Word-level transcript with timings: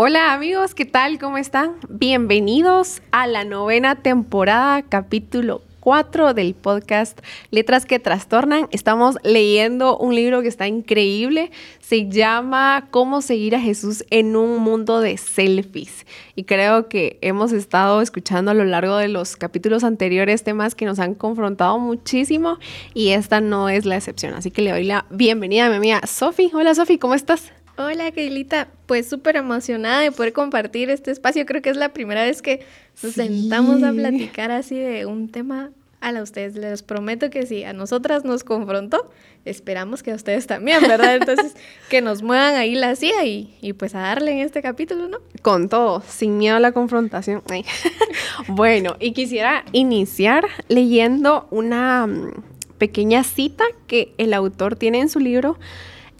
Hola 0.00 0.32
amigos, 0.32 0.76
¿qué 0.76 0.84
tal? 0.84 1.18
¿Cómo 1.18 1.38
están? 1.38 1.72
Bienvenidos 1.88 3.02
a 3.10 3.26
la 3.26 3.42
novena 3.42 3.96
temporada, 3.96 4.82
capítulo 4.82 5.60
4 5.80 6.34
del 6.34 6.54
podcast 6.54 7.18
Letras 7.50 7.84
que 7.84 7.98
Trastornan. 7.98 8.68
Estamos 8.70 9.16
leyendo 9.24 9.98
un 9.98 10.14
libro 10.14 10.40
que 10.40 10.46
está 10.46 10.68
increíble. 10.68 11.50
Se 11.80 12.08
llama 12.08 12.86
Cómo 12.92 13.22
seguir 13.22 13.56
a 13.56 13.60
Jesús 13.60 14.04
en 14.10 14.36
un 14.36 14.60
mundo 14.60 15.00
de 15.00 15.16
selfies. 15.16 16.06
Y 16.36 16.44
creo 16.44 16.88
que 16.88 17.18
hemos 17.20 17.50
estado 17.50 18.00
escuchando 18.00 18.52
a 18.52 18.54
lo 18.54 18.64
largo 18.64 18.98
de 18.98 19.08
los 19.08 19.34
capítulos 19.34 19.82
anteriores 19.82 20.44
temas 20.44 20.76
que 20.76 20.86
nos 20.86 21.00
han 21.00 21.16
confrontado 21.16 21.80
muchísimo 21.80 22.60
y 22.94 23.08
esta 23.08 23.40
no 23.40 23.68
es 23.68 23.84
la 23.84 23.96
excepción. 23.96 24.34
Así 24.34 24.52
que 24.52 24.62
le 24.62 24.70
doy 24.70 24.84
la 24.84 25.06
bienvenida 25.10 25.66
a 25.66 25.70
mi 25.70 25.74
amiga 25.74 26.02
Sofi. 26.06 26.52
Hola 26.54 26.76
Sofi, 26.76 26.98
¿cómo 26.98 27.14
estás? 27.14 27.50
Hola, 27.80 28.10
Keilita. 28.10 28.66
Pues 28.86 29.08
súper 29.08 29.36
emocionada 29.36 30.00
de 30.00 30.10
poder 30.10 30.32
compartir 30.32 30.90
este 30.90 31.12
espacio. 31.12 31.46
Creo 31.46 31.62
que 31.62 31.70
es 31.70 31.76
la 31.76 31.90
primera 31.90 32.24
vez 32.24 32.42
que 32.42 32.66
nos 33.04 33.12
sentamos 33.14 33.84
a 33.84 33.92
platicar 33.92 34.50
así 34.50 34.76
de 34.76 35.06
un 35.06 35.28
tema 35.28 35.70
a 36.00 36.10
la 36.10 36.24
ustedes. 36.24 36.56
Les 36.56 36.82
prometo 36.82 37.30
que 37.30 37.46
si 37.46 37.62
a 37.62 37.72
nosotras 37.72 38.24
nos 38.24 38.42
confrontó, 38.42 39.08
esperamos 39.44 40.02
que 40.02 40.10
a 40.10 40.16
ustedes 40.16 40.48
también, 40.48 40.80
¿verdad? 40.82 41.14
Entonces, 41.14 41.54
que 41.88 42.00
nos 42.00 42.20
muevan 42.20 42.56
ahí 42.56 42.74
la 42.74 42.96
CIA 42.96 43.24
y, 43.26 43.56
y 43.60 43.74
pues 43.74 43.94
a 43.94 44.00
darle 44.00 44.32
en 44.32 44.38
este 44.38 44.60
capítulo, 44.60 45.06
¿no? 45.06 45.18
Con 45.42 45.68
todo, 45.68 46.02
sin 46.08 46.36
miedo 46.36 46.56
a 46.56 46.60
la 46.60 46.72
confrontación. 46.72 47.44
bueno, 48.48 48.96
y 48.98 49.12
quisiera 49.12 49.64
iniciar 49.70 50.44
leyendo 50.66 51.46
una 51.52 52.08
mm, 52.08 52.42
pequeña 52.78 53.22
cita 53.22 53.62
que 53.86 54.14
el 54.18 54.34
autor 54.34 54.74
tiene 54.74 54.98
en 54.98 55.08
su 55.08 55.20
libro 55.20 55.58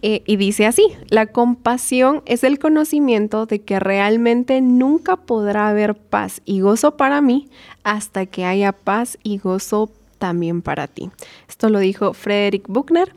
eh, 0.02 0.22
y 0.26 0.36
dice 0.36 0.66
así, 0.66 0.84
la 1.08 1.26
compasión 1.26 2.22
es 2.24 2.44
el 2.44 2.58
conocimiento 2.58 3.46
de 3.46 3.60
que 3.60 3.80
realmente 3.80 4.60
nunca 4.60 5.16
podrá 5.16 5.68
haber 5.68 5.96
paz 5.96 6.40
y 6.44 6.60
gozo 6.60 6.96
para 6.96 7.20
mí 7.20 7.48
hasta 7.82 8.26
que 8.26 8.44
haya 8.44 8.72
paz 8.72 9.18
y 9.22 9.38
gozo 9.38 9.90
también 10.18 10.62
para 10.62 10.86
ti. 10.86 11.10
Esto 11.48 11.68
lo 11.68 11.78
dijo 11.78 12.12
Frederick 12.14 12.66
Buchner. 12.68 13.12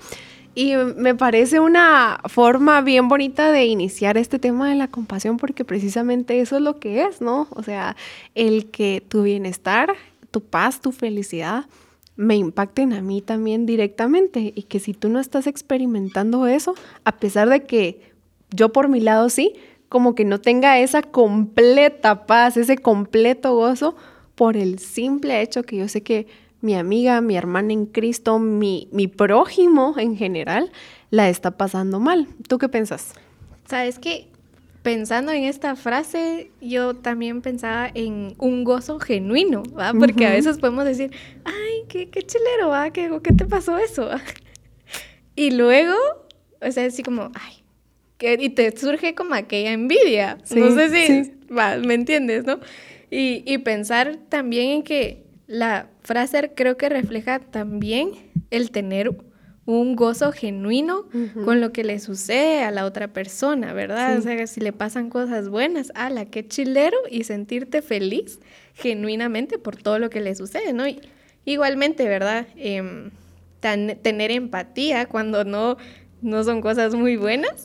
Y 0.53 0.75
me 0.75 1.15
parece 1.15 1.61
una 1.61 2.19
forma 2.25 2.81
bien 2.81 3.07
bonita 3.07 3.53
de 3.53 3.65
iniciar 3.65 4.17
este 4.17 4.37
tema 4.37 4.67
de 4.67 4.75
la 4.75 4.89
compasión 4.89 5.37
porque 5.37 5.63
precisamente 5.63 6.41
eso 6.41 6.57
es 6.57 6.61
lo 6.61 6.77
que 6.77 7.03
es, 7.03 7.21
¿no? 7.21 7.47
O 7.51 7.63
sea, 7.63 7.95
el 8.35 8.69
que 8.69 9.01
tu 9.07 9.23
bienestar, 9.23 9.93
tu 10.29 10.41
paz, 10.41 10.81
tu 10.81 10.91
felicidad 10.91 11.65
me 12.15 12.35
impacten 12.35 12.93
a 12.93 13.01
mí 13.01 13.21
también 13.21 13.65
directamente 13.65 14.53
y 14.55 14.63
que 14.63 14.79
si 14.79 14.93
tú 14.93 15.09
no 15.09 15.19
estás 15.19 15.47
experimentando 15.47 16.47
eso, 16.47 16.75
a 17.03 17.17
pesar 17.17 17.49
de 17.49 17.63
que 17.63 18.11
yo 18.51 18.71
por 18.71 18.89
mi 18.89 18.99
lado 18.99 19.29
sí, 19.29 19.53
como 19.89 20.15
que 20.15 20.23
no 20.23 20.39
tenga 20.39 20.79
esa 20.79 21.01
completa 21.01 22.25
paz, 22.25 22.57
ese 22.57 22.77
completo 22.77 23.55
gozo 23.55 23.95
por 24.35 24.55
el 24.55 24.79
simple 24.79 25.41
hecho 25.41 25.63
que 25.63 25.77
yo 25.77 25.87
sé 25.87 26.01
que 26.01 26.27
mi 26.61 26.75
amiga, 26.75 27.21
mi 27.21 27.35
hermana 27.35 27.73
en 27.73 27.87
Cristo, 27.87 28.39
mi, 28.39 28.87
mi 28.91 29.07
prójimo 29.07 29.95
en 29.97 30.15
general, 30.15 30.71
la 31.09 31.27
está 31.27 31.51
pasando 31.57 31.99
mal. 31.99 32.27
¿Tú 32.47 32.57
qué 32.57 32.69
piensas? 32.69 33.13
Sabes 33.67 33.99
que 33.99 34.30
pensando 34.81 35.31
en 35.31 35.43
esta 35.43 35.75
frase, 35.75 36.51
yo 36.59 36.95
también 36.95 37.41
pensaba 37.41 37.89
en 37.93 38.33
un 38.37 38.63
gozo 38.63 38.99
genuino, 38.99 39.63
¿va? 39.77 39.93
Porque 39.93 40.25
a 40.25 40.31
veces 40.31 40.57
podemos 40.57 40.85
decir, 40.85 41.11
ay, 41.43 41.83
qué, 41.87 42.09
qué 42.09 42.23
chilero, 42.23 42.69
¿va? 42.69 42.91
¿Qué, 42.91 43.09
¿Qué, 43.23 43.33
te 43.33 43.45
pasó 43.45 43.77
eso? 43.77 44.09
Y 45.33 45.51
luego, 45.51 45.95
o 46.61 46.71
sea, 46.71 46.85
así 46.85 47.03
como, 47.03 47.31
ay, 47.33 47.63
que, 48.17 48.37
y 48.39 48.49
te 48.49 48.77
surge 48.77 49.15
como 49.15 49.33
aquella 49.33 49.71
envidia. 49.71 50.37
no 50.53 50.75
sé 50.75 50.89
si, 50.89 51.31
va, 51.51 51.77
¿me 51.77 51.93
entiendes, 51.93 52.43
no? 52.43 52.59
Y, 53.09 53.41
y 53.45 53.57
pensar 53.59 54.17
también 54.27 54.69
en 54.71 54.83
que 54.83 55.23
la 55.47 55.89
frase 56.01 56.51
creo 56.53 56.75
que 56.75 56.89
refleja 56.89 57.39
también 57.39 58.11
el 58.51 58.71
tener 58.71 59.11
un 59.65 59.95
gozo 59.95 60.31
genuino 60.31 61.05
con 61.45 61.61
lo 61.61 61.71
que 61.71 61.83
le 61.83 61.99
sucede 61.99 62.63
a 62.63 62.71
la 62.71 62.85
otra 62.85 63.09
persona, 63.09 63.73
¿verdad? 63.73 64.17
O 64.17 64.21
sea, 64.21 64.47
si 64.47 64.59
le 64.59 64.73
pasan 64.73 65.09
cosas 65.09 65.49
buenas, 65.49 65.91
ala, 65.93 66.25
qué 66.25 66.47
chilero 66.47 66.97
y 67.09 67.23
sentirte 67.25 67.81
feliz 67.81 68.39
genuinamente 68.73 69.59
por 69.59 69.77
todo 69.77 69.99
lo 69.99 70.09
que 70.09 70.21
le 70.21 70.35
sucede, 70.35 70.73
¿no? 70.73 70.83
igualmente, 71.43 72.07
¿verdad? 72.07 72.47
Em, 72.55 73.09
tener 73.59 74.31
empatía 74.31 75.07
cuando 75.07 75.43
no, 75.43 75.77
no 76.21 76.43
son 76.43 76.61
cosas 76.61 76.95
muy 76.95 77.15
buenas 77.15 77.63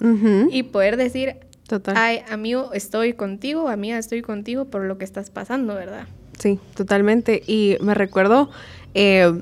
y 0.51 0.63
poder 0.65 0.97
decir, 0.97 1.37
Total. 1.67 1.95
ay, 1.97 2.21
amigo, 2.31 2.71
estoy 2.73 3.15
contigo, 3.15 3.69
amiga, 3.69 3.99
estoy 3.99 4.23
contigo 4.23 4.67
por 4.67 4.83
lo 4.83 4.99
que 4.99 5.05
estás 5.05 5.31
pasando, 5.31 5.75
¿verdad? 5.75 6.07
Sí, 6.39 6.59
totalmente. 6.75 7.43
Y 7.47 7.77
me 7.81 7.95
recuerdo... 7.95 8.51
Eh, 8.95 9.33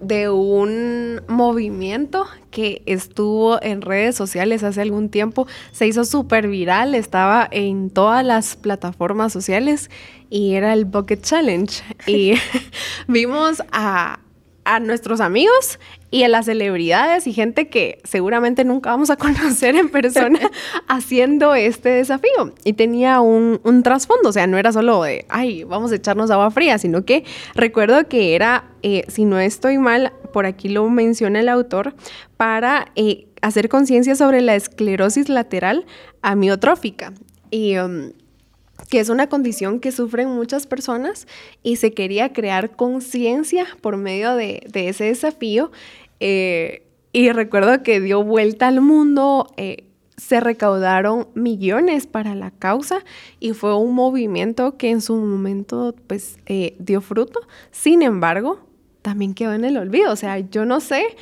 de 0.00 0.28
un 0.30 1.20
movimiento 1.28 2.26
que 2.50 2.82
estuvo 2.86 3.62
en 3.62 3.82
redes 3.82 4.16
sociales 4.16 4.62
hace 4.62 4.80
algún 4.80 5.08
tiempo, 5.08 5.46
se 5.72 5.86
hizo 5.86 6.04
súper 6.04 6.48
viral, 6.48 6.94
estaba 6.94 7.48
en 7.50 7.90
todas 7.90 8.24
las 8.24 8.56
plataformas 8.56 9.32
sociales 9.32 9.90
y 10.30 10.54
era 10.54 10.72
el 10.72 10.84
Bucket 10.84 11.22
Challenge. 11.22 11.82
Y 12.06 12.34
vimos 13.08 13.62
a, 13.72 14.20
a 14.68 14.80
nuestros 14.80 15.22
amigos 15.22 15.80
y 16.10 16.24
a 16.24 16.28
las 16.28 16.44
celebridades 16.44 17.26
y 17.26 17.32
gente 17.32 17.68
que 17.68 18.00
seguramente 18.04 18.64
nunca 18.64 18.90
vamos 18.90 19.08
a 19.08 19.16
conocer 19.16 19.74
en 19.74 19.88
persona 19.88 20.38
haciendo 20.88 21.54
este 21.54 21.88
desafío. 21.88 22.52
Y 22.64 22.74
tenía 22.74 23.22
un, 23.22 23.82
trasfondo, 23.82 24.28
o 24.28 24.32
sea, 24.32 24.46
no 24.46 24.58
era 24.58 24.70
solo 24.70 25.02
de, 25.02 25.24
ay, 25.30 25.64
vamos 25.64 25.90
a 25.90 25.94
echarnos 25.94 26.30
agua 26.30 26.50
fría, 26.50 26.76
sino 26.76 27.06
que 27.06 27.24
recuerdo 27.54 28.08
que 28.08 28.34
era, 28.34 28.64
eh, 28.82 29.04
si 29.08 29.24
no 29.24 29.40
estoy 29.40 29.78
mal, 29.78 30.12
por 30.34 30.44
aquí 30.44 30.68
lo 30.68 30.86
menciona 30.90 31.40
el 31.40 31.48
autor, 31.48 31.94
para 32.36 32.92
eh, 32.94 33.26
hacer 33.40 33.70
conciencia 33.70 34.16
sobre 34.16 34.42
la 34.42 34.54
esclerosis 34.54 35.30
lateral 35.30 35.86
amiotrófica. 36.20 37.14
Y... 37.50 37.78
Um, 37.78 38.12
que 38.90 39.00
es 39.00 39.08
una 39.08 39.28
condición 39.28 39.80
que 39.80 39.92
sufren 39.92 40.28
muchas 40.28 40.66
personas 40.66 41.26
y 41.62 41.76
se 41.76 41.92
quería 41.92 42.32
crear 42.32 42.70
conciencia 42.76 43.66
por 43.80 43.96
medio 43.96 44.34
de, 44.34 44.66
ese 44.72 45.04
desafío. 45.04 45.70
Eh, 46.20 46.82
y 47.12 47.30
recuerdo 47.32 47.82
que 47.82 48.00
dio 48.00 48.22
vuelta 48.22 48.68
al 48.68 48.80
mundo, 48.80 49.52
eh, 49.56 49.84
se 50.16 50.40
recaudaron 50.40 51.28
millones 51.34 52.06
para 52.06 52.34
la 52.34 52.50
causa 52.50 53.04
y 53.38 53.52
fue 53.52 53.76
un 53.76 53.94
movimiento 53.94 54.76
que 54.76 54.90
en 54.90 55.00
su 55.00 55.14
momento 55.16 55.94
pues 56.06 56.38
eh, 56.46 56.74
dio 56.78 57.00
fruto. 57.00 57.40
Sin 57.70 58.02
embargo, 58.02 58.60
también 59.02 59.34
quedó 59.34 59.54
en 59.54 59.64
el 59.64 59.76
olvido. 59.76 60.12
O 60.12 60.16
sea, 60.16 60.38
yo 60.38 60.64
no 60.64 60.80
sé 60.80 61.16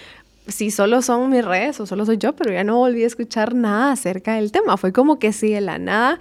si 0.48 0.70
solo 0.70 1.02
son 1.02 1.30
mis 1.30 1.44
redes 1.44 1.78
o 1.80 1.86
solo 1.86 2.06
soy 2.06 2.18
yo, 2.18 2.34
pero 2.34 2.52
ya 2.52 2.64
no 2.64 2.78
volví 2.78 3.02
a 3.02 3.06
escuchar 3.06 3.54
nada 3.54 3.92
acerca 3.92 4.36
del 4.36 4.50
tema. 4.50 4.76
Fue 4.76 4.92
como 4.92 5.18
que 5.18 5.32
si 5.32 5.50
de 5.50 5.60
la 5.60 5.78
nada 5.78 6.18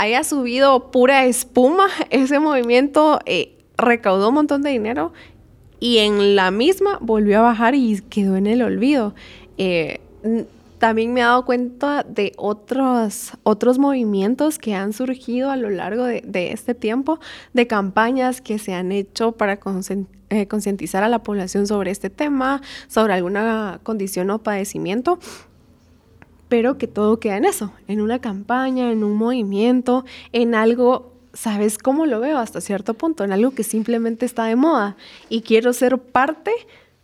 haya 0.00 0.24
subido 0.24 0.90
pura 0.90 1.26
espuma, 1.26 1.88
ese 2.10 2.40
movimiento 2.40 3.20
eh, 3.26 3.58
recaudó 3.76 4.30
un 4.30 4.34
montón 4.36 4.62
de 4.62 4.70
dinero 4.70 5.12
y 5.78 5.98
en 5.98 6.36
la 6.36 6.50
misma 6.50 6.96
volvió 7.02 7.40
a 7.40 7.42
bajar 7.42 7.74
y 7.74 8.00
quedó 8.08 8.36
en 8.36 8.46
el 8.46 8.62
olvido. 8.62 9.14
Eh, 9.58 10.00
también 10.78 11.12
me 11.12 11.20
he 11.20 11.24
dado 11.24 11.44
cuenta 11.44 12.02
de 12.02 12.32
otros, 12.38 13.32
otros 13.42 13.78
movimientos 13.78 14.58
que 14.58 14.74
han 14.74 14.94
surgido 14.94 15.50
a 15.50 15.56
lo 15.56 15.68
largo 15.68 16.04
de, 16.04 16.52
este 16.52 16.74
tiempo, 16.74 17.20
de 17.52 17.66
campañas 17.66 18.40
que 18.40 18.58
se 18.58 18.72
han 18.72 18.92
hecho 18.92 19.32
para 19.32 19.60
eh, 20.30 20.46
concientizar 20.46 21.02
a 21.02 21.10
la 21.10 21.22
población 21.22 21.66
sobre 21.66 21.90
este 21.90 22.08
tema, 22.08 22.62
sobre 22.88 23.12
alguna 23.12 23.80
condición 23.82 24.30
o 24.30 24.38
padecimiento 24.38 25.18
pero 26.50 26.76
que 26.76 26.88
todo 26.88 27.20
queda 27.20 27.36
en 27.36 27.46
eso, 27.46 27.72
en 27.86 28.02
una 28.02 28.18
campaña, 28.18 28.90
en 28.90 29.04
un 29.04 29.16
movimiento, 29.16 30.04
en 30.32 30.56
algo, 30.56 31.14
¿sabes 31.32 31.78
cómo 31.78 32.06
lo 32.06 32.18
veo 32.18 32.38
hasta 32.38 32.60
cierto 32.60 32.94
punto? 32.94 33.22
En 33.24 33.32
algo 33.32 33.52
que 33.52 33.62
simplemente 33.62 34.26
está 34.26 34.44
de 34.44 34.56
moda 34.56 34.96
y 35.28 35.42
quiero 35.42 35.72
ser 35.72 35.96
parte 35.96 36.50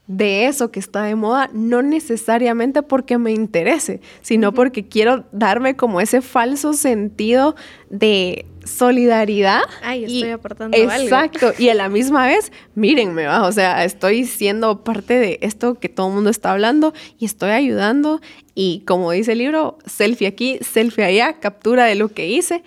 de 0.09 0.47
eso 0.47 0.73
que 0.73 0.81
está 0.81 1.05
de 1.05 1.15
moda, 1.15 1.49
no 1.53 1.81
necesariamente 1.81 2.83
porque 2.83 3.19
me 3.19 3.33
interese, 3.33 4.01
sino 4.21 4.53
porque 4.53 4.89
quiero 4.89 5.25
darme 5.31 5.77
como 5.77 6.01
ese 6.01 6.23
falso 6.23 6.73
sentido 6.73 7.55
de 7.89 8.47
solidaridad. 8.67 9.63
Ay, 9.83 10.05
estoy 10.05 10.31
aportando 10.31 10.77
exacto, 10.77 10.95
algo. 10.95 11.07
Exacto. 11.07 11.63
Y 11.63 11.69
a 11.69 11.75
la 11.75 11.89
misma 11.89 12.27
vez, 12.27 12.53
mírenme, 12.75 13.27
¿va? 13.27 13.47
o 13.47 13.53
sea, 13.53 13.85
estoy 13.85 14.25
siendo 14.25 14.85
parte 14.85 15.15
de 15.15 15.39
esto 15.43 15.75
que 15.77 15.89
todo 15.89 16.09
el 16.09 16.15
mundo 16.15 16.31
está 16.31 16.53
hablando 16.53 16.93
y 17.19 17.25
estoy 17.25 17.51
ayudando. 17.51 18.21
Y 18.55 18.81
como 18.87 19.11
dice 19.13 19.33
el 19.33 19.39
libro, 19.39 19.79
selfie 19.87 20.27
aquí, 20.27 20.59
selfie 20.61 21.05
allá, 21.05 21.41
captura 21.41 21.85
de 21.85 21.95
lo 21.95 22.09
que 22.09 22.29
hice. 22.29 22.63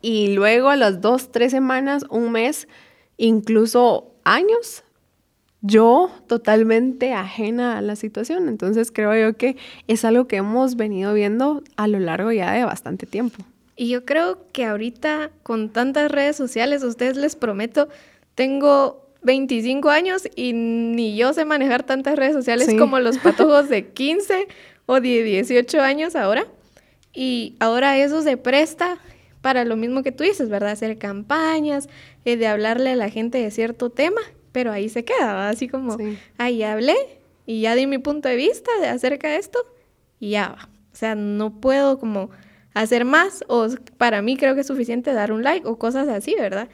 Y 0.00 0.34
luego 0.34 0.68
a 0.68 0.76
las 0.76 1.00
dos, 1.00 1.32
tres 1.32 1.50
semanas, 1.50 2.04
un 2.08 2.30
mes, 2.30 2.68
incluso 3.16 4.14
años, 4.24 4.84
yo 5.60 6.10
totalmente 6.28 7.12
ajena 7.14 7.78
a 7.78 7.82
la 7.82 7.96
situación. 7.96 8.48
Entonces 8.48 8.92
creo 8.92 9.14
yo 9.16 9.36
que 9.36 9.56
es 9.88 10.04
algo 10.04 10.28
que 10.28 10.36
hemos 10.36 10.76
venido 10.76 11.12
viendo 11.14 11.62
a 11.76 11.88
lo 11.88 11.98
largo 11.98 12.30
ya 12.32 12.52
de 12.52 12.64
bastante 12.64 13.06
tiempo. 13.06 13.44
Y 13.80 13.90
yo 13.90 14.04
creo 14.04 14.44
que 14.52 14.64
ahorita 14.64 15.30
con 15.44 15.70
tantas 15.70 16.10
redes 16.10 16.34
sociales, 16.34 16.82
ustedes 16.82 17.16
les 17.16 17.36
prometo, 17.36 17.88
tengo 18.34 19.08
25 19.22 19.88
años 19.88 20.28
y 20.34 20.52
ni 20.52 21.16
yo 21.16 21.32
sé 21.32 21.44
manejar 21.44 21.84
tantas 21.84 22.16
redes 22.16 22.32
sociales 22.32 22.74
como 22.76 22.98
los 22.98 23.18
patojos 23.22 23.68
de 23.68 23.86
15 23.86 24.48
o 24.86 25.00
de 25.00 25.22
18 25.22 25.80
años 25.80 26.16
ahora. 26.16 26.48
Y 27.14 27.54
ahora 27.60 27.96
eso 27.98 28.20
se 28.22 28.36
presta 28.36 28.98
para 29.42 29.64
lo 29.64 29.76
mismo 29.76 30.02
que 30.02 30.10
tú 30.10 30.24
dices, 30.24 30.48
¿verdad? 30.48 30.70
Hacer 30.70 30.98
campañas, 30.98 31.88
eh, 32.24 32.36
de 32.36 32.48
hablarle 32.48 32.90
a 32.90 32.96
la 32.96 33.10
gente 33.10 33.38
de 33.38 33.52
cierto 33.52 33.90
tema, 33.90 34.20
pero 34.50 34.72
ahí 34.72 34.88
se 34.88 35.04
queda, 35.04 35.48
así 35.48 35.68
como, 35.68 35.96
ahí 36.36 36.64
hablé 36.64 36.96
y 37.46 37.60
ya 37.60 37.76
di 37.76 37.86
mi 37.86 37.98
punto 37.98 38.28
de 38.28 38.34
vista 38.34 38.72
de 38.80 38.88
acerca 38.88 39.28
de 39.28 39.36
esto 39.36 39.60
y 40.18 40.30
ya 40.30 40.48
va. 40.48 40.68
O 40.92 40.96
sea, 40.96 41.14
no 41.14 41.60
puedo 41.60 42.00
como 42.00 42.30
hacer 42.80 43.04
más 43.04 43.44
o 43.48 43.68
para 43.96 44.22
mí 44.22 44.36
creo 44.36 44.54
que 44.54 44.62
es 44.62 44.66
suficiente 44.66 45.12
dar 45.12 45.32
un 45.32 45.42
like 45.42 45.66
o 45.66 45.78
cosas 45.78 46.08
así, 46.08 46.34
¿verdad? 46.38 46.68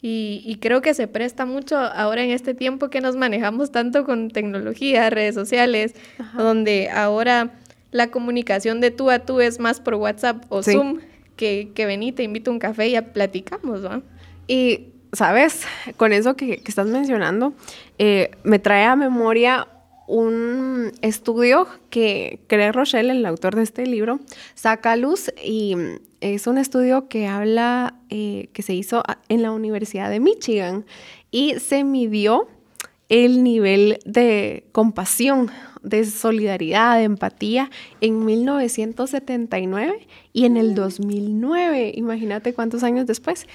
Y, 0.00 0.58
creo 0.60 0.80
que 0.80 0.94
se 0.94 1.08
presta 1.08 1.44
mucho 1.44 1.76
ahora 1.76 2.22
en 2.22 2.30
este 2.30 2.54
tiempo 2.54 2.88
que 2.88 3.00
nos 3.00 3.16
manejamos 3.16 3.72
tanto 3.72 4.04
con 4.04 4.30
tecnología, 4.30 5.10
redes 5.10 5.34
sociales, 5.34 5.96
donde 6.34 6.88
ahora 6.88 7.50
la 7.90 8.08
comunicación 8.08 8.80
de 8.80 8.92
tú 8.92 9.10
a 9.10 9.18
tú 9.18 9.40
es 9.40 9.58
más 9.58 9.80
por 9.80 9.96
WhatsApp 9.96 10.44
o 10.50 10.62
Zoom 10.62 11.00
que, 11.34 11.72
que 11.74 11.84
vení, 11.84 12.12
te 12.12 12.22
invito 12.22 12.52
a 12.52 12.54
un 12.54 12.60
café 12.60 12.88
y 12.88 12.92
ya 12.92 13.12
platicamos, 13.12 13.80
¿no? 13.80 14.02
Y, 14.46 14.92
¿sabes? 15.12 15.62
Con 15.96 16.12
eso 16.12 16.36
que, 16.36 16.62
estás 16.64 16.86
mencionando, 16.86 17.54
eh, 17.98 18.30
me 18.44 18.58
trae 18.58 18.84
a 18.84 18.94
memoria 18.94 19.66
un 20.08 20.90
estudio 21.02 21.68
que 21.90 22.40
Craig 22.48 22.72
Rochelle, 22.72 23.10
el 23.10 23.24
autor 23.26 23.54
de 23.54 23.62
este 23.62 23.86
libro, 23.86 24.18
saca 24.54 24.92
a 24.92 24.96
luz 24.96 25.30
y 25.44 25.76
es 26.20 26.46
un 26.46 26.58
estudio 26.58 27.08
que 27.08 27.26
habla, 27.26 27.94
eh, 28.08 28.48
que 28.52 28.62
se 28.62 28.74
hizo 28.74 29.02
en 29.28 29.42
la 29.42 29.52
Universidad 29.52 30.10
de 30.10 30.18
Michigan 30.18 30.86
y 31.30 31.54
se 31.60 31.84
midió 31.84 32.48
el 33.08 33.42
nivel 33.42 34.00
de 34.04 34.64
compasión, 34.72 35.50
de 35.82 36.04
solidaridad, 36.04 36.98
de 36.98 37.04
empatía 37.04 37.70
en 38.00 38.24
1979 38.24 40.06
y 40.32 40.44
en 40.46 40.56
el 40.56 40.74
2009. 40.74 41.92
Imagínate 41.94 42.54
cuántos 42.54 42.82
años 42.82 43.06
después. 43.06 43.46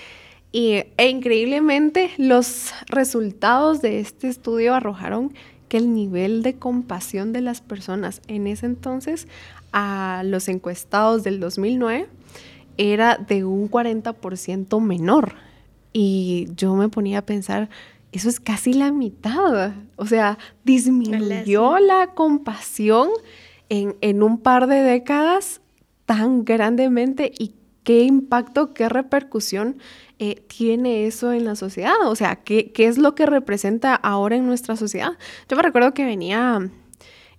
Y, 0.52 0.84
e 0.98 1.10
increíblemente 1.10 2.12
los 2.18 2.74
resultados 2.88 3.82
de 3.82 4.00
este 4.00 4.28
estudio 4.28 4.76
arrojaron 4.76 5.34
el 5.78 5.94
nivel 5.94 6.44
de 6.44 6.56
compasión 6.56 7.34
de 7.34 7.42
las 7.42 7.62
personas 7.62 8.22
en 8.28 8.48
ese 8.48 8.66
entonces 8.66 9.28
a 9.72 10.22
los 10.26 10.48
encuestados 10.48 11.24
del 11.24 11.40
2009 11.40 12.08
era 12.78 13.18
de 13.18 13.44
un 13.44 13.70
40% 13.70 14.82
menor. 14.82 15.36
Y 15.92 16.48
yo 16.56 16.76
me 16.76 16.90
ponía 16.90 17.20
a 17.20 17.26
pensar, 17.26 17.70
eso 18.12 18.30
es 18.30 18.40
casi 18.40 18.74
la 18.74 18.92
mitad. 18.92 19.74
O 19.96 20.06
sea, 20.06 20.38
disminuyó 20.64 21.78
la 21.80 22.12
compasión 22.16 23.10
en, 23.70 23.96
en 24.02 24.24
un 24.24 24.40
par 24.40 24.68
de 24.68 24.82
décadas 24.82 25.62
tan 26.06 26.46
grandemente 26.46 27.32
y 27.38 27.54
qué 27.84 28.04
impacto, 28.04 28.74
qué 28.74 28.90
repercusión 28.90 29.78
eh, 30.26 30.42
tiene 30.48 31.06
eso 31.06 31.34
en 31.34 31.44
la 31.44 31.58
sociedad? 31.58 31.96
O 32.06 32.16
sea, 32.16 32.38
¿qué, 32.38 32.72
¿qué, 32.72 32.88
es 32.88 32.98
lo 32.98 33.14
que 33.14 33.26
representa 33.26 33.94
ahora 33.94 34.38
en 34.38 34.48
nuestra 34.48 34.78
sociedad? 34.78 35.18
Yo 35.50 35.58
me 35.58 35.64
recuerdo 35.64 35.94
que 35.94 36.06
venía, 36.06 36.62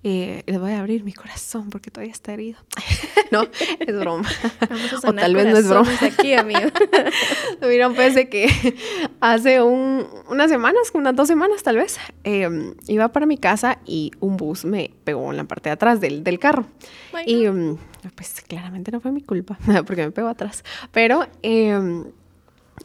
eh, 0.02 0.42
les 0.44 0.60
voy 0.60 0.72
a 0.72 0.80
abrir 0.80 1.02
mi 1.02 1.14
corazón 1.14 1.70
porque 1.70 1.90
todavía 1.90 2.12
está 2.12 2.34
herido. 2.34 2.58
no, 3.30 3.48
es 3.80 3.98
broma. 3.98 4.28
o 5.02 5.14
tal 5.14 5.34
vez 5.34 5.46
no 5.46 5.56
es 5.56 5.66
broma. 5.66 5.90
aquí, 6.02 6.34
amigo. 6.34 6.68
Mira, 7.66 7.88
pues 7.88 8.14
de 8.14 8.28
que 8.28 8.76
hace 9.18 9.62
un, 9.62 10.06
unas 10.28 10.50
semanas, 10.50 10.90
unas 10.92 11.16
dos 11.16 11.26
semanas 11.26 11.62
tal 11.62 11.76
vez, 11.76 11.96
em, 12.22 12.74
iba 12.86 13.08
para 13.08 13.24
mi 13.24 13.38
casa 13.38 13.78
y 13.86 14.10
un 14.20 14.36
bus 14.36 14.66
me 14.66 14.90
pegó 15.04 15.30
en 15.30 15.38
la 15.38 15.44
parte 15.44 15.70
de 15.70 15.72
atrás 15.72 16.02
del, 16.02 16.22
del 16.22 16.38
carro. 16.38 16.66
y 17.24 17.46
em, 17.46 17.78
pues 18.14 18.42
claramente 18.46 18.92
no 18.92 19.00
fue 19.00 19.10
mi 19.10 19.22
culpa 19.22 19.58
porque 19.86 20.04
me 20.04 20.10
pegó 20.10 20.28
atrás. 20.28 20.64
Pero... 20.92 21.26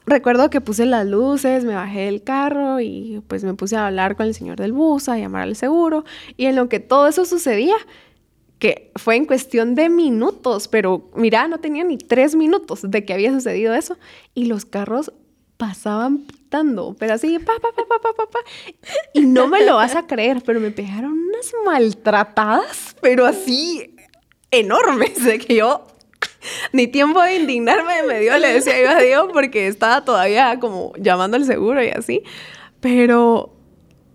Recuerdo 0.06 0.50
que 0.50 0.62
puse 0.62 0.86
las 0.86 1.06
luces, 1.06 1.66
me 1.66 1.74
bajé 1.74 2.02
del 2.02 2.24
carro 2.24 2.80
y 2.80 3.22
pues 3.28 3.44
me 3.44 3.54
puse 3.54 3.76
a 3.76 3.88
hablar 3.88 4.16
con 4.16 4.28
el 4.28 4.34
señor 4.34 4.58
del 4.58 4.72
bus, 4.72 5.10
a 5.10 5.18
llamar 5.18 5.44
al 5.44 5.56
seguro. 5.56 6.04
Y 6.38 6.46
en 6.46 6.56
lo 6.56 6.70
que 6.70 6.80
todo 6.80 7.08
eso 7.08 7.26
sucedía, 7.26 7.76
que 8.60 8.92
fue 8.96 9.16
en 9.16 9.26
cuestión 9.26 9.76
de 9.76 9.90
minutos, 9.90 10.68
pero 10.68 11.10
mira, 11.16 11.48
no 11.48 11.60
tenía 11.60 11.84
ni 11.84 11.98
tres 11.98 12.36
minutos 12.36 12.82
de 12.84 13.06
que 13.06 13.14
había 13.14 13.32
sucedido 13.32 13.74
eso. 13.74 13.98
Y 14.36 14.46
los 14.46 14.66
carros 14.66 15.12
pasaban 15.58 16.20
pitando, 16.20 16.96
pero 16.98 17.16
así, 17.16 17.38
pa, 17.40 17.54
pa, 17.62 17.70
pa, 17.76 17.84
pa, 17.86 18.14
pa, 18.14 18.26
pa, 18.26 18.40
Y 19.14 19.26
no 19.26 19.48
me 19.48 19.66
lo 19.66 19.76
vas 19.76 19.96
a 19.96 20.08
creer, 20.08 20.42
pero 20.46 20.60
me 20.60 20.72
pegaron 20.72 21.12
unas 21.12 21.52
maltratadas, 21.66 22.96
pero 23.02 23.26
así 23.26 23.96
enormes, 24.52 25.24
de 25.24 25.40
que 25.40 25.56
yo 25.56 25.86
ni 26.74 26.88
tiempo 26.88 27.22
de 27.22 27.38
indignarme 27.38 28.04
me 28.04 28.20
dio, 28.20 28.38
le 28.38 28.54
decía 28.54 28.82
yo 28.82 28.90
a 28.90 29.02
Dios, 29.02 29.30
porque 29.34 29.68
estaba 29.68 30.04
todavía 30.04 30.60
como 30.60 30.94
llamando 30.98 31.38
al 31.38 31.46
seguro 31.46 31.84
y 31.84 31.90
así. 31.90 32.24
Pero 32.80 33.54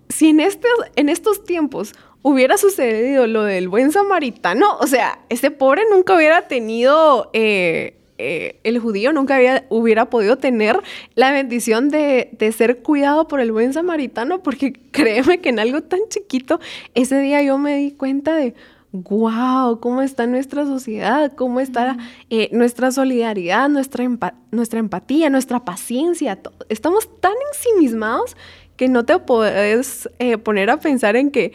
si 0.08 0.28
en 0.28 0.40
estos, 0.40 0.70
en 0.96 1.08
estos 1.08 1.44
tiempos 1.44 1.94
hubiera 2.22 2.56
sucedido 2.56 3.26
lo 3.26 3.42
del 3.42 3.68
buen 3.68 3.92
samaritano, 3.92 4.76
o 4.80 4.86
sea, 4.86 5.20
ese 5.28 5.50
pobre 5.50 5.82
nunca 5.90 6.14
hubiera 6.14 6.48
tenido, 6.48 7.30
eh, 7.34 7.98
eh, 8.16 8.60
el 8.64 8.78
judío 8.78 9.12
nunca 9.12 9.36
había, 9.36 9.66
hubiera 9.68 10.08
podido 10.08 10.38
tener 10.38 10.80
la 11.14 11.32
bendición 11.32 11.90
de, 11.90 12.30
de, 12.32 12.52
ser 12.52 12.78
cuidado 12.78 13.28
por 13.28 13.40
el 13.40 13.52
buen 13.52 13.72
samaritano, 13.72 14.42
porque 14.42 14.72
créeme 14.90 15.40
que 15.40 15.50
en 15.50 15.58
algo 15.58 15.82
tan 15.82 16.00
chiquito, 16.08 16.60
ese 16.94 17.18
día 17.20 17.42
yo 17.42 17.58
me 17.58 17.76
di 17.76 17.90
cuenta 17.92 18.34
de, 18.36 18.54
wow, 18.94 19.80
cómo 19.80 20.02
está 20.02 20.26
nuestra 20.28 20.64
sociedad, 20.66 21.32
cómo 21.34 21.58
está 21.58 21.96
eh, 22.30 22.48
nuestra 22.52 22.92
solidaridad, 22.92 23.68
nuestra, 23.68 24.08
nuestra 24.52 24.78
empatía, 24.78 25.30
nuestra 25.30 25.64
paciencia. 25.64 26.38
Estamos 26.68 27.08
tan 27.20 27.32
ensimismados 27.52 28.36
que 28.76 28.88
no 28.88 29.04
te 29.04 29.18
puedes 29.18 30.08
eh, 30.20 30.38
poner 30.38 30.70
a 30.70 30.78
pensar 30.78 31.16
en 31.16 31.32
que, 31.32 31.52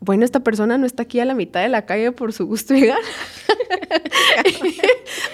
bueno, 0.00 0.26
esta 0.26 0.40
persona 0.40 0.76
no 0.76 0.84
está 0.84 1.04
aquí 1.04 1.20
a 1.20 1.24
la 1.24 1.34
mitad 1.34 1.62
de 1.62 1.70
la 1.70 1.86
calle 1.86 2.12
por 2.12 2.34
su 2.34 2.46
gusto 2.46 2.74
y 2.74 2.82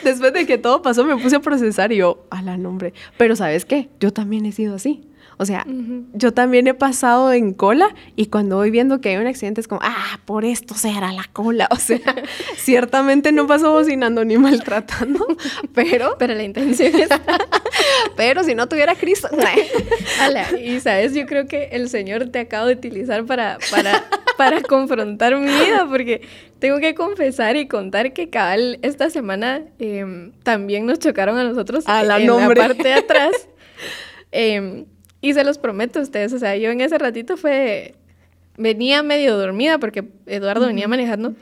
Después 0.04 0.32
de 0.32 0.46
que 0.46 0.56
todo 0.56 0.82
pasó, 0.82 1.04
me 1.04 1.16
puse 1.16 1.34
a 1.34 1.40
procesar 1.40 1.90
y 1.90 1.96
yo, 1.96 2.26
a 2.30 2.42
la 2.42 2.56
nombre. 2.56 2.94
Pero 3.16 3.34
¿sabes 3.34 3.64
qué? 3.64 3.88
Yo 3.98 4.12
también 4.12 4.46
he 4.46 4.52
sido 4.52 4.76
así. 4.76 5.09
O 5.40 5.46
sea, 5.46 5.64
yo 6.12 6.34
también 6.34 6.66
he 6.66 6.74
pasado 6.74 7.32
en 7.32 7.54
cola 7.54 7.94
y 8.14 8.26
cuando 8.26 8.56
voy 8.56 8.70
viendo 8.70 9.00
que 9.00 9.08
hay 9.08 9.16
un 9.16 9.26
accidente 9.26 9.62
es 9.62 9.68
como, 9.68 9.80
ah, 9.82 10.20
por 10.26 10.44
esto 10.44 10.74
será 10.74 11.12
la 11.12 11.24
cola. 11.32 11.66
O 11.70 11.76
sea, 11.76 11.98
ciertamente 12.58 13.32
no 13.32 13.46
paso 13.46 13.72
bocinando 13.72 14.22
ni 14.22 14.36
maltratando, 14.36 15.26
pero... 15.74 16.16
Pero 16.18 16.34
la 16.34 16.42
intención 16.42 16.94
es... 16.94 17.08
pero 18.18 18.44
si 18.44 18.54
no 18.54 18.68
tuviera 18.68 18.94
Cristo... 18.96 19.30
y 20.62 20.78
sabes, 20.80 21.14
yo 21.14 21.24
creo 21.24 21.48
que 21.48 21.70
el 21.72 21.88
Señor 21.88 22.28
te 22.28 22.40
acabo 22.40 22.66
de 22.66 22.74
utilizar 22.74 23.24
para, 23.24 23.56
para, 23.70 24.04
para 24.36 24.60
confrontar 24.60 25.34
mi 25.38 25.46
vida, 25.46 25.86
porque 25.88 26.20
tengo 26.58 26.80
que 26.80 26.94
confesar 26.94 27.56
y 27.56 27.66
contar 27.66 28.12
que 28.12 28.28
cabal 28.28 28.78
esta 28.82 29.08
semana 29.08 29.62
em, 29.78 30.32
también 30.42 30.84
nos 30.84 30.98
chocaron 30.98 31.38
a 31.38 31.44
nosotros 31.44 31.84
a 31.86 32.02
la 32.02 32.18
en 32.18 32.26
la 32.26 32.54
parte 32.54 32.82
de 32.82 32.92
atrás. 32.92 33.48
Eh, 34.32 34.84
y 35.20 35.34
se 35.34 35.44
los 35.44 35.58
prometo 35.58 35.98
a 35.98 36.02
ustedes, 36.02 36.32
o 36.32 36.38
sea, 36.38 36.56
yo 36.56 36.70
en 36.70 36.80
ese 36.80 36.98
ratito 36.98 37.36
fue, 37.36 37.94
venía 38.56 39.02
medio 39.02 39.36
dormida 39.36 39.78
porque 39.78 40.04
Eduardo 40.26 40.66
venía 40.66 40.88
manejando 40.88 41.34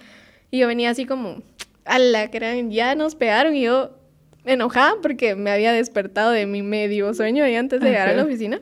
y 0.51 0.59
yo 0.59 0.67
venía 0.67 0.91
así 0.91 1.05
como, 1.05 1.43
a 1.85 1.99
la 1.99 2.31
crean, 2.31 2.71
ya 2.71 2.95
nos 2.95 3.15
pegaron 3.15 3.55
y 3.55 3.63
yo 3.63 3.99
enojada 4.45 4.95
porque 5.03 5.35
me 5.35 5.51
había 5.51 5.73
despertado 5.73 6.31
de 6.31 6.47
mi 6.47 6.63
medio 6.63 7.13
sueño 7.15 7.45
ahí 7.45 7.55
antes 7.55 7.81
de 7.81 7.91
llegar 7.91 8.09
a 8.09 8.15
la 8.15 8.25
oficina. 8.25 8.61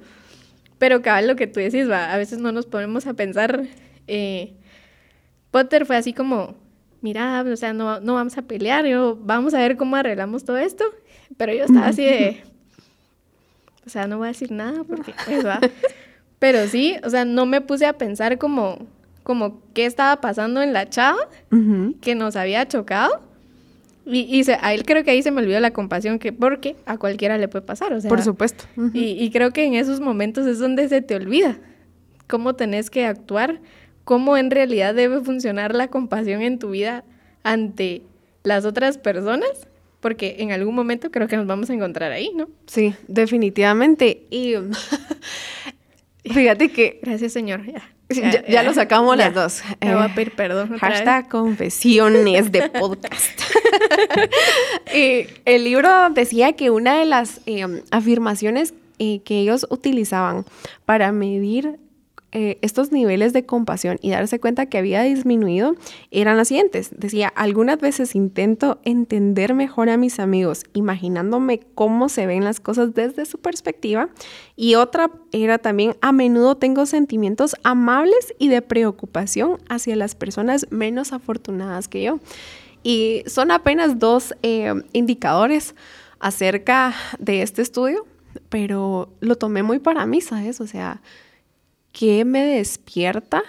Pero 0.78 1.00
cabal, 1.00 1.26
lo 1.26 1.36
que 1.36 1.46
tú 1.46 1.60
decís, 1.60 1.88
va, 1.90 2.12
a 2.12 2.16
veces 2.18 2.38
no 2.38 2.52
nos 2.52 2.66
ponemos 2.66 3.06
a 3.06 3.14
pensar. 3.14 3.62
Eh, 4.06 4.52
Potter 5.50 5.86
fue 5.86 5.96
así 5.96 6.12
como, 6.12 6.54
mira, 7.00 7.42
o 7.50 7.56
sea, 7.56 7.72
no, 7.72 8.00
no 8.00 8.14
vamos 8.14 8.36
a 8.36 8.42
pelear, 8.42 8.84
yo, 8.84 9.16
vamos 9.20 9.54
a 9.54 9.58
ver 9.58 9.76
cómo 9.76 9.96
arreglamos 9.96 10.44
todo 10.44 10.58
esto. 10.58 10.84
Pero 11.36 11.54
yo 11.54 11.64
estaba 11.64 11.86
así 11.86 12.04
de, 12.04 12.42
o 13.86 13.90
sea, 13.90 14.06
no 14.06 14.18
voy 14.18 14.26
a 14.26 14.28
decir 14.28 14.50
nada 14.50 14.84
porque 14.84 15.14
pues 15.24 15.46
va. 15.46 15.60
Pero 16.38 16.66
sí, 16.66 16.96
o 17.04 17.10
sea, 17.10 17.24
no 17.24 17.46
me 17.46 17.60
puse 17.60 17.86
a 17.86 17.94
pensar 17.94 18.36
como, 18.38 18.86
como 19.22 19.62
qué 19.72 19.86
estaba 19.86 20.20
pasando 20.20 20.60
en 20.60 20.72
la 20.72 20.88
chava 20.88 21.28
que 22.00 22.14
nos 22.14 22.36
había 22.36 22.66
chocado. 22.68 23.20
Y, 24.04 24.20
y 24.20 24.48
a 24.50 24.72
él 24.74 24.84
creo 24.84 25.02
que 25.02 25.10
ahí 25.10 25.22
se 25.22 25.30
me 25.30 25.40
olvidó 25.42 25.58
la 25.58 25.72
compasión, 25.72 26.18
que 26.18 26.32
porque 26.32 26.76
a 26.86 26.96
cualquiera 26.96 27.38
le 27.38 27.48
puede 27.48 27.64
pasar, 27.64 27.92
o 27.92 28.00
sea. 28.00 28.08
Por 28.08 28.22
supuesto. 28.22 28.64
y, 28.92 29.12
y, 29.20 29.30
creo 29.30 29.52
que 29.52 29.64
en 29.64 29.74
esos 29.74 30.00
momentos 30.00 30.46
es 30.46 30.60
donde 30.60 30.88
se 30.88 31.02
te 31.02 31.16
olvida 31.16 31.58
cómo 32.28 32.54
tenés 32.54 32.90
que 32.90 33.06
actuar, 33.06 33.60
cómo 34.04 34.36
en 34.36 34.50
realidad 34.50 34.94
debe 34.94 35.20
funcionar 35.22 35.74
la 35.74 35.88
compasión 35.88 36.42
en 36.42 36.58
tu 36.58 36.70
vida 36.70 37.04
ante 37.42 38.02
las 38.44 38.64
otras 38.64 38.98
personas, 38.98 39.66
porque 40.00 40.36
en 40.38 40.52
algún 40.52 40.74
momento 40.74 41.10
creo 41.10 41.28
que 41.28 41.36
nos 41.36 41.46
vamos 41.46 41.70
a 41.70 41.74
encontrar 41.74 42.12
ahí, 42.12 42.30
¿no? 42.34 42.48
Sí, 42.66 42.94
definitivamente. 43.08 44.22
Y 44.30 44.54
fíjate 46.24 46.70
que... 46.70 47.00
Gracias, 47.02 47.32
Señor. 47.32 47.62
Ya, 48.48 48.62
lo 48.62 48.72
sacamos 48.72 49.16
las 49.16 49.34
dos. 49.34 49.62
Me 49.80 49.94
voy 49.94 50.04
a 50.04 50.14
pedir 50.14 50.32
perdón. 50.32 50.78
Hashtag 50.78 51.28
confesiones 51.28 52.52
de 52.52 52.68
podcast. 52.80 53.40
y 54.94 55.26
el 55.44 55.64
libro 55.64 56.10
decía 56.10 56.52
que 56.52 56.70
una 56.70 56.98
de 56.98 57.04
las 57.04 57.40
em, 57.46 57.82
afirmaciones 57.90 58.74
eh, 58.98 59.20
que 59.24 59.40
ellos 59.40 59.66
utilizaban 59.70 60.44
para 60.84 61.10
medir 61.10 61.78
eh, 62.32 62.58
estos 62.60 62.92
niveles 62.92 63.32
de 63.32 63.46
compasión 63.46 63.98
y 64.02 64.10
darse 64.10 64.40
cuenta 64.40 64.66
que 64.66 64.78
había 64.78 65.02
disminuido 65.02 65.74
eran 66.10 66.36
las 66.36 66.48
siguientes. 66.48 66.90
Decía, 66.96 67.28
algunas 67.28 67.78
veces 67.78 68.14
intento 68.14 68.80
entender 68.84 69.54
mejor 69.54 69.88
a 69.88 69.96
mis 69.96 70.18
amigos, 70.18 70.64
imaginándome 70.74 71.60
cómo 71.74 72.08
se 72.08 72.26
ven 72.26 72.44
las 72.44 72.60
cosas 72.60 72.94
desde 72.94 73.26
su 73.26 73.38
perspectiva. 73.38 74.08
Y 74.56 74.74
otra 74.74 75.10
era 75.32 75.58
también, 75.58 75.96
a 76.00 76.12
menudo 76.12 76.56
tengo 76.56 76.84
sentimientos 76.84 77.54
amables 77.62 78.34
y 78.38 78.48
de 78.48 78.60
preocupación 78.60 79.58
hacia 79.68 79.96
las 79.96 80.14
personas 80.14 80.66
menos 80.70 81.12
afortunadas 81.12 81.88
que 81.88 82.02
yo. 82.02 82.18
Y 82.82 83.22
son 83.26 83.50
apenas 83.50 83.98
dos 83.98 84.34
eh, 84.42 84.74
indicadores 84.92 85.74
acerca 86.18 86.94
de 87.18 87.42
este 87.42 87.62
estudio, 87.62 88.04
pero 88.48 89.08
lo 89.20 89.36
tomé 89.36 89.62
muy 89.62 89.78
para 89.78 90.06
mí, 90.06 90.20
¿sabes? 90.20 90.60
O 90.60 90.66
sea, 90.66 91.00
¿Qué 91.98 92.26
me 92.26 92.44
despierta 92.44 93.42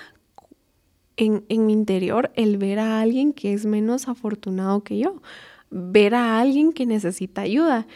en, 1.17 1.43
mi 1.49 1.73
interior 1.73 2.31
el 2.33 2.57
ver 2.57 2.79
a 2.79 3.01
alguien 3.01 3.33
que 3.33 3.51
es 3.51 3.65
menos 3.65 4.07
afortunado 4.07 4.85
que 4.85 4.99
yo? 4.99 5.21
Ver 5.69 6.15
a 6.15 6.39
alguien 6.39 6.71
que 6.71 6.85
necesita 6.85 7.41
ayuda, 7.41 7.87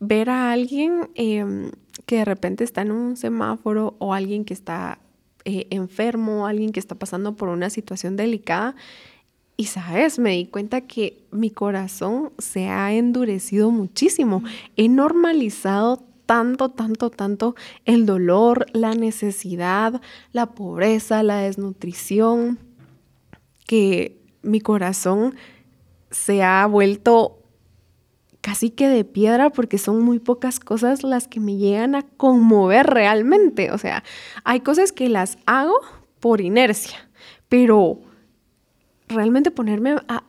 ver 0.00 0.28
a 0.28 0.50
alguien 0.50 1.10
em, 1.14 1.70
que 2.06 2.16
de 2.16 2.24
repente 2.24 2.64
está 2.64 2.82
en 2.82 2.90
un 2.90 3.16
semáforo 3.16 3.94
o 4.00 4.12
alguien 4.12 4.44
que 4.44 4.52
está 4.52 4.98
eh, 5.44 5.68
enfermo, 5.70 6.48
alguien 6.48 6.72
que 6.72 6.80
está 6.80 6.96
pasando 6.96 7.36
por 7.36 7.48
una 7.48 7.70
situación 7.70 8.16
delicada. 8.16 8.74
Y 9.56 9.66
sabes, 9.66 10.18
me 10.18 10.32
di 10.32 10.46
cuenta 10.46 10.80
que 10.80 11.22
mi 11.30 11.50
corazón 11.50 12.32
se 12.38 12.66
ha 12.66 12.92
endurecido 12.92 13.70
muchísimo. 13.70 14.42
He 14.76 14.88
normalizado 14.88 16.02
tanto, 16.30 16.68
tanto, 16.68 17.10
tanto 17.10 17.56
el 17.86 18.06
dolor, 18.06 18.66
la 18.72 18.94
necesidad, 18.94 20.00
la 20.30 20.46
pobreza, 20.46 21.24
la 21.24 21.38
desnutrición, 21.38 22.60
que 23.66 24.22
mi 24.40 24.60
corazón 24.60 25.34
se 26.12 26.44
ha 26.44 26.64
vuelto 26.66 27.42
casi 28.42 28.70
que 28.70 28.86
de 28.86 29.04
piedra 29.04 29.50
porque 29.50 29.76
son 29.76 30.04
muy 30.04 30.20
pocas 30.20 30.60
cosas 30.60 31.02
las 31.02 31.26
que 31.26 31.40
me 31.40 31.56
llegan 31.56 31.96
a 31.96 32.02
conmover 32.02 32.86
realmente. 32.86 33.72
O 33.72 33.78
sea, 33.78 34.04
hay 34.44 34.60
cosas 34.60 34.92
que 34.92 35.08
las 35.08 35.36
hago 35.46 35.80
por 36.20 36.40
inercia, 36.40 37.10
pero 37.48 38.02
realmente 39.08 39.50
ponerme 39.50 39.96
a, 40.06 40.22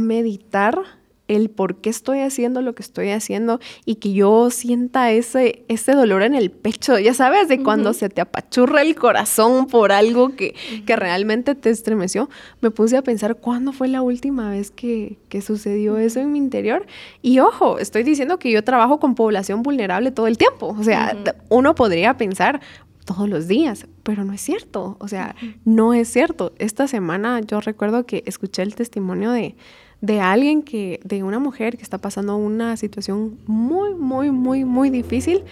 meditar 0.00 0.82
el 1.28 1.48
por 1.48 1.76
qué 1.76 1.90
estoy 1.90 2.20
haciendo 2.20 2.60
lo 2.60 2.74
que 2.74 2.82
estoy 2.82 3.10
haciendo 3.10 3.60
y 3.84 3.96
que 3.96 4.12
yo 4.12 4.50
sienta 4.50 5.10
ese, 5.10 5.64
ese 5.68 5.92
dolor 5.92 6.22
en 6.22 6.34
el 6.34 6.50
pecho, 6.50 6.98
ya 6.98 7.14
sabes, 7.14 7.48
de 7.48 7.62
cuando 7.62 7.92
se 7.92 8.08
te 8.08 8.20
apachurra 8.20 8.82
el 8.82 8.94
corazón 8.94 9.66
por 9.66 9.92
algo 9.92 10.36
que, 10.36 10.54
que, 10.86 10.96
realmente 10.96 11.54
te 11.54 11.70
estremeció, 11.70 12.28
me 12.60 12.70
puse 12.70 12.96
a 12.96 13.02
pensar 13.02 13.36
cuándo 13.36 13.72
fue 13.72 13.88
la 13.88 14.02
última 14.02 14.50
vez 14.50 14.70
que, 14.70 15.18
que 15.28 15.40
sucedió 15.40 15.96
eso 15.96 16.20
en 16.20 16.32
mi 16.32 16.38
interior. 16.38 16.86
Y 17.22 17.38
ojo, 17.38 17.78
estoy 17.78 18.02
diciendo 18.02 18.38
que 18.38 18.50
yo 18.50 18.62
trabajo 18.62 19.00
con 19.00 19.14
población 19.14 19.62
vulnerable 19.62 20.10
todo 20.10 20.26
el 20.26 20.36
tiempo, 20.38 20.76
o 20.78 20.82
sea, 20.82 21.16
uno 21.48 21.74
podría 21.74 22.16
pensar, 22.16 22.60
todos 23.04 23.28
los 23.28 23.48
días, 23.48 23.86
pero 24.02 24.24
no 24.24 24.32
es 24.32 24.40
cierto, 24.40 24.96
o 24.98 25.08
sea, 25.08 25.36
no 25.64 25.92
es 25.92 26.08
cierto. 26.08 26.54
Esta 26.58 26.88
semana 26.88 27.40
yo 27.40 27.60
recuerdo 27.60 28.06
que 28.06 28.22
escuché 28.26 28.62
el 28.62 28.74
testimonio 28.74 29.30
de, 29.30 29.56
de 30.04 30.20
alguien 30.20 30.62
que, 30.62 31.00
de 31.02 31.22
una 31.22 31.38
mujer 31.38 31.78
que 31.78 31.82
está 31.82 31.96
pasando 31.96 32.36
una 32.36 32.76
situación 32.76 33.38
muy, 33.46 33.94
muy, 33.94 34.30
muy, 34.30 34.62
muy 34.66 34.90
difícil. 34.90 35.44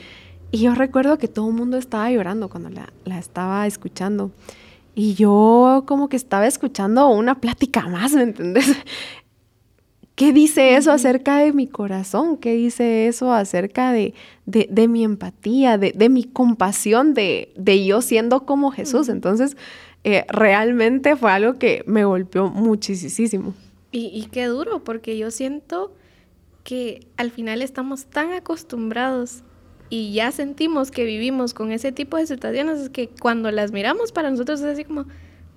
Y 0.50 0.58
yo 0.58 0.74
recuerdo 0.74 1.16
que 1.16 1.26
todo 1.26 1.48
el 1.48 1.54
mundo 1.54 1.78
estaba 1.78 2.10
llorando 2.10 2.50
cuando 2.50 2.68
la, 2.68 2.92
la, 3.06 3.18
estaba 3.18 3.66
escuchando. 3.66 4.30
Y 4.94 5.14
yo 5.14 5.84
como 5.86 6.10
que 6.10 6.16
estaba 6.16 6.46
escuchando 6.46 7.08
una 7.08 7.40
plática 7.40 7.88
más, 7.88 8.12
¿me 8.12 8.24
entendés? 8.24 8.76
¿Qué 10.16 10.34
dice 10.34 10.76
eso 10.76 10.92
acerca 10.92 11.38
de 11.38 11.54
mi 11.54 11.66
corazón? 11.66 12.36
¿Qué 12.36 12.52
dice 12.52 13.06
eso 13.06 13.32
acerca 13.32 13.90
de, 13.90 14.12
de, 14.44 14.68
de 14.70 14.86
mi 14.86 15.02
empatía, 15.02 15.78
de, 15.78 15.92
de, 15.92 16.10
mi 16.10 16.24
compasión, 16.24 17.14
de, 17.14 17.54
de 17.56 17.86
yo 17.86 18.02
siendo 18.02 18.44
como 18.44 18.70
Jesús? 18.70 19.08
Entonces, 19.08 19.56
eh, 20.04 20.26
realmente 20.28 21.16
fue 21.16 21.32
algo 21.32 21.58
que 21.58 21.84
me 21.86 22.04
golpeó 22.04 22.50
muchísimo. 22.50 23.54
Y, 23.94 24.26
qué 24.32 24.46
duro, 24.46 24.82
porque 24.82 25.18
yo 25.18 25.30
siento 25.30 25.94
que 26.64 27.06
al 27.18 27.30
final 27.30 27.60
estamos 27.60 28.06
tan 28.06 28.32
acostumbrados 28.32 29.42
y 29.90 30.14
ya 30.14 30.32
sentimos 30.32 30.90
que 30.90 31.04
vivimos 31.04 31.52
con 31.52 31.70
ese 31.72 31.92
tipo 31.92 32.16
de 32.16 32.26
situaciones, 32.26 32.80
es 32.80 32.88
que 32.88 33.08
cuando 33.08 33.50
las 33.50 33.70
miramos 33.70 34.10
para 34.10 34.30
nosotros 34.30 34.60
es 34.60 34.66
así 34.66 34.84
como, 34.84 35.04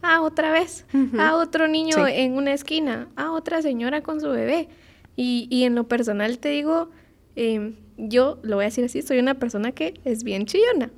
ah, 0.02 0.22
otra 0.22 0.52
vez, 0.52 0.86
ah, 1.18 1.38
otro 1.38 1.70
niño 1.70 2.06
en 2.08 2.34
una 2.34 2.52
esquina, 2.52 3.08
ah, 3.16 3.32
otra 3.32 3.62
señora 3.62 4.02
con 4.02 4.20
su 4.20 4.30
bebé. 4.30 4.68
Y, 5.16 5.48
y 5.50 5.64
en 5.64 5.74
lo 5.76 5.88
personal 5.88 6.38
te 6.38 6.50
digo, 6.50 6.90
em, 7.38 7.76
yo 7.98 8.40
lo 8.44 8.58
voy 8.58 8.64
a 8.64 8.68
decir 8.68 8.84
así, 8.84 9.02
soy 9.02 9.20
una 9.20 9.36
persona 9.36 9.72
que 9.72 9.94
es 10.04 10.26
bien 10.26 10.46
chillona. 10.46 10.92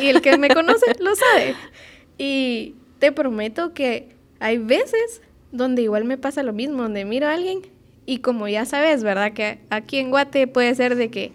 y 0.00 0.06
el 0.06 0.22
que 0.22 0.38
me 0.38 0.48
conoce 0.48 0.86
lo 1.00 1.14
sabe. 1.16 1.56
Y 2.16 2.76
te 3.00 3.10
prometo 3.10 3.74
que 3.74 4.14
hay 4.38 4.58
veces 4.58 5.20
donde 5.54 5.82
igual 5.82 6.04
me 6.04 6.18
pasa 6.18 6.42
lo 6.42 6.52
mismo, 6.52 6.82
donde 6.82 7.04
miro 7.04 7.28
a 7.28 7.34
alguien 7.34 7.60
y 8.06 8.18
como 8.18 8.48
ya 8.48 8.64
sabes, 8.66 9.02
¿verdad? 9.02 9.32
Que 9.32 9.60
aquí 9.70 9.98
en 9.98 10.10
Guate 10.10 10.46
puede 10.46 10.74
ser 10.74 10.96
de 10.96 11.10
que 11.10 11.32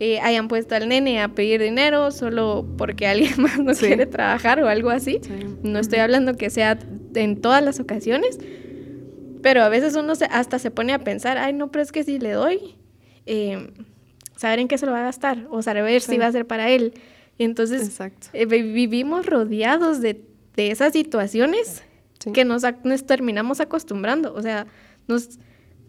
eh, 0.00 0.20
hayan 0.20 0.48
puesto 0.48 0.74
al 0.74 0.88
nene 0.88 1.20
a 1.20 1.28
pedir 1.28 1.60
dinero 1.60 2.10
solo 2.10 2.66
porque 2.78 3.06
alguien 3.06 3.34
más 3.38 3.58
no 3.58 3.74
quiere 3.74 4.06
trabajar 4.06 4.62
o 4.62 4.68
algo 4.68 4.90
así. 4.90 5.20
No 5.62 5.78
estoy 5.78 5.98
hablando 5.98 6.36
que 6.36 6.50
sea 6.50 6.78
en 7.14 7.40
todas 7.40 7.62
las 7.62 7.78
ocasiones, 7.78 8.38
pero 9.42 9.62
a 9.62 9.68
veces 9.68 9.94
uno 9.96 10.14
hasta 10.30 10.58
se 10.58 10.70
pone 10.70 10.94
a 10.94 10.98
pensar, 11.00 11.36
ay, 11.36 11.52
no, 11.52 11.70
pero 11.70 11.82
es 11.82 11.92
que 11.92 12.04
si 12.04 12.18
le 12.18 12.32
doy, 12.32 12.76
eh, 13.26 13.70
saber 14.36 14.60
en 14.60 14.68
qué 14.68 14.78
se 14.78 14.86
lo 14.86 14.92
va 14.92 15.00
a 15.00 15.04
gastar 15.04 15.46
o 15.50 15.60
saber 15.62 16.00
si 16.00 16.16
va 16.16 16.26
a 16.26 16.32
ser 16.32 16.46
para 16.46 16.70
él. 16.70 16.94
Y 17.36 17.44
entonces 17.44 18.00
eh, 18.32 18.46
vivimos 18.46 19.26
rodeados 19.26 20.00
de, 20.00 20.22
de 20.56 20.70
esas 20.70 20.94
situaciones 20.94 21.82
que 22.32 22.44
nos, 22.44 22.64
terminamos 23.06 23.60
acostumbrando. 23.60 24.34
O 24.34 24.42
sea, 24.42 24.66
nos, 25.06 25.38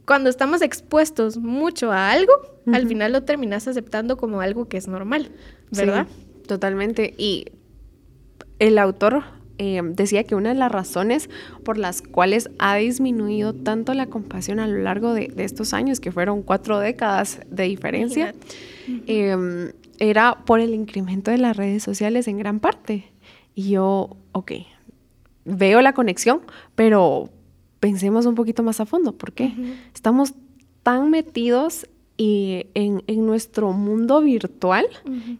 cuando 0.05 0.29
estamos 0.29 0.61
expuestos 0.61 1.37
mucho 1.37 1.91
a 1.91 2.11
algo, 2.11 2.33
al 2.71 2.87
final 2.87 3.11
lo 3.11 3.23
terminas 3.23 3.67
aceptando 3.67 4.17
como 4.17 4.41
algo 4.41 4.67
que 4.67 4.77
es 4.77 4.87
normal, 4.87 5.31
¿verdad? 5.71 6.07
totalmente. 6.47 7.13
Y 7.17 7.45
el 8.59 8.77
autor 8.77 9.23
eh, 9.61 9.81
decía 9.83 10.23
que 10.23 10.35
una 10.35 10.49
de 10.49 10.55
las 10.55 10.71
razones 10.71 11.29
por 11.63 11.77
las 11.77 12.01
cuales 12.01 12.49
ha 12.59 12.75
disminuido 12.75 13.53
tanto 13.53 13.93
la 13.93 14.07
compasión 14.07 14.59
a 14.59 14.67
lo 14.67 14.79
largo 14.79 15.13
de, 15.13 15.33
estos 15.37 15.73
años, 15.73 15.99
que 15.99 16.11
fueron 16.11 16.43
cuatro 16.43 16.79
décadas 16.79 17.41
de 17.49 17.63
diferencia, 17.63 18.33
em, 19.05 19.71
era 19.99 20.45
por 20.45 20.61
el 20.61 20.73
incremento 20.73 21.29
de 21.29 21.39
las 21.39 21.57
redes 21.57 21.83
sociales 21.83 22.27
en 22.29 22.37
gran 22.37 22.61
parte. 22.61 23.11
Y 23.53 23.71
yo, 23.71 24.15
ok, 24.31 24.53
veo 25.49 25.81
la 25.81 25.93
conexión, 25.93 26.41
pero 26.75 27.29
pensemos 27.79 28.25
un 28.25 28.35
poquito 28.35 28.63
más 28.63 28.79
a 28.79 28.85
fondo. 28.85 29.13
¿Por 29.13 29.33
qué? 29.33 29.53
Estamos 29.93 30.33
tan 30.83 31.09
metidos 31.09 31.87
y 32.17 32.65
en, 32.73 33.01
nuestro 33.25 33.71
mundo 33.71 34.21
virtual 34.21 34.85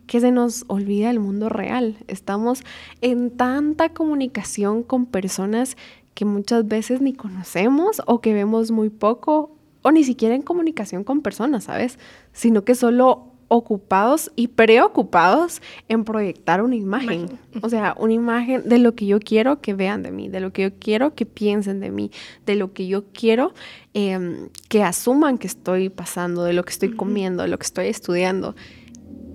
que 0.08 0.22
se 0.22 0.32
nos 0.32 0.64
olvida 0.68 1.10
el 1.10 1.20
mundo 1.20 1.50
real. 1.50 1.98
Estamos 2.08 2.64
en 3.02 3.32
tanta 3.32 3.90
comunicación 3.90 4.84
con 4.84 5.06
personas 5.06 5.76
que 6.14 6.24
muchas 6.24 6.68
veces 6.68 7.02
ni 7.02 7.14
conocemos 7.14 8.02
o 8.06 8.22
que 8.22 8.34
vemos 8.34 8.72
muy 8.72 8.90
poco 8.90 9.52
o 9.82 9.92
ni 9.92 10.04
siquiera 10.04 10.36
en 10.36 10.42
comunicación 10.42 11.04
con 11.04 11.22
personas, 11.22 11.66
¿sabes? 11.66 12.00
Sino 12.32 12.64
que 12.64 12.76
solo 12.76 13.29
ocupados 13.50 14.32
y 14.36 14.48
preocupados 14.48 15.62
en 15.90 16.06
proyectar 16.06 16.62
una 16.64 16.76
imagen. 16.76 17.40
O 17.62 17.68
sea, 17.68 17.96
una 18.00 18.14
imagen 18.14 18.70
de 18.70 18.78
lo 18.78 18.96
que 18.96 19.08
yo 19.08 19.20
quiero 19.20 19.60
que 19.60 19.74
vean 19.74 20.04
de 20.04 20.12
mí, 20.12 20.30
de 20.30 20.40
lo 20.40 20.54
que 20.54 20.62
yo 20.62 20.70
quiero 20.80 21.16
que 21.16 21.26
piensen 21.26 21.80
de 21.80 21.92
mí, 21.92 22.12
de 22.46 22.56
lo 22.56 22.74
que 22.74 22.88
yo 22.88 23.06
quiero 23.12 23.54
em, 23.94 24.50
que 24.70 24.84
asuman 24.84 25.38
que 25.38 25.48
estoy 25.48 25.90
pasando, 25.90 26.44
de 26.44 26.54
lo 26.54 26.64
que 26.64 26.72
estoy 26.72 26.96
comiendo, 26.96 27.44
de 27.44 27.50
lo 27.50 27.58
que 27.58 27.66
estoy 27.66 27.88
estudiando. 27.88 28.56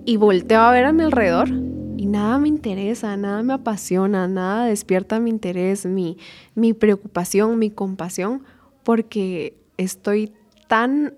Y 0.05 0.17
volteo 0.17 0.61
a 0.61 0.71
ver 0.71 0.85
a 0.85 0.93
mi 0.93 1.03
alrededor 1.03 1.49
y 1.97 2.07
nada 2.07 2.39
me 2.39 2.47
interesa, 2.47 3.17
nada 3.17 3.43
me 3.43 3.53
apasiona, 3.53 4.27
nada 4.27 4.65
despierta 4.65 5.19
mi 5.19 5.29
interés, 5.29 5.85
mi, 5.85 6.17
mi 6.53 6.73
preocupación, 6.73 7.59
mi 7.59 7.69
compasión, 7.69 8.43
porque 8.83 9.57
estoy 9.77 10.31
tan 10.67 11.15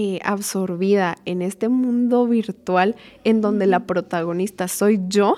eh, 0.00 0.20
absorbida 0.22 1.16
en 1.24 1.42
este 1.42 1.68
mundo 1.68 2.24
virtual 2.28 2.94
en 3.24 3.40
donde 3.40 3.66
la 3.66 3.80
protagonista 3.80 4.68
soy 4.68 5.00
yo, 5.08 5.34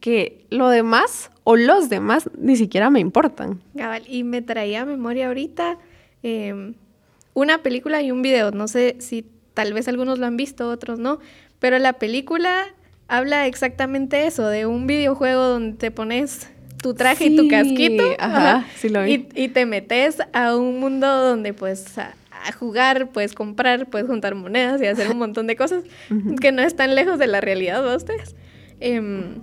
que 0.00 0.44
lo 0.50 0.68
demás 0.68 1.30
o 1.44 1.56
los 1.56 1.88
demás 1.88 2.28
ni 2.36 2.56
siquiera 2.56 2.90
me 2.90 3.00
importan. 3.00 3.62
y 4.06 4.22
me 4.22 4.42
traía 4.42 4.82
a 4.82 4.84
memoria 4.84 5.28
ahorita 5.28 5.78
em, 6.22 6.74
una 7.32 7.62
película 7.62 8.02
y 8.02 8.10
un 8.10 8.20
video, 8.20 8.50
no 8.50 8.68
sé 8.68 8.96
si 8.98 9.24
tal 9.54 9.72
vez 9.72 9.88
algunos 9.88 10.18
lo 10.18 10.26
han 10.26 10.36
visto, 10.36 10.68
otros 10.68 10.98
no, 10.98 11.18
pero 11.58 11.78
la 11.78 11.94
película 11.94 12.66
habla 13.08 13.46
exactamente 13.46 14.26
eso, 14.26 14.46
de 14.46 14.66
un 14.66 14.86
videojuego 14.86 15.42
donde 15.42 15.78
te 15.78 15.90
pones 15.90 16.50
tu 16.82 16.92
traje 16.92 17.28
y 17.28 17.36
tu 17.36 17.48
casquito 17.48 18.04
Y, 19.06 19.48
te 19.48 19.64
metes 19.64 20.18
a 20.34 20.54
un 20.54 20.80
mundo 20.80 21.06
donde 21.06 21.54
pues 21.54 21.96
a, 21.96 22.14
jugar, 22.58 23.10
puedes 23.10 23.34
comprar, 23.34 23.88
puedes 23.88 24.06
juntar 24.06 24.34
monedas 24.34 24.80
y 24.80 24.86
hacer 24.86 25.10
un 25.10 25.18
montón 25.18 25.46
de 25.46 25.56
cosas 25.56 25.84
que 26.40 26.52
no 26.52 26.62
están 26.62 26.94
lejos 26.94 27.18
de 27.18 27.26
la 27.26 27.40
realidad 27.40 27.82
de 27.82 27.96
ustedes. 27.96 28.36
Em, 28.80 29.40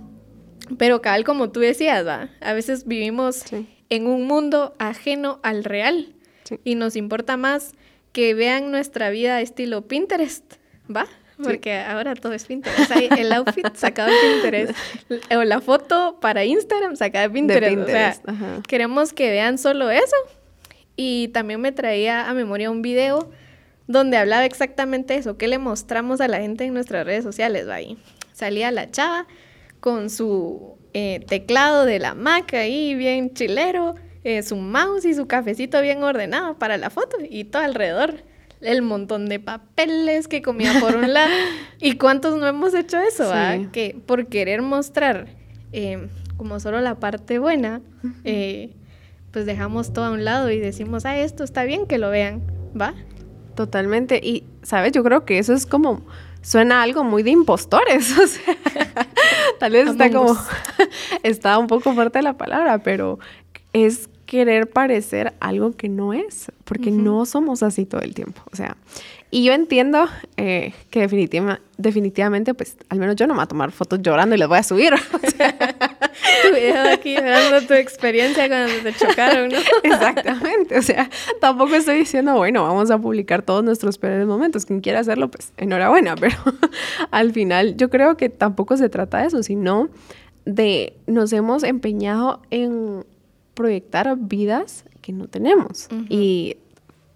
pero 0.78 1.02
cabal, 1.02 1.24
como 1.24 1.50
tú 1.50 1.60
decías, 1.60 2.06
¿va? 2.06 2.28
a 2.40 2.52
veces 2.52 2.86
vivimos 2.86 3.44
en 3.90 4.06
un 4.06 4.26
mundo 4.26 4.74
ajeno 4.78 5.40
al 5.42 5.64
real 5.64 6.14
y 6.64 6.74
nos 6.74 6.96
importa 6.96 7.36
más 7.36 7.72
que 8.12 8.34
vean 8.34 8.70
nuestra 8.70 9.10
vida 9.10 9.40
estilo 9.40 9.88
Pinterest, 9.88 10.54
¿va? 10.94 11.06
Porque 11.42 11.78
ahora 11.78 12.14
todo 12.14 12.32
es 12.32 12.46
Pinterest. 12.46 12.90
el 13.18 13.32
outfit 13.32 13.66
sacado 13.74 14.08
de 14.08 14.16
Pinterest. 14.34 14.74
O 15.34 15.42
la 15.42 15.60
foto 15.60 16.18
para 16.20 16.44
Instagram 16.44 16.96
sacada 16.96 17.28
de 17.28 17.34
Pinterest. 17.34 17.82
O 17.82 17.86
sea, 17.86 18.16
queremos 18.68 19.12
que 19.12 19.30
vean 19.30 19.58
solo 19.58 19.90
eso. 19.90 20.16
Y 20.96 21.28
también 21.28 21.60
me 21.60 21.72
traía 21.72 22.28
a 22.28 22.34
memoria 22.34 22.70
un 22.70 22.82
video 22.82 23.30
donde 23.86 24.16
hablaba 24.16 24.44
exactamente 24.44 25.16
eso. 25.16 25.36
¿Qué 25.36 25.48
le 25.48 25.58
mostramos 25.58 26.20
a 26.20 26.28
la 26.28 26.38
gente 26.38 26.64
en 26.64 26.74
nuestras 26.74 27.04
redes 27.04 27.24
sociales? 27.24 27.68
Va 27.68 27.74
ahí. 27.74 27.98
Salía 28.32 28.70
la 28.70 28.90
chava 28.90 29.26
con 29.80 30.10
su 30.10 30.78
eh, 30.92 31.24
teclado 31.28 31.84
de 31.84 31.98
la 31.98 32.14
Mac 32.14 32.54
ahí 32.54 32.94
bien 32.94 33.34
chilero, 33.34 33.94
eh, 34.22 34.42
su 34.42 34.56
mouse 34.56 35.04
y 35.04 35.14
su 35.14 35.26
cafecito 35.26 35.82
bien 35.82 36.02
ordenado 36.02 36.58
para 36.58 36.78
la 36.78 36.90
foto 36.90 37.18
y 37.28 37.44
todo 37.44 37.62
alrededor 37.62 38.22
el 38.64 38.82
montón 38.82 39.28
de 39.28 39.40
papeles 39.40 40.26
que 40.28 40.42
comía 40.42 40.72
por 40.80 40.96
un 40.96 41.12
lado. 41.12 41.30
¿Y 41.80 41.96
cuántos 41.96 42.38
no 42.38 42.46
hemos 42.46 42.74
hecho 42.74 42.98
eso? 42.98 43.30
Ah? 43.32 43.58
Que 43.72 43.96
por 44.06 44.26
querer 44.26 44.62
mostrar 44.62 45.26
eh, 45.72 46.08
como 46.36 46.58
solo 46.60 46.80
la 46.80 46.98
parte 46.98 47.38
buena, 47.38 47.82
eh, 48.24 48.70
pues 49.34 49.46
dejamos 49.46 49.92
todo 49.92 50.04
a 50.04 50.10
un 50.12 50.24
lado 50.24 50.48
y 50.52 50.60
decimos, 50.60 51.04
ah, 51.04 51.18
esto 51.18 51.42
está 51.42 51.64
bien 51.64 51.88
que 51.88 51.98
lo 51.98 52.08
vean, 52.08 52.40
¿va? 52.80 52.94
Totalmente. 53.56 54.20
Y, 54.22 54.44
¿sabes? 54.62 54.92
Yo 54.92 55.02
creo 55.02 55.24
que 55.24 55.38
eso 55.38 55.52
es 55.52 55.66
como, 55.66 56.02
suena 56.40 56.84
algo 56.84 57.02
muy 57.02 57.24
de 57.24 57.32
impostores. 57.32 58.14
O 58.22 58.26
sea, 58.28 59.08
tal 59.58 59.72
vez 59.72 59.88
está 59.88 60.10
como, 60.10 60.36
está 61.24 61.58
un 61.58 61.66
poco 61.66 61.94
fuerte 61.94 62.22
la 62.22 62.34
palabra, 62.36 62.78
pero 62.78 63.18
es 63.72 64.08
querer 64.24 64.70
parecer 64.70 65.34
algo 65.40 65.72
que 65.72 65.88
no 65.88 66.12
es, 66.12 66.52
porque 66.64 66.92
no 66.92 67.26
somos 67.26 67.64
así 67.64 67.86
todo 67.86 68.02
el 68.02 68.14
tiempo. 68.14 68.40
O 68.52 68.56
sea, 68.56 68.76
y 69.34 69.42
yo 69.42 69.52
entiendo 69.52 70.06
eh, 70.36 70.72
que 70.90 71.00
definitivamente, 71.76 72.54
pues, 72.54 72.76
al 72.88 73.00
menos 73.00 73.16
yo 73.16 73.26
no 73.26 73.34
me 73.34 73.38
voy 73.38 73.42
a 73.42 73.48
tomar 73.48 73.72
fotos 73.72 74.00
llorando 74.00 74.36
y 74.36 74.38
las 74.38 74.48
voy 74.48 74.58
a 74.58 74.62
subir. 74.62 74.92
tu 76.44 76.54
video 76.54 76.92
aquí 76.92 77.16
dando 77.16 77.66
tu 77.66 77.74
experiencia 77.74 78.46
cuando 78.46 78.72
te 78.84 78.92
chocaron, 78.92 79.48
¿no? 79.48 79.58
Exactamente. 79.82 80.78
O 80.78 80.82
sea, 80.82 81.10
tampoco 81.40 81.74
estoy 81.74 81.98
diciendo, 81.98 82.36
bueno, 82.36 82.62
vamos 82.62 82.92
a 82.92 82.98
publicar 82.98 83.42
todos 83.42 83.64
nuestros 83.64 83.98
peores 83.98 84.24
momentos. 84.24 84.66
Quien 84.66 84.78
quiera 84.78 85.00
hacerlo, 85.00 85.28
pues, 85.32 85.52
enhorabuena. 85.56 86.14
Pero 86.20 86.36
al 87.10 87.32
final, 87.32 87.76
yo 87.76 87.90
creo 87.90 88.16
que 88.16 88.28
tampoco 88.28 88.76
se 88.76 88.88
trata 88.88 89.18
de 89.18 89.26
eso, 89.26 89.42
sino 89.42 89.88
de 90.44 90.92
nos 91.08 91.32
hemos 91.32 91.64
empeñado 91.64 92.40
en 92.52 93.04
proyectar 93.54 94.16
vidas 94.16 94.84
que 95.00 95.12
no 95.12 95.26
tenemos 95.26 95.88
y 96.08 96.56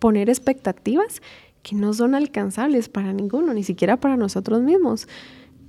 poner 0.00 0.28
expectativas 0.30 1.22
que 1.62 1.74
no 1.74 1.92
son 1.92 2.14
alcanzables 2.14 2.88
para 2.88 3.12
ninguno, 3.12 3.54
ni 3.54 3.62
siquiera 3.62 3.98
para 3.98 4.16
nosotros 4.16 4.62
mismos. 4.62 5.08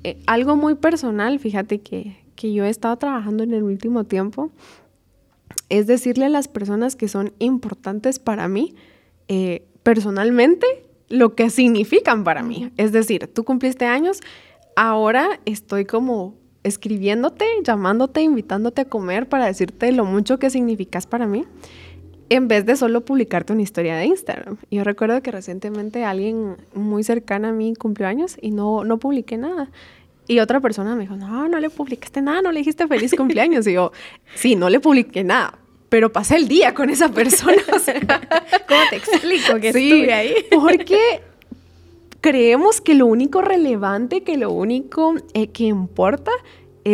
Eh, 0.04 0.22
algo 0.28 0.56
muy 0.56 0.76
personal, 0.76 1.40
fíjate 1.40 1.80
que, 1.80 2.18
que 2.36 2.54
yo 2.54 2.64
he 2.66 2.70
estado 2.70 2.98
trabajando 2.98 3.44
en 3.44 3.54
el 3.54 3.64
último 3.64 4.06
tiempo, 4.06 4.52
es 5.70 5.88
decirle 5.88 6.26
a 6.26 6.30
las 6.30 6.48
personas 6.48 6.96
que 6.96 7.08
son 7.08 7.34
importantes 7.40 8.20
para 8.20 8.48
mí, 8.48 8.76
eh, 9.28 9.68
personalmente, 9.84 10.66
lo 11.10 11.36
que 11.36 11.50
significan 11.50 12.24
para 12.24 12.44
mí. 12.44 12.72
Es 12.78 12.92
decir, 12.92 13.28
tú 13.34 13.44
cumpliste 13.44 13.86
años, 13.86 14.22
ahora 14.76 15.40
estoy 15.46 15.86
como 15.86 16.36
escribiéndote, 16.64 17.46
llamándote, 17.64 18.22
invitándote 18.22 18.82
a 18.82 18.86
comer 18.86 19.28
para 19.28 19.46
decirte 19.46 19.92
lo 19.92 20.06
mucho 20.06 20.40
que 20.40 20.50
significas 20.50 21.08
para 21.08 21.26
mí, 21.26 21.46
en 22.30 22.48
vez 22.48 22.66
de 22.66 22.76
solo 22.76 23.02
publicarte 23.02 23.54
una 23.54 23.62
historia 23.62 23.96
de 23.96 24.06
Instagram. 24.06 24.58
Yo 24.70 24.84
recuerdo 24.84 25.22
que 25.22 25.32
recientemente 25.32 26.06
alguien 26.06 26.58
muy 26.74 27.04
cercana 27.04 27.50
a 27.50 27.52
mí 27.52 27.74
cumplió 27.76 28.08
años 28.08 28.38
y 28.42 28.52
no, 28.52 28.84
no 28.84 28.98
publiqué 28.98 29.38
nada. 29.38 29.70
Y 30.28 30.40
otra 30.40 30.60
persona 30.60 30.96
me 30.96 31.02
dijo, 31.02 31.16
no, 31.16 31.48
no 31.48 31.60
le 31.60 31.72
publicaste 31.72 32.22
nada, 32.22 32.44
no 32.44 32.52
le 32.52 32.60
dijiste 32.60 32.88
feliz 32.88 33.16
cumpleaños. 33.16 33.66
Y 33.66 33.74
yo, 33.74 33.92
sí, 34.36 34.56
no 34.56 34.70
le 34.70 34.80
publiqué 34.80 35.24
nada, 35.24 35.58
pero 35.90 36.12
pasé 36.12 36.36
el 36.36 36.48
día 36.48 36.76
con 36.76 36.92
esa 36.92 37.10
persona. 37.10 37.58
¿Cómo 38.68 38.82
te 38.92 38.98
explico 38.98 39.60
que 39.60 39.70
estuve 39.70 40.14
ahí? 40.14 40.36
Porque 40.52 41.22
creemos 42.22 42.80
que 42.80 42.94
lo 42.94 43.08
único 43.08 43.42
relevante, 43.42 44.22
que 44.22 44.38
lo 44.38 44.52
único 44.52 45.16
eh, 45.34 45.48
que 45.48 45.64
importa 45.64 46.32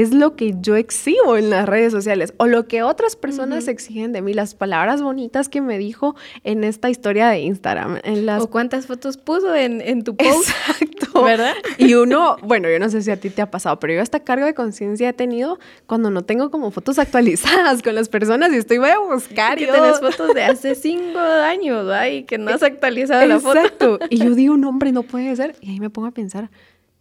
es 0.01 0.13
lo 0.13 0.35
que 0.35 0.55
yo 0.61 0.75
exhibo 0.75 1.37
en 1.37 1.49
las 1.49 1.67
redes 1.67 1.91
sociales 1.91 2.33
o 2.37 2.47
lo 2.47 2.67
que 2.67 2.83
otras 2.83 3.15
personas 3.15 3.67
exigen 3.67 4.13
de 4.13 4.21
mí, 4.21 4.33
las 4.33 4.55
palabras 4.55 5.01
bonitas 5.01 5.49
que 5.49 5.61
me 5.61 5.77
dijo 5.77 6.15
en 6.43 6.63
esta 6.63 6.89
historia 6.89 7.29
de 7.29 7.39
Instagram. 7.39 7.99
En 8.03 8.25
las... 8.25 8.43
O 8.43 8.49
cuántas 8.49 8.87
fotos 8.87 9.17
puso 9.17 9.53
en, 9.55 9.81
en 9.81 10.03
tu 10.03 10.15
post. 10.15 10.49
Exacto. 10.49 11.23
¿Verdad? 11.23 11.53
Y 11.77 11.93
uno, 11.93 12.37
bueno, 12.41 12.69
yo 12.69 12.79
no 12.79 12.89
sé 12.89 13.01
si 13.01 13.11
a 13.11 13.17
ti 13.17 13.29
te 13.29 13.41
ha 13.41 13.49
pasado, 13.49 13.79
pero 13.79 13.93
yo 13.93 14.01
esta 14.01 14.19
carga 14.19 14.45
de 14.45 14.53
conciencia 14.53 15.09
he 15.09 15.13
tenido 15.13 15.59
cuando 15.85 16.09
no 16.09 16.23
tengo 16.23 16.51
como 16.51 16.71
fotos 16.71 16.99
actualizadas 16.99 17.81
con 17.81 17.95
las 17.95 18.09
personas 18.09 18.51
y 18.53 18.57
estoy 18.57 18.77
voy 18.77 18.89
a 18.89 18.99
buscar. 18.99 19.57
Que 19.57 19.67
tienes 19.67 19.99
fotos 19.99 20.33
de 20.33 20.43
hace 20.43 20.75
cinco 20.75 21.19
años, 21.19 21.89
ay, 21.91 22.23
que 22.23 22.37
no 22.37 22.51
has 22.51 22.63
actualizado 22.63 23.25
la 23.25 23.39
foto. 23.39 23.59
Exacto. 23.59 23.99
Y 24.09 24.17
yo 24.17 24.35
digo, 24.35 24.57
no, 24.57 24.69
hombre, 24.69 24.91
no 24.91 25.03
puede 25.03 25.35
ser. 25.35 25.55
Y 25.61 25.71
ahí 25.71 25.79
me 25.79 25.89
pongo 25.89 26.07
a 26.07 26.11
pensar, 26.11 26.49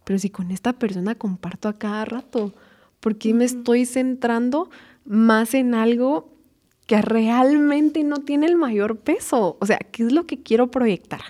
pero 0.03 0.19
si 0.19 0.29
con 0.29 0.51
esta 0.51 0.73
persona 0.73 1.15
comparto 1.15 1.67
a 1.67 1.73
cada 1.73 2.05
rato 2.05 2.53
¿Por 3.05 3.19
qué 3.19 3.35
me 3.35 3.45
estoy 3.45 3.85
centrando 3.85 4.71
más 5.05 5.53
en 5.53 5.75
algo 5.75 6.27
que 6.87 7.03
realmente 7.03 8.03
no 8.03 8.17
tiene 8.17 8.47
el 8.47 8.55
mayor 8.55 8.97
peso? 8.97 9.57
O 9.61 9.65
sea, 9.67 9.77
¿qué 9.77 10.07
es 10.07 10.11
lo 10.11 10.25
que 10.25 10.41
quiero 10.41 10.71
proyectar? 10.71 11.21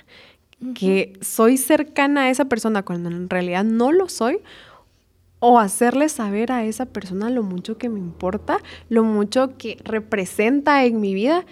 ¿Que 0.73 1.11
soy 1.19 1.57
cercana 1.57 2.21
a 2.21 2.29
esa 2.29 2.45
persona 2.45 2.83
cuando 2.83 3.09
en 3.09 3.29
realidad 3.29 3.65
no 3.65 3.91
lo 3.91 4.07
soy? 4.07 4.37
¿O 5.39 5.59
hacerle 5.59 6.07
saber 6.07 6.53
a 6.53 6.63
esa 6.63 6.85
persona 6.85 7.29
lo 7.29 7.43
mucho 7.43 7.77
que 7.77 7.89
me 7.89 7.99
importa, 7.99 8.59
lo 8.87 9.03
mucho 9.03 9.57
que 9.57 9.77
representa 9.83 10.85
en 10.85 11.01
mi 11.01 11.13
vida 11.13 11.45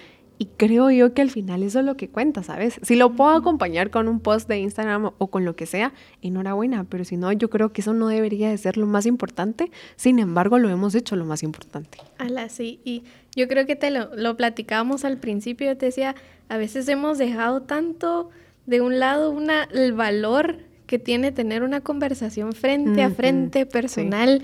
y 0.43 0.49
creo 0.57 0.91
yo 0.91 1.13
que 1.13 1.21
al 1.21 1.29
final 1.29 1.63
eso 1.63 1.79
es 1.79 1.85
lo 1.85 1.95
que 1.95 2.09
cuenta, 2.09 2.43
¿sabes? 2.43 2.77
Si 2.81 2.97
lo 2.97 3.13
puedo 3.13 3.29
acompañar 3.29 3.91
con 3.91 4.09
un 4.09 4.19
post 4.19 4.49
de 4.49 4.59
Instagram 4.59 5.11
o 5.17 5.27
con 5.27 5.45
lo 5.45 5.55
que 5.55 5.65
sea, 5.65 5.93
enhorabuena, 6.21 6.83
pero 6.83 7.05
si 7.05 7.15
no, 7.15 7.31
yo 7.31 7.49
creo 7.49 7.71
que 7.71 7.79
eso 7.79 7.93
no 7.93 8.09
debería 8.09 8.49
de 8.49 8.57
ser 8.57 8.75
lo 8.75 8.85
más 8.85 9.05
importante. 9.05 9.71
Sin 9.95 10.19
embargo, 10.19 10.59
lo 10.59 10.67
hemos 10.67 10.95
hecho 10.95 11.15
lo 11.15 11.23
más 11.23 11.43
importante. 11.43 11.97
Ala, 12.17 12.49
sí, 12.49 12.81
y 12.83 13.03
yo 13.37 13.47
creo 13.47 13.65
que 13.65 13.77
te 13.77 13.89
lo, 13.89 14.13
lo 14.17 14.35
platicábamos 14.35 15.05
al 15.05 15.17
principio, 15.17 15.67
yo 15.67 15.77
te 15.77 15.85
decía, 15.85 16.13
a 16.49 16.57
veces 16.57 16.89
hemos 16.89 17.17
dejado 17.17 17.61
tanto 17.61 18.29
de 18.65 18.81
un 18.81 18.99
lado 18.99 19.31
una, 19.31 19.63
el 19.71 19.93
valor 19.93 20.57
que 20.87 20.99
tiene 20.99 21.31
tener 21.31 21.63
una 21.63 21.79
conversación 21.79 22.51
frente 22.51 23.01
a 23.01 23.11
frente 23.11 23.65
personal 23.65 24.43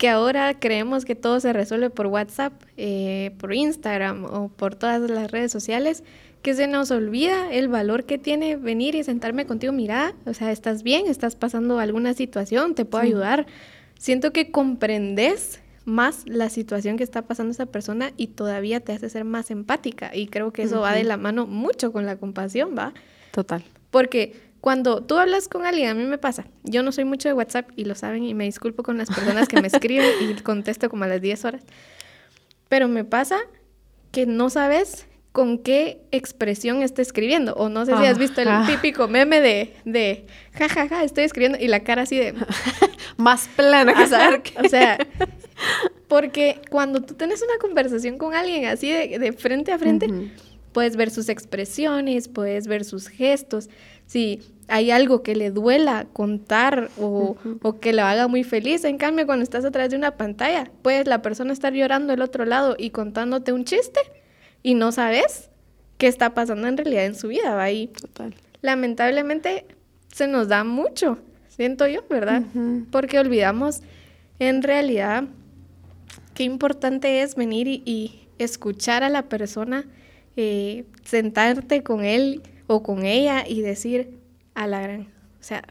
que 0.00 0.08
ahora 0.08 0.58
creemos 0.58 1.04
que 1.04 1.14
todo 1.14 1.40
se 1.40 1.52
resuelve 1.52 1.90
por 1.90 2.06
WhatsApp, 2.06 2.54
eh, 2.78 3.32
por 3.36 3.52
Instagram 3.52 4.24
o 4.24 4.48
por 4.48 4.74
todas 4.74 5.10
las 5.10 5.30
redes 5.30 5.52
sociales, 5.52 6.04
que 6.40 6.54
se 6.54 6.66
nos 6.66 6.90
olvida 6.90 7.52
el 7.52 7.68
valor 7.68 8.04
que 8.04 8.16
tiene 8.16 8.56
venir 8.56 8.94
y 8.94 9.04
sentarme 9.04 9.44
contigo, 9.44 9.74
mira, 9.74 10.14
o 10.24 10.32
sea, 10.32 10.52
estás 10.52 10.82
bien, 10.82 11.06
estás 11.06 11.36
pasando 11.36 11.78
alguna 11.78 12.14
situación, 12.14 12.74
te 12.74 12.86
puedo 12.86 13.04
ayudar. 13.04 13.46
Siento 13.98 14.32
que 14.32 14.50
comprendes 14.50 15.60
más 15.84 16.22
la 16.24 16.48
situación 16.48 16.96
que 16.96 17.04
está 17.04 17.20
pasando 17.20 17.52
esa 17.52 17.66
persona 17.66 18.12
y 18.16 18.28
todavía 18.28 18.80
te 18.80 18.92
hace 18.92 19.10
ser 19.10 19.24
más 19.24 19.50
empática 19.50 20.16
y 20.16 20.28
creo 20.28 20.50
que 20.50 20.62
eso 20.62 20.80
va 20.80 20.94
de 20.94 21.04
la 21.04 21.18
mano 21.18 21.46
mucho 21.46 21.92
con 21.92 22.06
la 22.06 22.16
compasión, 22.16 22.74
¿va? 22.74 22.94
Total. 23.32 23.62
Porque 23.90 24.32
cuando 24.60 25.02
tú 25.02 25.16
hablas 25.16 25.48
con 25.48 25.64
alguien, 25.64 25.88
a 25.90 25.94
mí 25.94 26.04
me 26.04 26.18
pasa, 26.18 26.46
yo 26.64 26.82
no 26.82 26.92
soy 26.92 27.04
mucho 27.04 27.28
de 27.28 27.34
WhatsApp 27.34 27.70
y 27.76 27.84
lo 27.84 27.94
saben 27.94 28.24
y 28.24 28.34
me 28.34 28.44
disculpo 28.44 28.82
con 28.82 28.98
las 28.98 29.08
personas 29.08 29.48
que 29.48 29.60
me 29.60 29.68
escriben 29.72 30.10
y 30.20 30.34
contesto 30.42 30.90
como 30.90 31.04
a 31.04 31.06
las 31.06 31.20
10 31.20 31.44
horas, 31.44 31.62
pero 32.68 32.88
me 32.88 33.04
pasa 33.04 33.38
que 34.12 34.26
no 34.26 34.50
sabes 34.50 35.06
con 35.32 35.58
qué 35.58 36.02
expresión 36.10 36.82
está 36.82 37.02
escribiendo. 37.02 37.54
O 37.54 37.68
no 37.68 37.86
sé 37.86 37.96
si 37.96 38.04
has 38.04 38.18
visto 38.18 38.40
el 38.40 38.48
típico 38.66 39.08
meme 39.08 39.40
de, 39.40 39.74
de, 39.84 40.26
ja, 40.52 40.68
ja, 40.68 40.88
ja, 40.88 41.04
estoy 41.04 41.24
escribiendo 41.24 41.58
y 41.58 41.68
la 41.68 41.80
cara 41.80 42.02
así 42.02 42.18
de... 42.18 42.34
Más 43.16 43.48
plana 43.48 43.94
que 43.94 44.06
saber 44.06 44.42
O 44.64 44.68
sea, 44.68 44.98
porque 46.08 46.60
cuando 46.70 47.02
tú 47.02 47.14
tienes 47.14 47.42
una 47.42 47.58
conversación 47.60 48.18
con 48.18 48.34
alguien 48.34 48.66
así 48.66 48.90
de, 48.90 49.32
frente 49.32 49.72
a 49.72 49.78
frente, 49.78 50.08
puedes 50.72 50.96
ver 50.96 51.10
sus 51.10 51.28
expresiones, 51.28 52.28
puedes 52.28 52.66
ver 52.66 52.84
sus 52.84 53.08
gestos. 53.08 53.68
Si 54.06 54.40
hay 54.68 54.90
algo 54.90 55.22
que 55.22 55.34
le 55.34 55.50
duela 55.50 56.06
contar 56.12 56.90
o, 56.98 57.36
o 57.62 57.80
que 57.80 57.92
lo 57.92 58.02
haga 58.02 58.28
muy 58.28 58.44
feliz. 58.44 58.84
En 58.84 58.98
cambio, 58.98 59.26
cuando 59.26 59.42
estás 59.42 59.64
atrás 59.64 59.90
de 59.90 59.96
una 59.96 60.16
pantalla, 60.16 60.70
puedes 60.82 61.06
la 61.06 61.22
persona 61.22 61.52
estar 61.52 61.72
llorando 61.72 62.12
del 62.12 62.22
otro 62.22 62.44
lado 62.44 62.76
y 62.78 62.90
contándote 62.90 63.52
un 63.52 63.64
chiste 63.64 64.00
y 64.62 64.74
no 64.74 64.92
sabes 64.92 65.50
qué 65.98 66.06
está 66.06 66.34
pasando 66.34 66.68
en 66.68 66.76
realidad 66.76 67.04
en 67.04 67.14
su 67.14 67.28
vida. 67.28 67.54
¿va? 67.54 67.70
Y 67.70 67.88
Total. 67.88 68.34
lamentablemente 68.62 69.66
se 70.12 70.26
nos 70.26 70.48
da 70.48 70.64
mucho, 70.64 71.18
siento 71.48 71.86
yo, 71.86 72.04
¿verdad? 72.08 72.42
Porque 72.90 73.18
olvidamos 73.18 73.80
en 74.38 74.62
realidad 74.62 75.24
qué 76.34 76.44
importante 76.44 77.22
es 77.22 77.34
venir 77.36 77.68
y, 77.68 78.16
escuchar 78.38 79.02
a 79.02 79.10
la 79.10 79.28
persona, 79.28 79.84
eh, 80.36 80.84
sentarte 81.04 81.82
con 81.82 82.04
él 82.04 82.42
o 82.66 82.82
con 82.82 83.04
ella 83.04 83.44
y 83.46 83.62
decir 83.62 84.18
a 84.54 84.66
la 84.66 84.80
gran, 84.80 85.02
o 85.02 85.42
sea, 85.42 85.62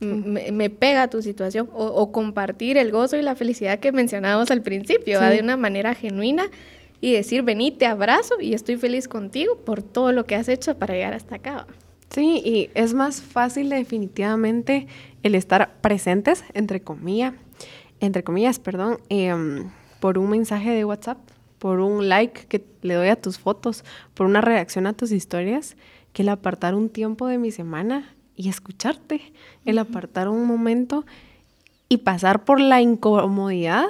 me, 0.00 0.70
pega 0.70 1.08
tu 1.08 1.22
situación 1.22 1.68
o, 1.72 2.12
compartir 2.12 2.76
el 2.76 2.90
gozo 2.90 3.16
y 3.16 3.22
la 3.22 3.34
felicidad 3.34 3.78
que 3.78 3.92
mencionábamos 3.92 4.50
al 4.50 4.62
principio, 4.62 5.20
de 5.20 5.40
una 5.40 5.56
manera 5.56 5.94
genuina 5.94 6.50
y 7.00 7.12
decir, 7.12 7.42
vení, 7.42 7.70
te 7.70 7.86
abrazo 7.86 8.40
y 8.40 8.54
estoy 8.54 8.76
feliz 8.76 9.08
contigo 9.08 9.56
por 9.56 9.82
todo 9.82 10.12
lo 10.12 10.24
que 10.24 10.36
has 10.36 10.48
hecho 10.48 10.78
para 10.78 10.94
llegar 10.94 11.14
hasta 11.14 11.36
acá. 11.36 11.66
Sí, 12.10 12.40
y 12.44 12.70
es 12.74 12.94
más 12.94 13.20
fácil 13.22 13.70
definitivamente 13.70 14.86
el 15.22 15.34
estar 15.34 15.74
presentes, 15.80 16.44
entre 16.54 16.80
comillas, 16.80 17.34
entre 18.00 18.22
comillas, 18.22 18.58
perdón, 18.58 18.98
em, 19.08 19.70
por 20.00 20.18
un 20.18 20.30
mensaje 20.30 20.70
de 20.70 20.84
WhatsApp, 20.84 21.18
por 21.64 21.80
un 21.80 22.10
like 22.10 22.44
que 22.46 22.62
le 22.82 22.92
doy 22.92 23.08
a 23.08 23.16
tus 23.16 23.38
fotos, 23.38 23.86
por 24.12 24.26
una 24.26 24.42
reacción 24.42 24.86
a 24.86 24.92
tus 24.92 25.12
historias, 25.12 25.78
que 26.12 26.20
el 26.20 26.28
apartar 26.28 26.74
un 26.74 26.90
tiempo 26.90 27.26
de 27.26 27.38
mi 27.38 27.50
semana 27.52 28.14
y 28.36 28.50
escucharte, 28.50 29.32
el 29.64 29.78
apartar 29.78 30.28
un 30.28 30.46
momento 30.46 31.06
y 31.88 31.96
pasar 31.96 32.44
por 32.44 32.60
la 32.60 32.82
incomodidad 32.82 33.86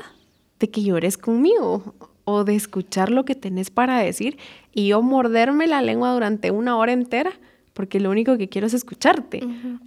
de 0.61 0.71
que 0.71 0.85
llores 0.85 1.19
conmigo 1.19 1.97
o 2.23 2.45
de 2.45 2.55
escuchar 2.55 3.11
lo 3.11 3.25
que 3.25 3.35
tenés 3.35 3.71
para 3.71 3.99
decir 3.99 4.39
y 4.73 4.87
yo 4.87 5.03
morderme 5.03 5.67
la 5.67 5.83
lengua 5.83 6.13
durante 6.13 6.53
una 6.53 6.77
hora 6.77 6.93
entera 6.93 7.33
porque 7.73 7.99
lo 7.99 8.09
único 8.09 8.39
que 8.39 8.49
quiero 8.49 8.69
es 8.69 8.75
escucharte. 8.75 9.43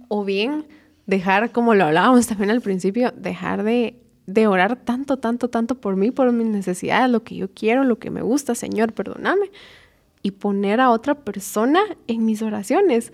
O 0.08 0.26
bien 0.26 0.66
dejar, 1.06 1.52
como 1.52 1.74
lo 1.74 1.84
hablábamos 1.84 2.26
también 2.26 2.50
al 2.50 2.60
principio, 2.60 3.14
dejar 3.16 3.62
de, 3.62 3.96
de, 4.28 4.46
orar 4.46 4.76
tanto, 4.76 5.16
tanto, 5.16 5.48
tanto 5.48 5.74
por 5.76 5.96
mí, 5.96 6.10
por 6.10 6.30
mis 6.32 6.46
necesidades, 6.46 7.10
lo 7.10 7.24
que 7.24 7.36
yo 7.36 7.48
quiero, 7.52 7.84
lo 7.84 7.98
que 7.98 8.10
me 8.10 8.22
gusta, 8.22 8.54
Señor, 8.54 8.92
perdóname, 8.92 9.50
y 10.22 10.32
poner 10.32 10.80
a 10.80 10.90
otra 10.90 11.14
persona 11.14 11.80
en 12.06 12.24
mis 12.24 12.42
oraciones. 12.42 13.12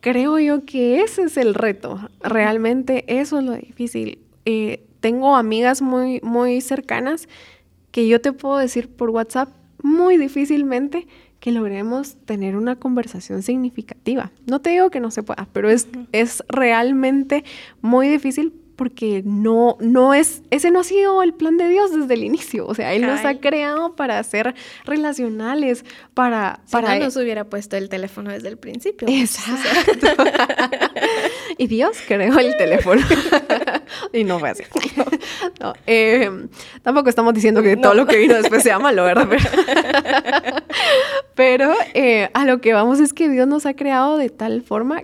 Creo 0.00 0.38
yo 0.38 0.64
que 0.64 1.00
ese 1.00 1.22
es 1.22 1.36
el 1.36 1.54
reto. 1.54 2.00
Realmente 2.20 3.04
eso 3.06 3.38
es 3.38 3.44
lo 3.44 3.52
difícil. 3.52 4.18
Eh, 4.44 4.84
tengo 5.00 5.36
amigas 5.36 5.80
muy, 5.80 6.20
muy 6.22 6.60
cercanas 6.60 7.28
que 7.90 8.06
yo 8.08 8.20
te 8.20 8.32
puedo 8.32 8.58
decir 8.58 8.88
por 8.88 9.10
WhatsApp 9.10 9.48
muy 9.82 10.16
difícilmente 10.16 11.06
que 11.40 11.50
logremos 11.50 12.16
tener 12.24 12.56
una 12.56 12.76
conversación 12.76 13.42
significativa. 13.42 14.30
No 14.46 14.60
te 14.60 14.70
digo 14.70 14.90
que 14.90 15.00
no 15.00 15.10
se 15.10 15.22
pueda, 15.22 15.48
pero 15.52 15.68
es, 15.70 15.88
es 16.12 16.44
realmente 16.48 17.44
muy 17.80 18.08
difícil 18.08 18.52
porque 18.76 19.22
no, 19.24 19.76
no 19.80 20.14
es, 20.14 20.42
ese 20.50 20.70
no 20.70 20.80
ha 20.80 20.84
sido 20.84 21.22
el 21.22 21.34
plan 21.34 21.56
de 21.56 21.68
Dios 21.68 21.92
desde 21.92 22.14
el 22.14 22.24
inicio. 22.24 22.66
O 22.66 22.74
sea, 22.74 22.94
Él 22.94 23.02
nos 23.02 23.24
ha 23.24 23.38
creado 23.38 23.94
para 23.96 24.22
ser 24.22 24.54
relacionales, 24.84 25.84
para... 26.14 26.60
Si 26.64 26.72
para 26.72 26.94
no 26.96 27.04
nos 27.04 27.16
hubiera 27.16 27.44
puesto 27.44 27.76
el 27.76 27.88
teléfono 27.88 28.30
desde 28.30 28.48
el 28.48 28.58
principio. 28.58 29.08
Exacto. 29.08 30.06
y 31.58 31.66
Dios 31.66 31.98
creó 32.06 32.38
el 32.38 32.56
teléfono. 32.56 33.02
y 34.12 34.24
no 34.24 34.38
fue 34.38 34.50
así. 34.50 34.64
Eh, 35.86 36.30
tampoco 36.82 37.08
estamos 37.08 37.34
diciendo 37.34 37.62
que 37.62 37.76
todo 37.76 37.94
lo 37.94 38.06
que 38.06 38.16
vino 38.16 38.34
después 38.34 38.62
sea 38.62 38.78
malo, 38.78 39.04
¿verdad? 39.04 39.28
Pero, 41.34 41.72
eh, 41.94 42.30
a 42.34 42.44
lo 42.44 42.60
que 42.60 42.72
vamos 42.72 43.00
es 43.00 43.12
que 43.12 43.28
Dios 43.28 43.46
nos 43.46 43.66
ha 43.66 43.74
creado 43.74 44.16
de 44.16 44.30
tal 44.30 44.62
forma 44.62 45.02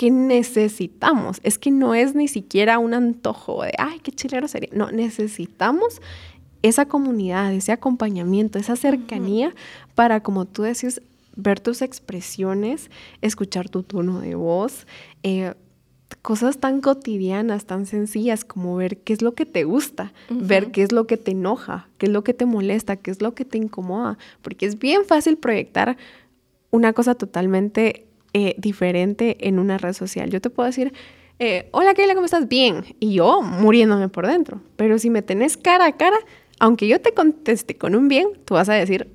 que 0.00 0.10
necesitamos. 0.10 1.40
Es 1.42 1.58
que 1.58 1.70
no 1.70 1.94
es 1.94 2.14
ni 2.14 2.26
siquiera 2.26 2.78
un 2.78 2.94
antojo 2.94 3.64
de, 3.64 3.74
ay, 3.76 4.00
qué 4.00 4.10
chilero 4.10 4.48
sería. 4.48 4.70
No, 4.72 4.90
necesitamos 4.90 6.00
esa 6.62 6.86
comunidad, 6.86 7.52
ese 7.52 7.72
acompañamiento, 7.72 8.58
esa 8.58 8.76
cercanía 8.76 9.54
para, 9.94 10.22
como 10.22 10.46
tú 10.46 10.62
decís, 10.62 11.02
ver 11.36 11.60
tus 11.60 11.82
expresiones, 11.82 12.90
escuchar 13.20 13.68
tu 13.68 13.82
tono 13.82 14.20
de 14.20 14.36
voz, 14.36 14.86
eh, 15.22 15.52
cosas 16.22 16.56
tan 16.56 16.80
cotidianas, 16.80 17.66
tan 17.66 17.84
sencillas 17.84 18.46
como 18.46 18.76
ver 18.76 19.02
qué 19.02 19.12
es 19.12 19.20
lo 19.20 19.34
que 19.34 19.44
te 19.44 19.64
gusta, 19.64 20.14
ver 20.30 20.70
qué 20.70 20.82
es 20.82 20.92
lo 20.92 21.06
que 21.06 21.18
te 21.18 21.32
enoja, 21.32 21.90
qué 21.98 22.06
es 22.06 22.12
lo 22.12 22.24
que 22.24 22.32
te 22.32 22.46
molesta, 22.46 22.96
qué 22.96 23.10
es 23.10 23.20
lo 23.20 23.34
que 23.34 23.44
te 23.44 23.58
incomoda, 23.58 24.16
porque 24.40 24.64
es 24.64 24.78
bien 24.78 25.04
fácil 25.04 25.36
proyectar 25.36 25.98
una 26.70 26.94
cosa 26.94 27.14
totalmente 27.14 28.06
eh, 28.32 28.54
diferente 28.58 29.48
en 29.48 29.58
una 29.58 29.78
red 29.78 29.92
social. 29.92 30.30
Yo 30.30 30.40
te 30.40 30.50
puedo 30.50 30.66
decir, 30.66 30.92
eh, 31.38 31.68
hola 31.72 31.94
Keila, 31.94 32.14
¿cómo 32.14 32.26
estás? 32.26 32.48
Bien. 32.48 32.84
Y 33.00 33.14
yo 33.14 33.42
muriéndome 33.42 34.08
por 34.08 34.26
dentro. 34.26 34.60
Pero 34.76 34.98
si 34.98 35.10
me 35.10 35.22
tenés 35.22 35.56
cara 35.56 35.86
a 35.86 35.96
cara, 35.96 36.18
aunque 36.58 36.86
yo 36.86 37.00
te 37.00 37.12
conteste 37.12 37.76
con 37.76 37.94
un 37.94 38.08
bien, 38.08 38.28
tú 38.44 38.54
vas 38.54 38.68
a 38.68 38.74
decir, 38.74 39.08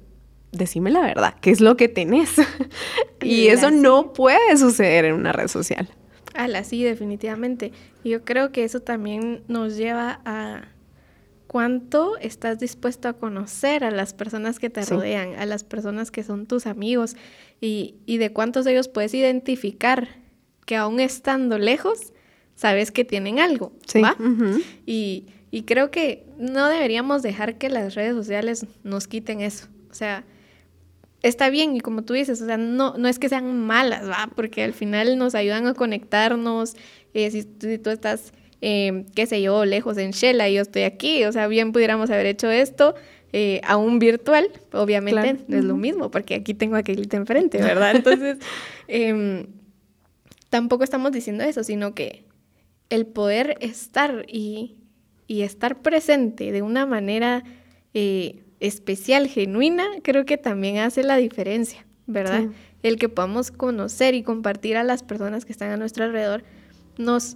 decime 0.52 0.92
la 0.92 1.02
verdad, 1.02 1.36
¿qué 1.42 1.52
es 1.52 1.62
lo 1.62 1.78
que 1.78 1.88
tenés? 1.88 2.32
y 3.22 3.48
eso 3.48 3.72
no 3.72 4.14
puede 4.14 4.58
suceder 4.58 5.06
en 5.06 5.14
una 5.14 5.32
red 5.32 5.48
social. 5.48 5.88
Ala, 6.34 6.64
sí, 6.64 6.84
definitivamente. 6.84 7.72
Yo 8.04 8.26
creo 8.26 8.52
que 8.52 8.64
eso 8.64 8.82
también 8.82 9.44
nos 9.48 9.78
lleva 9.78 10.20
a 10.26 10.68
cuánto 11.56 12.18
estás 12.18 12.60
dispuesto 12.60 13.08
a 13.08 13.14
conocer 13.14 13.86
a 13.86 13.90
las 13.90 14.14
personas 14.14 14.60
que 14.60 14.70
te 14.70 14.84
rodean, 14.84 15.36
a 15.40 15.46
las 15.46 15.64
personas 15.64 16.12
que 16.12 16.22
son 16.22 16.48
tus 16.48 16.66
amigos 16.68 17.16
y, 17.62 17.96
de 18.06 18.34
cuántos 18.34 18.66
de 18.66 18.74
ellos 18.74 18.90
puedes 18.90 19.14
identificar 19.14 20.10
que 20.66 20.76
aún 20.76 21.00
estando 21.00 21.58
lejos, 21.58 22.12
sabes 22.56 22.92
que 22.92 23.06
tienen 23.06 23.40
algo, 23.40 23.72
¿va? 24.04 24.18
y, 24.86 25.28
y 25.50 25.62
creo 25.62 25.92
que 25.92 26.26
no 26.38 26.68
deberíamos 26.68 27.22
dejar 27.22 27.58
que 27.58 27.70
las 27.70 27.96
redes 27.96 28.16
sociales 28.16 28.66
nos 28.84 29.08
quiten 29.08 29.40
eso. 29.40 29.68
O 29.90 29.94
sea, 29.94 30.26
está 31.22 31.50
bien 31.50 31.74
y 31.78 31.80
como 31.80 32.04
tú 32.04 32.16
dices, 32.16 32.42
o 32.42 32.46
sea, 32.48 32.58
no, 32.58 32.98
no 32.98 33.08
es 33.08 33.18
que 33.18 33.30
sean 33.30 33.66
malas, 33.66 34.10
¿va? 34.10 34.30
Porque 34.36 34.62
al 34.62 34.74
final 34.74 35.18
nos 35.18 35.36
ayudan 35.36 35.68
a 35.68 35.74
conectarnos. 35.74 36.76
Eh, 37.14 37.32
si, 37.32 37.46
tú 37.46 37.92
estás, 37.92 38.34
eh, 38.62 39.06
qué 39.16 39.26
sé 39.26 39.42
yo, 39.42 39.66
lejos 39.66 39.98
en 39.98 40.12
Shela 40.12 40.50
y 40.50 40.56
yo 40.56 40.62
estoy 40.62 40.84
aquí, 40.84 41.26
o 41.26 41.32
sea, 41.32 41.48
bien 41.48 41.72
pudiéramos 41.72 42.10
haber 42.10 42.26
hecho 42.26 42.50
esto 42.50 42.96
eh, 43.38 43.60
aún 43.66 44.00
virtual, 44.00 44.50
obviamente 44.72 45.44
no 45.50 45.58
es 45.58 45.66
lo 45.66 45.76
mismo, 45.76 46.10
porque 46.10 46.36
aquí 46.36 46.54
tengo 46.54 46.78
a 46.78 46.84
Keilita 46.84 47.18
enfrente, 47.18 47.58
¿verdad? 47.62 47.94
Entonces, 47.94 48.38
em, 48.88 49.48
tampoco 50.50 50.86
estamos 50.86 51.12
diciendo 51.12 51.44
eso, 51.44 51.62
sino 51.64 51.94
que 51.94 52.24
el 52.90 53.06
poder 53.06 53.58
estar 53.60 54.26
y, 54.30 54.78
y 55.28 55.42
estar 55.42 55.82
presente 55.82 56.54
de 56.54 56.62
una 56.62 56.86
manera 56.86 57.44
eh, 57.94 58.44
especial, 58.62 59.28
genuina, 59.28 59.84
creo 60.02 60.26
que 60.26 60.38
también 60.38 60.78
hace 60.78 61.04
la 61.04 61.18
diferencia, 61.18 61.86
¿verdad? 62.08 62.46
El 62.84 62.98
que 62.98 63.10
podamos 63.10 63.52
conocer 63.52 64.16
y 64.16 64.24
compartir 64.24 64.78
a 64.78 64.84
las 64.84 65.04
personas 65.04 65.44
que 65.44 65.52
están 65.52 65.72
a 65.72 65.78
nuestro 65.78 66.06
alrededor 66.06 66.44
nos 66.98 67.36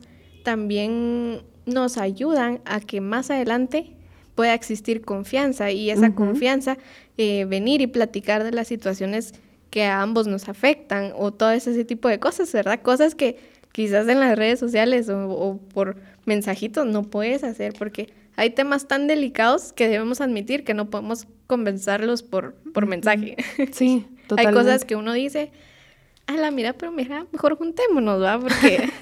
también 0.50 1.44
nos 1.68 2.00
ayudan 2.00 2.60
a 2.66 2.80
que 2.80 3.02
más 3.02 3.30
adelante 3.30 3.92
pueda 4.34 4.56
existir 4.56 5.02
confianza 5.06 5.70
y 5.70 5.92
esa 5.92 6.16
confianza 6.16 6.80
eh, 7.20 7.46
venir 7.46 7.82
y 7.82 7.88
platicar 7.88 8.44
de 8.44 8.52
las 8.52 8.68
situaciones 8.68 9.36
que 9.70 9.84
a 9.84 10.02
ambos 10.02 10.26
nos 10.26 10.50
afectan 10.50 11.14
o 11.16 11.32
todo 11.32 11.52
ese 11.52 11.86
tipo 11.86 12.08
de 12.10 12.20
cosas, 12.20 12.52
¿verdad? 12.52 12.82
Cosas 12.82 13.14
que 13.14 13.38
quizás 13.74 14.08
en 14.08 14.20
las 14.20 14.36
redes 14.36 14.60
sociales 14.60 15.08
o, 15.10 15.30
o 15.30 15.58
por 15.58 15.98
mensajitos 16.26 16.88
no 16.88 17.04
puedes 17.04 17.44
hacer 17.44 17.74
porque 17.78 18.10
hay 18.36 18.50
temas 18.50 18.88
tan 18.88 19.06
delicados 19.06 19.72
que 19.72 19.88
debemos 19.88 20.20
admitir 20.20 20.64
que 20.64 20.74
no 20.74 20.90
podemos 20.90 21.28
convencerlos 21.46 22.24
por, 22.24 22.56
por 22.74 22.88
mensaje. 22.88 23.38
Sí, 23.72 24.08
totalmente. 24.26 24.60
hay 24.60 24.66
cosas 24.66 24.84
que 24.84 24.96
uno 24.96 25.14
dice, 25.14 25.52
a 26.30 26.38
la 26.38 26.52
mira, 26.52 26.74
pero 26.74 26.92
mira, 26.92 27.26
mejor 27.32 27.58
juntémonos, 27.58 28.22
¿va? 28.22 28.40
Porque, 28.40 28.90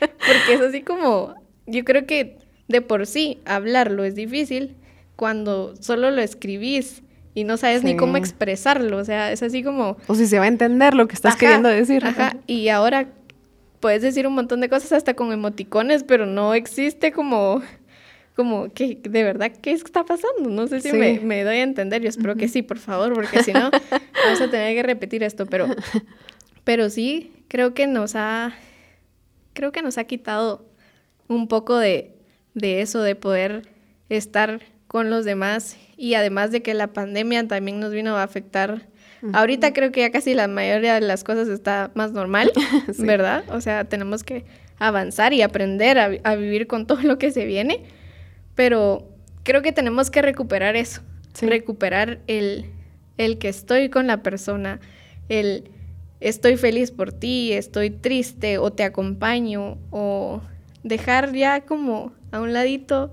porque 0.00 0.54
es 0.54 0.60
así 0.60 0.82
como, 0.82 1.34
yo 1.66 1.84
creo 1.84 2.06
que 2.06 2.36
de 2.68 2.82
por 2.82 3.06
sí 3.06 3.38
hablarlo 3.46 4.04
es 4.04 4.14
difícil 4.14 4.76
cuando 5.16 5.74
solo 5.80 6.10
lo 6.10 6.20
escribís 6.20 7.02
y 7.34 7.44
no 7.44 7.56
sabes 7.56 7.84
ni 7.84 7.96
cómo 7.96 8.16
expresarlo, 8.16 8.98
o 8.98 9.04
sea, 9.04 9.32
es 9.32 9.42
así 9.42 9.62
como... 9.62 9.96
O 10.08 10.14
si 10.14 10.26
se 10.26 10.38
va 10.38 10.44
a 10.44 10.48
entender 10.48 10.94
lo 10.94 11.08
que 11.08 11.14
estás 11.14 11.36
queriendo 11.36 11.68
decir. 11.68 12.04
Ajá, 12.04 12.36
y 12.46 12.68
ahora 12.68 13.08
puedes 13.80 14.02
decir 14.02 14.26
un 14.26 14.34
montón 14.34 14.60
de 14.60 14.68
cosas 14.68 14.92
hasta 14.92 15.14
con 15.14 15.32
emoticones, 15.32 16.04
pero 16.04 16.26
no 16.26 16.52
existe 16.54 17.12
como 17.12 17.62
como 18.38 18.72
que 18.72 19.00
de 19.02 19.24
verdad 19.24 19.50
qué 19.50 19.72
está 19.72 20.04
pasando. 20.04 20.48
No 20.48 20.68
sé 20.68 20.80
si 20.80 20.92
me, 20.92 21.42
doy 21.42 21.56
a 21.56 21.62
entender. 21.64 22.02
Yo 22.02 22.08
espero 22.08 22.36
que 22.36 22.46
sí, 22.46 22.62
por 22.62 22.78
favor, 22.78 23.12
porque 23.12 23.42
si 23.42 23.52
no 23.52 23.68
vamos 24.24 24.40
a 24.40 24.48
tener 24.48 24.76
que 24.76 24.82
repetir 24.84 25.24
esto. 25.24 25.44
Pero, 25.46 25.66
pero 26.68 26.90
sí, 26.90 27.32
creo 27.48 27.72
que 27.72 27.86
nos 27.86 28.14
ha, 28.14 28.52
creo 29.54 29.72
que 29.72 29.80
nos 29.80 29.96
ha 29.96 30.04
quitado 30.04 30.66
un 31.26 31.48
poco 31.48 31.78
de, 31.78 32.14
de 32.52 32.82
eso, 32.82 33.00
de 33.00 33.14
poder 33.14 33.62
estar 34.10 34.60
con 34.86 35.08
los 35.08 35.24
demás 35.24 35.78
y 35.96 36.12
además 36.12 36.50
de 36.50 36.60
que 36.60 36.74
la 36.74 36.88
pandemia 36.88 37.48
también 37.48 37.80
nos 37.80 37.90
vino 37.92 38.18
a 38.18 38.22
afectar. 38.22 38.86
Ahorita 39.32 39.72
creo 39.72 39.92
que 39.92 40.00
ya 40.00 40.10
casi 40.10 40.34
la 40.34 40.46
mayoría 40.46 40.92
de 40.92 41.00
las 41.00 41.24
cosas 41.24 41.48
está 41.48 41.90
más 41.94 42.12
normal, 42.12 42.52
¿verdad? 42.98 43.44
O 43.48 43.62
sea, 43.62 43.84
tenemos 43.84 44.22
que 44.22 44.44
avanzar 44.78 45.32
y 45.32 45.40
aprender 45.40 45.98
a, 45.98 46.10
a, 46.22 46.34
vivir 46.34 46.66
con 46.66 46.86
todo 46.86 47.00
lo 47.00 47.16
que 47.16 47.30
se 47.30 47.46
viene 47.46 47.86
pero 48.54 49.08
creo 49.42 49.62
que 49.62 49.72
tenemos 49.72 50.10
que 50.10 50.20
recuperar 50.20 50.76
eso, 50.76 51.00
recuperar 51.40 52.18
el, 52.26 52.66
el 53.16 53.38
que 53.38 53.48
estoy 53.48 53.88
con 53.88 54.06
la 54.06 54.22
persona, 54.22 54.80
el 55.30 55.70
estoy 56.20 56.56
feliz 56.56 56.90
por 56.90 57.12
ti, 57.12 57.52
estoy 57.52 57.90
triste 57.90 58.58
o 58.58 58.72
te 58.72 58.84
acompaño 58.84 59.78
o 59.90 60.40
dejar 60.82 61.32
ya 61.32 61.62
como 61.62 62.12
a 62.32 62.40
un 62.40 62.52
ladito 62.52 63.12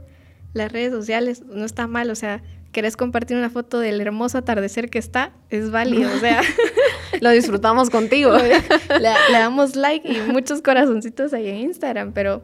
las 0.54 0.72
redes 0.72 0.92
sociales, 0.92 1.44
no 1.46 1.66
está 1.66 1.86
mal, 1.88 2.10
o 2.10 2.16
sea, 2.16 2.42
querés 2.72 2.98
compartir 2.98 3.38
una 3.38 3.50
foto 3.50 3.80
del 3.80 4.02
hermoso 4.02 4.38
atardecer 4.38 4.90
que 4.90 5.00
está, 5.00 5.32
es 5.50 5.72
válido, 5.72 6.14
o 6.14 6.20
sea. 6.20 6.42
Lo 7.22 7.30
disfrutamos 7.30 7.90
contigo. 7.90 8.36
le, 8.38 8.60
le, 9.00 9.32
damos 9.32 9.76
like 9.76 10.06
y 10.12 10.20
muchos 10.32 10.62
corazoncitos 10.62 11.34
ahí 11.34 11.48
en 11.48 11.56
Instagram, 11.58 12.12
pero 12.12 12.42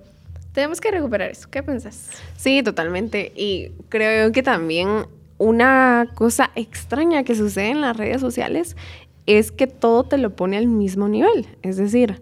tenemos 0.54 0.80
que 0.80 0.92
recuperar 0.92 1.32
eso. 1.32 1.50
¿Qué 1.50 1.64
piensas? 1.64 2.10
Sí, 2.38 2.64
totalmente. 2.64 3.32
Y 3.36 3.72
creo 3.90 4.32
que 4.32 4.44
también 4.44 5.06
una 5.38 6.08
cosa 6.14 6.52
extraña 6.56 7.24
que 7.24 7.36
sucede 7.36 7.70
en 7.70 7.82
las 7.82 7.98
redes 7.98 8.22
sociales 8.22 8.78
es 9.26 9.52
que 9.52 9.68
todo 9.68 10.04
te 10.04 10.18
lo 10.18 10.36
pone 10.36 10.58
al 10.58 10.68
mismo 10.68 11.08
nivel. 11.08 11.48
Es 11.62 11.78
decir, 11.78 12.22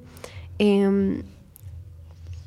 em, 0.58 1.24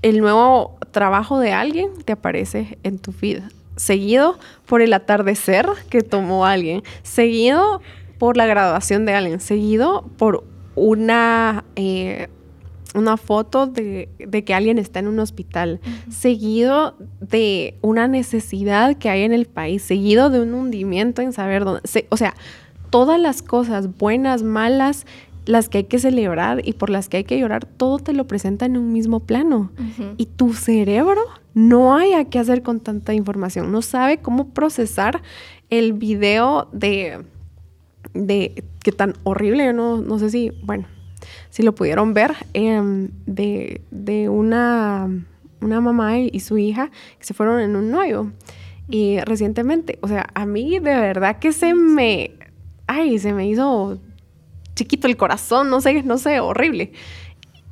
el 0.03 0.21
nuevo 0.21 0.77
trabajo 0.91 1.38
de 1.38 1.53
alguien 1.53 1.91
te 2.05 2.12
aparece 2.12 2.79
en 2.83 2.99
tu 2.99 3.12
feed, 3.12 3.43
seguido 3.77 4.38
por 4.67 4.83
el 4.83 4.93
atardecer 4.93 5.67
que 5.88 6.03
tomó 6.03 6.45
alguien, 6.45 6.83
seguido 7.03 7.81
por 8.19 8.37
la 8.37 8.47
graduación 8.47 9.07
de 9.07 9.15
alguien, 9.15 9.41
seguido 9.41 10.05
por 10.17 10.45
una... 10.75 11.65
Eh, 11.77 12.29
una 12.95 13.17
foto 13.17 13.67
de, 13.67 14.09
que 14.45 14.55
alguien 14.55 14.79
está 14.79 14.99
en 14.99 15.09
un 15.09 15.19
hospital, 15.19 15.81
seguido 16.11 16.97
de 17.21 17.79
una 17.81 18.09
necesidad 18.09 18.97
que 18.97 19.09
hay 19.09 19.23
en 19.23 19.33
el 19.33 19.47
país, 19.47 19.83
seguido 19.83 20.31
de 20.31 20.41
un 20.41 20.55
hundimiento 20.55 21.23
en 21.23 21.33
saber 21.33 21.65
dónde, 21.65 21.81
o 22.11 22.17
sea, 22.17 22.35
todas 22.92 23.18
las 23.18 23.40
cosas 23.40 23.96
buenas, 23.96 24.42
malas, 24.42 25.07
las 25.46 25.70
que 25.70 25.78
hay 25.78 25.85
que 25.85 25.98
celebrar 25.98 26.61
y 26.62 26.74
por 26.74 26.90
las 26.90 27.09
que 27.09 27.16
hay 27.16 27.24
que 27.24 27.38
llorar, 27.38 27.64
todo 27.64 27.98
te 27.98 28.12
lo 28.12 28.26
presenta 28.26 28.66
en 28.66 28.76
un 28.76 28.92
mismo 28.92 29.20
plano. 29.20 29.72
Y 30.18 30.26
tu 30.26 30.52
cerebro 30.52 31.22
no 31.55 31.96
hay 31.96 32.12
a 32.12 32.26
qué 32.26 32.38
hacer 32.38 32.62
con 32.62 32.81
tanta 32.81 33.14
información, 33.14 33.72
no 33.72 33.81
sabe 33.81 34.18
cómo 34.18 34.50
procesar 34.50 35.22
el 35.70 35.94
video 35.94 36.68
de, 36.72 37.24
de 38.12 38.62
que 38.85 38.92
tan 38.92 39.14
horrible, 39.24 39.64
yo 39.64 39.72
no, 39.72 40.02
no 40.02 40.18
sé 40.18 40.28
si, 40.28 40.52
bueno, 40.62 40.87
si 41.48 41.62
lo 41.62 41.74
pudieron 41.74 42.12
ver, 42.12 42.35
em, 42.52 43.09
de, 43.24 44.28
una, 44.28 45.09
una 45.62 45.81
mamá 45.81 46.18
y, 46.18 46.40
su 46.40 46.59
hija 46.59 46.90
que 47.18 47.24
se 47.24 47.33
fueron 47.33 47.61
en 47.61 47.74
un 47.74 47.90
novio. 47.90 48.33
Y 48.90 49.18
recientemente, 49.20 49.98
o 50.02 50.09
sea, 50.09 50.28
a 50.35 50.44
mí 50.44 50.78
de 50.78 50.94
verdad 50.94 51.38
que 51.38 51.52
se 51.52 51.72
me, 51.72 52.33
ay, 52.87 53.18
se 53.18 53.33
me 53.33 53.49
hizo 53.49 53.99
chiquito 54.75 55.07
el 55.07 55.16
corazón, 55.16 55.71
no 55.71 55.81
sé, 55.81 56.03
no 56.03 56.18
sé, 56.18 56.40
horrible. 56.40 56.92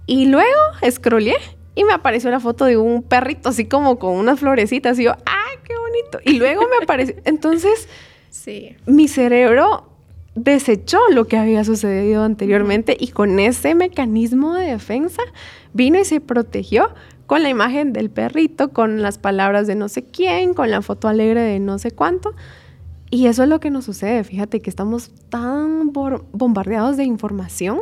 Y 0.07 0.27
luego 0.27 0.61
scrollé 0.90 1.37
y 1.75 1.85
me 1.85 1.92
apareció 1.92 2.31
la 2.31 2.40
foto 2.40 2.64
de 2.64 2.77
un 2.77 3.03
perrito 3.03 3.49
así 3.49 3.64
como 3.64 3.99
con 3.99 4.16
unas 4.16 4.40
florecitas 4.40 4.99
y 4.99 5.05
yo, 5.05 5.12
ay, 5.25 5.59
qué 5.64 5.75
bonito. 5.77 6.18
Y 6.25 6.38
luego 6.38 6.62
me 6.62 6.83
apareció, 6.83 7.16
entonces, 7.25 7.88
sí. 8.29 8.77
mi 8.87 9.09
cerebro 9.09 9.87
desechó 10.35 10.99
lo 11.11 11.27
que 11.27 11.37
había 11.37 11.64
sucedido 11.64 12.23
anteriormente 12.23 12.96
y 12.99 13.09
con 13.09 13.38
ese 13.38 13.75
mecanismo 13.75 14.55
de 14.55 14.73
defensa 14.73 15.23
vino 15.73 15.99
y 15.99 16.05
se 16.05 16.20
protegió 16.20 16.94
con 17.27 17.42
la 17.42 17.49
imagen 17.49 17.92
del 17.92 18.11
perrito, 18.11 18.73
con 18.73 19.03
las 19.03 19.18
palabras 19.18 19.66
de 19.66 19.77
no 19.77 19.88
sé 19.88 20.05
quién, 20.05 20.55
con 20.55 20.70
la 20.70 20.83
foto 20.83 21.07
alegre 21.07 21.42
de 21.42 21.61
no 21.61 21.79
sé 21.79 21.92
cuánto. 21.92 22.35
Y 23.11 23.27
eso 23.27 23.42
es 23.42 23.49
lo 23.49 23.61
que 23.61 23.70
nos 23.70 23.85
sucede. 23.85 24.23
Fíjate 24.25 24.61
que 24.61 24.70
estamos 24.70 25.11
tan 25.29 25.92
bombardeados 25.92 26.96
de 26.96 27.05
información 27.05 27.81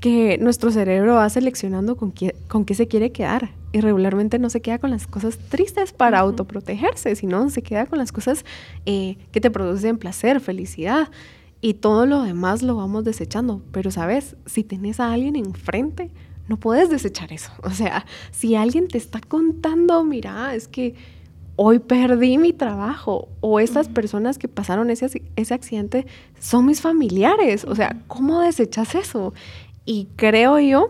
que 0.00 0.38
nuestro 0.38 0.70
cerebro 0.70 1.16
va 1.16 1.28
seleccionando 1.28 1.96
con 1.96 2.10
qué, 2.10 2.34
con 2.48 2.64
qué 2.64 2.74
se 2.74 2.88
quiere 2.88 3.12
quedar. 3.12 3.50
Y 3.72 3.80
regularmente 3.80 4.38
no 4.38 4.50
se 4.50 4.62
queda 4.62 4.78
con 4.78 4.90
las 4.90 5.06
cosas 5.06 5.38
tristes 5.38 5.92
para 5.92 6.18
autoprotegerse, 6.18 7.14
sino 7.14 7.50
se 7.50 7.62
queda 7.62 7.86
con 7.86 7.98
las 7.98 8.10
cosas 8.10 8.44
eh, 8.86 9.16
que 9.30 9.40
te 9.40 9.50
producen 9.50 9.98
placer, 9.98 10.40
felicidad 10.40 11.08
y 11.60 11.74
todo 11.74 12.06
lo 12.06 12.22
demás 12.22 12.62
lo 12.62 12.76
vamos 12.76 13.04
desechando. 13.04 13.62
Pero 13.72 13.90
sabes, 13.90 14.36
si 14.46 14.64
tenés 14.64 15.00
a 15.00 15.12
alguien 15.12 15.36
enfrente, 15.36 16.10
no 16.48 16.56
puedes 16.56 16.88
desechar 16.90 17.32
eso. 17.32 17.52
O 17.62 17.70
sea, 17.70 18.06
si 18.32 18.56
alguien 18.56 18.88
te 18.88 18.98
está 18.98 19.20
contando, 19.20 20.02
mira, 20.04 20.54
es 20.54 20.66
que 20.66 20.94
hoy 21.62 21.78
perdí 21.78 22.38
mi 22.38 22.54
trabajo 22.54 23.28
o 23.40 23.60
estas 23.60 23.86
personas 23.86 24.38
que 24.38 24.48
pasaron 24.48 24.88
ese, 24.88 25.22
ese 25.36 25.52
accidente 25.52 26.06
son 26.38 26.64
mis 26.64 26.80
familiares. 26.80 27.66
O 27.66 27.74
sea, 27.74 28.00
¿cómo 28.06 28.40
desechas 28.40 28.94
eso? 28.94 29.34
Y 29.84 30.08
creo 30.16 30.58
yo 30.58 30.88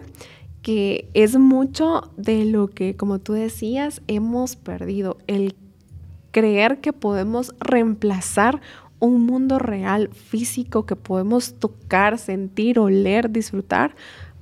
que 0.63 1.11
es 1.13 1.37
mucho 1.37 2.13
de 2.17 2.45
lo 2.45 2.69
que, 2.69 2.95
como 2.95 3.19
tú 3.19 3.33
decías, 3.33 4.01
hemos 4.07 4.55
perdido. 4.55 5.19
El 5.27 5.57
creer 6.31 6.81
que 6.81 6.93
podemos 6.93 7.53
reemplazar 7.59 8.61
un 9.01 9.27
mundo 9.27 9.59
real, 9.59 10.11
físico, 10.13 10.87
que 10.87 10.95
podemos 10.95 11.55
tocar, 11.55 12.17
sentir, 12.17 12.79
oler, 12.79 13.33
disfrutar, 13.33 13.97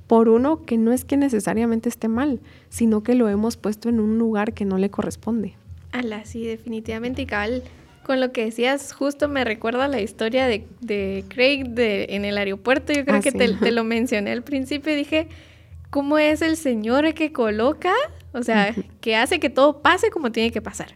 por 0.05 0.29
uno 0.29 0.63
que 0.63 0.77
no 0.77 0.91
es 0.91 1.05
que 1.05 1.17
necesariamente 1.17 1.89
esté 1.89 2.07
mal, 2.07 2.39
sino 2.69 3.01
que 3.01 3.15
lo 3.15 3.29
hemos 3.29 3.57
puesto 3.57 3.89
en 3.89 3.99
un 3.99 4.19
lugar 4.19 4.53
que 4.53 4.65
no 4.65 4.77
le 4.77 4.91
corresponde. 4.91 5.55
Ala, 5.91 6.25
sí, 6.25 6.45
definitivamente. 6.45 7.23
Y 7.23 7.25
cabal, 7.25 7.63
con 8.03 8.19
lo 8.19 8.31
que 8.31 8.45
decías, 8.45 8.93
justo 8.93 9.27
me 9.27 9.43
recuerda 9.43 9.87
la 9.87 10.01
historia 10.01 10.47
de, 10.47 11.25
Craig 11.27 11.65
de, 11.69 12.07
en 12.09 12.25
el 12.25 12.37
aeropuerto. 12.37 12.93
Yo 12.93 13.05
creo 13.05 13.17
ah, 13.17 13.21
que 13.21 13.31
te, 13.31 13.53
te, 13.53 13.71
lo 13.71 13.83
mencioné 13.83 14.31
al 14.31 14.43
principio 14.43 14.93
y 14.93 14.95
dije, 14.95 15.27
¿cómo 15.89 16.17
es 16.17 16.41
el 16.41 16.57
Señor 16.57 17.13
que 17.13 17.31
coloca? 17.31 17.93
O 18.33 18.43
sea, 18.43 18.75
que 19.01 19.15
hace 19.15 19.39
que 19.39 19.49
todo 19.49 19.81
pase 19.81 20.11
como 20.11 20.31
tiene 20.31 20.51
que 20.51 20.61
pasar. 20.61 20.95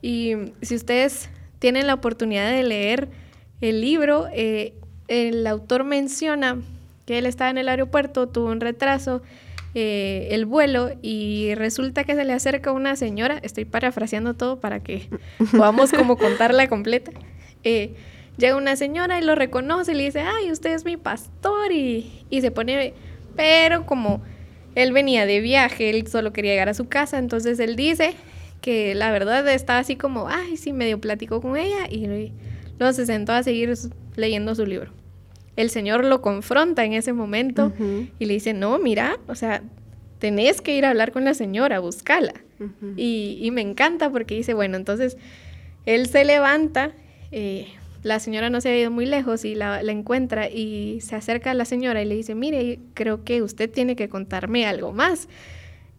Y 0.00 0.34
si 0.62 0.74
ustedes 0.74 1.28
tienen 1.58 1.86
la 1.86 1.94
oportunidad 1.94 2.50
de 2.50 2.62
leer 2.62 3.08
el 3.60 3.80
libro, 3.80 4.26
eh, 4.32 4.74
el 5.08 5.46
autor 5.46 5.84
menciona 5.84 6.58
que 7.06 7.18
él 7.18 7.26
estaba 7.26 7.50
en 7.50 7.58
el 7.58 7.68
aeropuerto, 7.68 8.28
tuvo 8.28 8.48
un 8.50 8.60
retraso, 8.60 9.22
eh, 9.74 10.28
el 10.30 10.46
vuelo 10.46 10.90
y 11.02 11.54
resulta 11.54 12.04
que 12.04 12.14
se 12.14 12.24
le 12.24 12.32
acerca 12.32 12.72
una 12.72 12.96
señora, 12.96 13.38
estoy 13.42 13.64
parafraseando 13.64 14.34
todo 14.34 14.60
para 14.60 14.80
que 14.80 15.08
podamos 15.50 15.92
como 15.92 16.16
contarla 16.16 16.68
completa. 16.68 17.12
Eh, 17.64 17.94
llega 18.36 18.56
una 18.56 18.76
señora 18.76 19.18
y 19.18 19.24
lo 19.24 19.34
reconoce 19.34 19.92
y 19.92 19.94
le 19.94 20.04
dice, 20.04 20.20
ay, 20.20 20.50
usted 20.50 20.74
es 20.74 20.84
mi 20.84 20.96
pastor 20.96 21.72
y, 21.72 22.24
y 22.30 22.40
se 22.40 22.50
pone, 22.50 22.94
pero 23.36 23.86
como 23.86 24.22
él 24.74 24.92
venía 24.92 25.26
de 25.26 25.40
viaje, 25.40 25.90
él 25.90 26.06
solo 26.06 26.32
quería 26.32 26.52
llegar 26.52 26.68
a 26.68 26.74
su 26.74 26.88
casa, 26.88 27.18
entonces 27.18 27.60
él 27.60 27.76
dice, 27.76 28.14
que 28.62 28.94
la 28.94 29.10
verdad 29.10 29.46
estaba 29.48 29.80
así 29.80 29.96
como, 29.96 30.28
ay, 30.28 30.56
sí, 30.56 30.72
medio 30.72 30.98
platicó 30.98 31.42
con 31.42 31.58
ella 31.58 31.88
y 31.90 32.06
luego 32.78 32.94
se 32.94 33.04
sentó 33.04 33.32
a 33.32 33.42
seguir 33.42 33.74
leyendo 34.16 34.54
su 34.54 34.64
libro. 34.64 34.92
El 35.56 35.70
Señor 35.70 36.04
lo 36.04 36.22
confronta 36.22 36.84
en 36.84 36.94
ese 36.94 37.12
momento 37.12 37.72
y 38.18 38.24
le 38.24 38.34
dice, 38.34 38.54
no, 38.54 38.78
mira, 38.78 39.18
o 39.28 39.34
sea, 39.34 39.62
tenés 40.18 40.60
que 40.60 40.76
ir 40.76 40.84
a 40.84 40.90
hablar 40.90 41.12
con 41.12 41.24
la 41.24 41.34
señora, 41.34 41.80
buscala. 41.80 42.32
y, 42.96 43.50
me 43.52 43.60
encanta 43.60 44.10
porque 44.10 44.36
dice, 44.36 44.54
bueno, 44.54 44.76
entonces 44.76 45.16
él 45.84 46.06
se 46.06 46.24
levanta, 46.24 46.92
eh, 47.32 47.66
la 48.02 48.18
señora 48.20 48.48
no 48.48 48.60
se 48.60 48.70
ha 48.70 48.78
ido 48.78 48.90
muy 48.90 49.04
lejos 49.04 49.44
y 49.44 49.54
la, 49.54 49.82
la, 49.82 49.92
encuentra 49.92 50.48
y 50.48 51.00
se 51.00 51.16
acerca 51.16 51.50
a 51.50 51.54
la 51.54 51.64
señora 51.64 52.02
y 52.02 52.04
le 52.04 52.14
dice, 52.14 52.34
mire, 52.34 52.78
creo 52.94 53.24
que 53.24 53.42
usted 53.42 53.70
tiene 53.70 53.96
que 53.96 54.08
contarme 54.08 54.64
algo 54.66 54.92
más. 54.92 55.28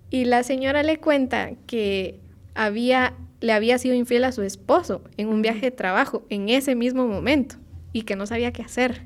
Y 0.09 0.25
la 0.25 0.43
señora 0.43 0.83
le 0.83 0.97
cuenta 0.97 1.51
que 1.67 2.19
había, 2.55 3.13
le 3.41 3.51
había 3.51 3.77
sido 3.77 3.95
infiel 3.95 4.23
a 4.23 4.31
su 4.31 4.41
esposo 4.43 5.03
en 5.17 5.27
un 5.27 5.41
viaje 5.41 5.61
de 5.61 5.71
trabajo 5.71 6.23
en 6.29 6.49
ese 6.49 6.75
mismo 6.75 7.07
momento 7.07 7.55
y 7.93 8.03
que 8.03 8.15
no 8.15 8.25
sabía 8.25 8.51
qué 8.51 8.61
hacer. 8.61 9.01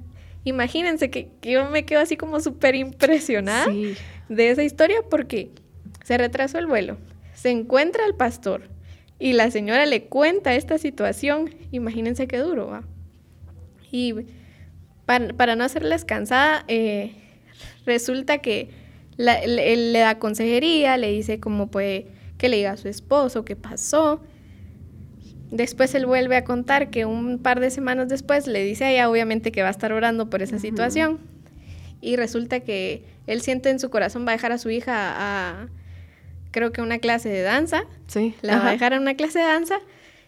Imagínense 0.47 1.09
que, 1.09 1.27
yo 1.41 1.69
me 1.69 1.83
quedo 1.83 1.99
así 1.99 2.15
como 2.15 2.39
súper 2.39 2.73
impresionada 2.75 3.67
de 4.29 4.49
esa 4.49 4.63
historia 4.63 4.99
porque 5.09 5.49
se 6.05 6.17
retrasó 6.17 6.57
el 6.57 6.67
vuelo, 6.67 6.97
se 7.33 7.49
encuentra 7.49 8.05
el 8.05 8.15
pastor 8.15 8.69
y 9.19 9.33
la 9.33 9.51
señora 9.51 9.85
le 9.85 10.05
cuenta 10.05 10.55
esta 10.55 10.77
situación. 10.77 11.53
Imagínense 11.73 12.29
qué 12.29 12.37
duro, 12.37 12.67
¿va? 12.67 12.83
Y 13.91 14.13
para, 15.05 15.57
no 15.57 15.65
hacerles 15.65 16.05
cansada, 16.05 16.63
eh, 16.69 17.11
resulta 17.85 18.37
que 18.37 18.69
él 19.17 19.91
le 19.91 19.99
da 19.99 20.17
consejería, 20.17 20.95
le 20.95 21.11
dice 21.11 21.41
cómo 21.41 21.69
puede 21.69 22.07
que 22.37 22.47
le 22.47 22.55
diga 22.55 22.71
a 22.71 22.77
su 22.77 22.87
esposo 22.87 23.43
qué 23.43 23.57
pasó. 23.57 24.21
Después 25.51 25.95
él 25.95 26.05
vuelve 26.05 26.35
a 26.35 26.43
contar 26.43 26.89
que 26.89 27.05
un 27.05 27.39
par 27.39 27.59
de 27.59 27.69
semanas 27.69 28.09
después 28.09 28.47
le 28.47 28.63
dice 28.63 28.85
a 28.85 28.91
ella 28.91 29.09
obviamente 29.09 29.51
que 29.51 29.61
va 29.61 29.69
a 29.69 29.71
estar 29.71 29.93
orando 29.93 30.29
por 30.29 30.41
esa 30.41 30.59
situación. 30.59 31.19
Y 32.01 32.15
resulta 32.15 32.59
que 32.59 33.03
él 33.27 33.41
siente 33.41 33.69
en 33.69 33.79
su 33.79 33.89
corazón 33.89 34.25
va 34.25 34.31
a 34.31 34.35
dejar 34.35 34.51
a 34.51 34.57
su 34.57 34.69
hija 34.69 34.93
a, 34.95 35.67
creo 36.51 36.71
que 36.71 36.81
una 36.81 36.99
clase 36.99 37.29
de 37.29 37.41
danza. 37.41 37.83
Sí. 38.07 38.35
La 38.41 38.59
va 38.59 38.69
a 38.69 38.71
dejar 38.71 38.93
a 38.93 38.99
una 38.99 39.15
clase 39.15 39.39
de 39.39 39.45
danza. 39.45 39.79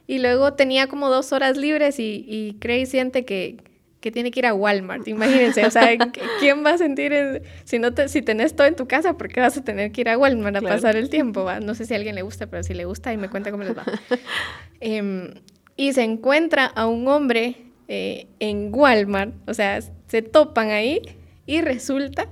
Y 0.08 0.20
luego 0.20 0.54
tenía 0.54 0.88
como 0.88 1.10
dos 1.10 1.34
horas 1.34 1.58
libres 1.58 2.00
y, 2.00 2.26
y 2.28 2.72
y 2.72 2.86
siente 2.86 3.26
que, 3.26 3.58
que 4.00 4.12
tiene 4.12 4.32
que 4.32 4.40
ir 4.40 4.46
a 4.46 4.54
Walmart, 4.54 5.08
imagínense, 5.08 5.66
o 5.66 5.72
sea, 5.72 5.90
¿quién 6.40 6.66
va 6.66 6.72
a 6.72 6.78
sentir 6.78 7.42
si 7.66 7.80
no 7.80 7.94
te, 7.94 8.08
si 8.08 8.22
tenés 8.22 8.56
todo 8.56 8.68
en 8.68 8.76
tu 8.76 8.88
casa, 8.88 9.18
por 9.18 9.28
qué 9.28 9.42
vas 9.42 9.58
a 9.58 9.64
tener 9.64 9.92
que 9.92 10.02
ir 10.02 10.10
a 10.10 10.18
Walmart 10.18 10.56
a 10.56 10.62
pasar 10.62 10.96
el 10.96 11.10
tiempo? 11.10 11.44
¿va? 11.44 11.60
No 11.60 11.76
sé 11.76 11.86
si 11.86 11.94
a 11.94 11.98
alguien 11.98 12.16
le 12.16 12.22
gusta, 12.22 12.48
pero 12.48 12.64
si 12.64 12.74
le 12.74 12.86
gusta 12.86 13.12
y 13.12 13.18
me 13.18 13.30
cuenta 13.30 13.52
cómo 13.52 13.64
les 13.64 13.78
va. 13.78 13.84
Em, 14.82 15.34
y 15.76 15.92
se 15.92 16.04
encuentra 16.04 16.66
a 16.66 16.88
un 16.88 17.06
hombre 17.10 17.58
eh, 17.90 18.28
en 18.40 18.74
Walmart, 18.74 19.34
o 19.46 19.54
sea, 19.54 19.82
se 20.08 20.22
topan 20.22 20.70
ahí 20.70 21.02
y 21.46 21.62
resulta 21.62 22.30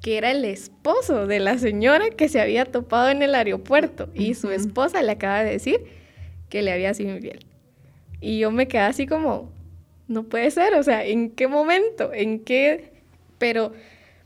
que 0.00 0.16
era 0.16 0.30
el 0.30 0.44
esposo 0.44 1.26
de 1.26 1.40
la 1.40 1.58
señora 1.58 2.10
que 2.10 2.28
se 2.28 2.40
había 2.40 2.64
topado 2.64 3.10
en 3.10 3.22
el 3.22 3.34
aeropuerto 3.34 4.10
y 4.14 4.34
su 4.34 4.50
esposa 4.50 5.02
le 5.02 5.12
acaba 5.12 5.42
de 5.42 5.50
decir 5.50 5.80
que 6.48 6.62
le 6.62 6.72
había 6.72 6.94
sido 6.94 7.16
infiel. 7.16 7.40
Y 8.20 8.38
yo 8.38 8.50
me 8.50 8.68
quedé 8.68 8.82
así 8.82 9.06
como, 9.06 9.52
no 10.08 10.24
puede 10.24 10.50
ser, 10.50 10.74
o 10.74 10.82
sea, 10.82 11.04
¿en 11.04 11.30
qué 11.30 11.46
momento? 11.46 12.12
¿En 12.12 12.40
qué? 12.40 12.92
Pero 13.38 13.72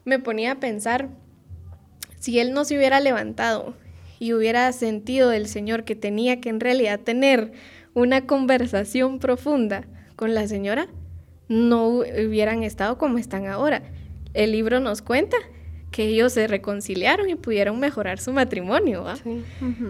me 0.05 0.21
ponía 0.21 0.53
a 0.53 0.61
pensar, 0.61 1.09
si 2.18 2.38
él 2.38 2.53
no 2.53 2.64
se 2.64 2.77
hubiera 2.77 3.01
levantado 3.01 3.75
y 4.21 4.33
hubiera 4.33 4.73
sentido 4.73 5.29
del 5.29 5.49
Señor 5.49 5.85
que 5.85 5.97
tenía 5.97 6.40
que 6.40 6.49
en 6.49 6.61
realidad 6.61 7.01
tener 7.01 7.53
una 7.95 8.27
conversación 8.27 9.18
profunda 9.18 9.85
con 10.14 10.35
la 10.35 10.47
señora, 10.47 10.87
no 11.49 11.88
hubieran 11.88 12.62
estado 12.62 12.97
como 12.97 13.18
están 13.18 13.47
ahora. 13.47 13.83
El 14.35 14.53
libro 14.53 14.79
nos 14.79 15.03
cuenta 15.03 15.37
que 15.90 16.07
ellos 16.07 16.33
se 16.33 16.47
reconciliaron 16.47 17.29
y 17.29 17.35
pudieron 17.35 17.79
mejorar 17.81 18.18
su 18.18 18.33
matrimonio. 18.33 19.05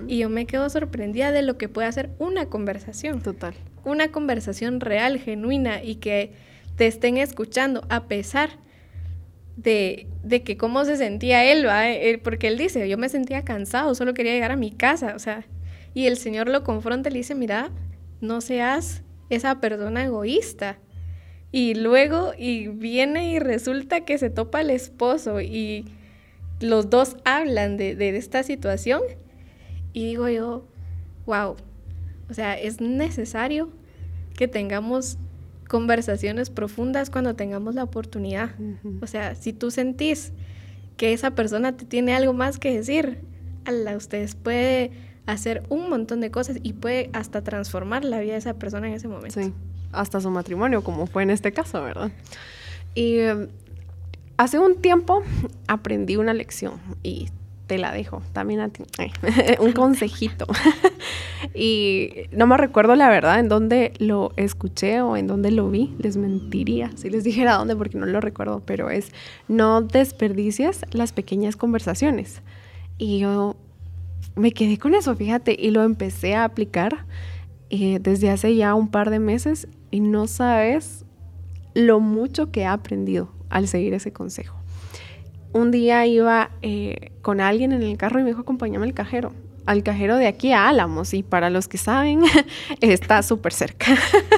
Y 0.08 0.18
yo 0.18 0.30
me 0.30 0.46
quedo 0.46 0.68
sorprendida 0.70 1.30
de 1.30 1.42
lo 1.42 1.58
que 1.58 1.68
puede 1.68 1.86
hacer 1.86 2.10
una 2.18 2.46
conversación. 2.46 3.22
Total 3.22 3.54
una 3.84 4.10
conversación 4.10 4.80
real, 4.80 5.18
genuina 5.18 5.82
y 5.82 5.96
que 5.96 6.32
te 6.76 6.86
estén 6.86 7.16
escuchando 7.16 7.86
a 7.88 8.04
pesar 8.04 8.50
de, 9.56 10.06
de 10.22 10.42
que 10.42 10.56
cómo 10.56 10.84
se 10.84 10.96
sentía 10.96 11.44
él, 11.50 11.66
¿va? 11.66 11.90
Eh, 11.90 12.18
porque 12.22 12.48
él 12.48 12.58
dice, 12.58 12.88
yo 12.88 12.98
me 12.98 13.08
sentía 13.08 13.44
cansado, 13.44 13.94
solo 13.94 14.14
quería 14.14 14.32
llegar 14.32 14.52
a 14.52 14.56
mi 14.56 14.70
casa, 14.70 15.14
o 15.14 15.18
sea, 15.18 15.44
y 15.94 16.06
el 16.06 16.16
Señor 16.16 16.48
lo 16.48 16.64
confronta 16.64 17.08
y 17.08 17.12
le 17.12 17.18
dice, 17.18 17.34
mira, 17.34 17.70
no 18.20 18.40
seas 18.40 19.02
esa 19.28 19.60
persona 19.60 20.04
egoísta. 20.04 20.78
Y 21.50 21.74
luego, 21.74 22.32
y 22.38 22.68
viene 22.68 23.30
y 23.30 23.38
resulta 23.38 24.06
que 24.06 24.16
se 24.16 24.30
topa 24.30 24.62
el 24.62 24.70
esposo 24.70 25.42
y 25.42 25.84
los 26.60 26.88
dos 26.88 27.16
hablan 27.24 27.76
de, 27.76 27.94
de 27.94 28.16
esta 28.16 28.42
situación. 28.42 29.02
Y 29.92 30.06
digo 30.06 30.28
yo, 30.30 30.66
wow, 31.26 31.56
o 32.32 32.34
sea, 32.34 32.58
es 32.58 32.80
necesario 32.80 33.68
que 34.34 34.48
tengamos 34.48 35.18
conversaciones 35.68 36.48
profundas 36.48 37.10
cuando 37.10 37.36
tengamos 37.36 37.74
la 37.74 37.84
oportunidad. 37.84 38.54
O 39.02 39.06
sea, 39.06 39.34
si 39.34 39.52
tú 39.52 39.70
sentís 39.70 40.32
que 40.96 41.12
esa 41.12 41.32
persona 41.32 41.76
te 41.76 41.84
tiene 41.84 42.14
algo 42.14 42.32
más 42.32 42.58
que 42.58 42.74
decir, 42.74 43.20
a 43.66 43.96
ustedes 43.96 44.34
puede 44.34 44.92
hacer 45.26 45.62
un 45.68 45.90
montón 45.90 46.22
de 46.22 46.30
cosas 46.30 46.56
y 46.62 46.72
puede 46.72 47.10
hasta 47.12 47.44
transformar 47.44 48.02
la 48.02 48.18
vida 48.20 48.32
de 48.32 48.38
esa 48.38 48.54
persona 48.54 48.88
en 48.88 48.94
ese 48.94 49.08
momento. 49.08 49.38
Sí, 49.38 49.52
hasta 49.92 50.18
su 50.18 50.30
matrimonio, 50.30 50.82
como 50.82 51.06
fue 51.06 51.24
en 51.24 51.30
este 51.30 51.52
caso, 51.52 51.82
¿verdad? 51.82 52.12
Y 52.94 53.18
em, 53.18 53.48
hace 54.38 54.58
un 54.58 54.80
tiempo 54.80 55.22
aprendí 55.68 56.16
una 56.16 56.32
lección 56.32 56.80
y 57.02 57.28
te 57.72 57.78
la 57.78 57.90
dejo 57.90 58.20
también 58.34 58.60
a 58.60 58.68
ti. 58.68 58.84
un 59.58 59.72
consejito. 59.72 60.44
y 61.54 62.10
no 62.30 62.46
me 62.46 62.58
recuerdo 62.58 62.96
la 62.96 63.08
verdad 63.08 63.40
en 63.40 63.48
dónde 63.48 63.94
lo 63.96 64.34
escuché 64.36 65.00
o 65.00 65.16
en 65.16 65.26
dónde 65.26 65.50
lo 65.50 65.70
vi. 65.70 65.94
Les 65.98 66.18
mentiría 66.18 66.90
si 66.96 67.08
les 67.08 67.24
dijera 67.30 67.54
dónde 67.54 67.74
porque 67.74 67.96
no 67.96 68.04
lo 68.04 68.20
recuerdo, 68.20 68.60
pero 68.66 68.90
es 68.90 69.10
no 69.48 69.80
desperdicies 69.80 70.84
las 70.90 71.14
pequeñas 71.14 71.56
conversaciones. 71.56 72.42
Y 72.98 73.20
yo 73.20 73.56
me 74.34 74.52
quedé 74.52 74.76
con 74.76 74.94
eso, 74.94 75.16
fíjate, 75.16 75.56
y 75.58 75.70
lo 75.70 75.82
empecé 75.82 76.34
a 76.34 76.44
aplicar 76.44 77.06
eh, 77.70 78.00
desde 78.02 78.28
hace 78.28 78.54
ya 78.54 78.74
un 78.74 78.88
par 78.88 79.08
de 79.08 79.18
meses 79.18 79.66
y 79.90 80.00
no 80.00 80.26
sabes 80.26 81.06
lo 81.72 82.00
mucho 82.00 82.50
que 82.50 82.60
he 82.60 82.66
aprendido 82.66 83.32
al 83.48 83.66
seguir 83.66 83.94
ese 83.94 84.12
consejo 84.12 84.61
un 85.52 85.70
día 85.70 86.06
iba 86.06 86.50
eh, 86.62 87.12
con 87.22 87.40
alguien 87.40 87.72
en 87.72 87.82
el 87.82 87.96
carro 87.96 88.20
y 88.20 88.22
me 88.22 88.30
dijo, 88.30 88.42
acompáñame 88.42 88.86
al 88.86 88.94
cajero, 88.94 89.32
al 89.66 89.82
cajero 89.82 90.16
de 90.16 90.26
aquí 90.26 90.52
a 90.52 90.68
Álamos. 90.68 91.14
Y 91.14 91.22
para 91.22 91.50
los 91.50 91.68
que 91.68 91.78
saben, 91.78 92.22
está 92.80 93.22
súper 93.22 93.52
cerca, 93.52 93.86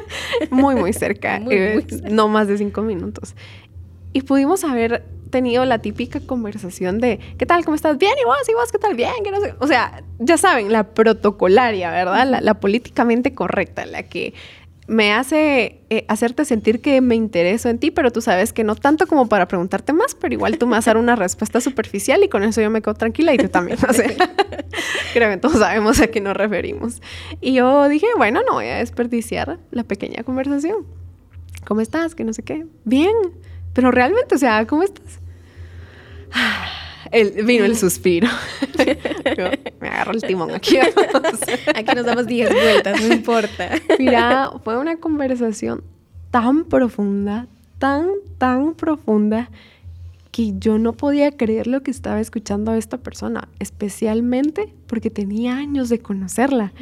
muy, 0.51 0.75
muy 0.75 0.93
cerca, 0.93 1.41
eh, 1.51 1.85
no 2.11 2.29
más 2.29 2.49
de 2.49 2.59
cinco 2.59 2.83
minutos. 2.83 3.35
Y 4.13 4.23
pudimos 4.23 4.65
haber 4.65 5.05
tenido 5.31 5.65
la 5.65 5.79
típica 5.79 6.21
conversación 6.21 7.01
de, 7.01 7.19
¿qué 7.39 7.47
tal? 7.47 7.65
¿Cómo 7.65 7.75
estás? 7.75 7.99
Bien, 7.99 8.15
y 8.21 8.25
vos, 8.25 8.37
y 8.49 8.55
vos, 8.55 8.71
¿qué 8.71 8.79
tal? 8.79 8.95
Bien, 8.95 9.13
que 9.25 9.33
no 9.33 9.41
sé. 9.41 9.55
O 9.59 9.67
sea, 9.67 10.05
ya 10.21 10.37
saben, 10.39 10.71
la 10.73 10.95
protocolaria, 10.95 11.91
¿verdad? 11.91 12.41
la 12.41 12.55
políticamente 12.55 13.35
correcta, 13.35 13.85
la 13.85 14.05
que 14.05 14.33
me 14.87 15.13
hace 15.13 15.81
eh, 15.89 16.05
hacerte 16.09 16.45
sentir 16.45 16.81
que 16.81 17.01
me 17.01 17.15
intereso 17.15 17.69
en 17.69 17.79
ti, 17.79 17.91
pero 17.91 18.11
tú 18.11 18.21
sabes 18.21 18.53
que 18.53 18.65
no 18.65 18.75
tanto 18.75 19.07
como 19.07 19.29
para 19.29 19.49
preguntarte 19.49 19.93
más, 19.93 20.15
pero 20.15 20.35
igual 20.35 20.59
tú 20.59 20.67
me 20.67 20.73
vas 20.73 20.87
a 20.87 20.91
dar 20.91 20.97
una 20.99 21.17
respuesta 21.17 21.61
superficial 21.61 22.23
y 22.23 22.29
con 22.29 22.43
eso 22.43 22.61
yo 22.61 22.71
me 22.71 22.83
quedo 22.83 22.95
tranquila 22.95 23.33
y 23.33 23.39
tú 23.39 23.49
también. 23.49 23.79
creo 25.15 25.31
que 25.31 25.37
todos 25.39 25.59
sabemos 25.59 26.01
a 26.01 26.09
qué 26.09 26.21
nos 26.21 26.37
referimos. 26.37 27.01
Y 27.41 27.55
yo 27.55 27.89
dije, 27.89 28.07
bueno, 28.17 28.43
no 28.47 28.55
voy 28.55 28.67
a 28.67 28.77
desperdiciar 28.77 29.59
la 29.71 29.85
pequeña 29.85 30.23
conversación. 30.23 30.85
¿Cómo 31.67 31.81
estás? 31.81 32.15
Que 32.15 32.25
no 32.25 32.35
sé 32.35 32.43
qué. 32.43 32.67
Bien, 32.85 33.15
pero 33.73 33.91
realmente, 33.91 34.35
o 34.35 34.39
sea, 34.39 34.67
¿cómo 34.67 34.83
estás? 34.83 35.21
El, 37.15 37.45
vino 37.45 37.65
el 37.65 37.77
suspiro. 37.79 38.29
me 39.81 39.89
agarro 39.89 40.13
el 40.13 40.23
timón 40.23 40.51
aquí. 40.51 40.77
aquí 41.75 41.95
nos 41.95 42.05
damos 42.05 42.27
10 42.27 42.53
vueltas, 42.53 43.01
no 43.01 43.15
importa. 43.15 43.71
Mira, 44.01 44.51
fue 44.65 44.77
una 44.77 44.97
conversación 44.97 45.85
tan 46.33 46.65
profunda, 46.65 47.47
tan, 47.79 48.09
tan 48.39 48.75
profunda, 48.75 49.49
que 50.33 50.55
yo 50.59 50.79
no 50.79 50.93
podía 50.95 51.31
creer 51.31 51.69
lo 51.69 51.85
que 51.85 51.93
estaba 51.93 52.21
escuchando 52.21 52.73
a 52.73 52.79
esta 52.79 52.99
persona, 52.99 53.47
especialmente 53.61 54.75
porque 54.89 55.09
tenía 55.09 55.57
años 55.57 55.89
de 55.89 56.01
conocerla 56.01 56.73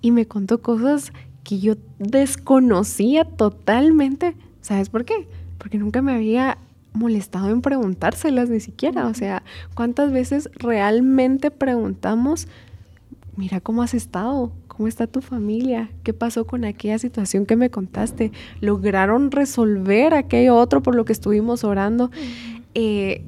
y 0.00 0.12
me 0.12 0.24
contó 0.26 0.62
cosas 0.62 1.12
que 1.44 1.58
yo 1.58 1.74
desconocía 1.98 3.26
totalmente. 3.26 4.34
¿Sabes 4.62 4.88
por 4.88 5.04
qué? 5.04 5.28
Porque 5.58 5.76
nunca 5.76 6.00
me 6.00 6.14
había 6.14 6.56
molestado 6.92 7.50
en 7.50 7.62
preguntárselas 7.62 8.48
ni 8.48 8.60
siquiera. 8.60 9.06
O 9.06 9.14
sea, 9.14 9.42
¿cuántas 9.74 10.12
veces 10.12 10.50
realmente 10.54 11.50
preguntamos, 11.50 12.48
mira 13.36 13.60
cómo 13.60 13.82
has 13.82 13.94
estado? 13.94 14.52
¿Cómo 14.68 14.88
está 14.88 15.06
tu 15.06 15.20
familia? 15.20 15.90
¿Qué 16.02 16.14
pasó 16.14 16.46
con 16.46 16.64
aquella 16.64 16.98
situación 16.98 17.44
que 17.44 17.56
me 17.56 17.70
contaste? 17.70 18.32
¿Lograron 18.60 19.30
resolver 19.30 20.14
aquello 20.14 20.56
otro 20.56 20.82
por 20.82 20.94
lo 20.94 21.04
que 21.04 21.12
estuvimos 21.12 21.62
orando? 21.62 22.10
Eh, 22.74 23.22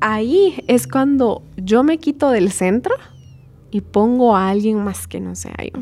ahí 0.00 0.62
es 0.66 0.88
cuando 0.88 1.42
yo 1.56 1.84
me 1.84 1.98
quito 1.98 2.30
del 2.30 2.50
centro 2.50 2.94
y 3.70 3.80
pongo 3.80 4.34
a 4.36 4.48
alguien 4.48 4.82
más 4.82 5.06
que 5.06 5.20
no 5.20 5.34
sea 5.34 5.56
yo. 5.72 5.80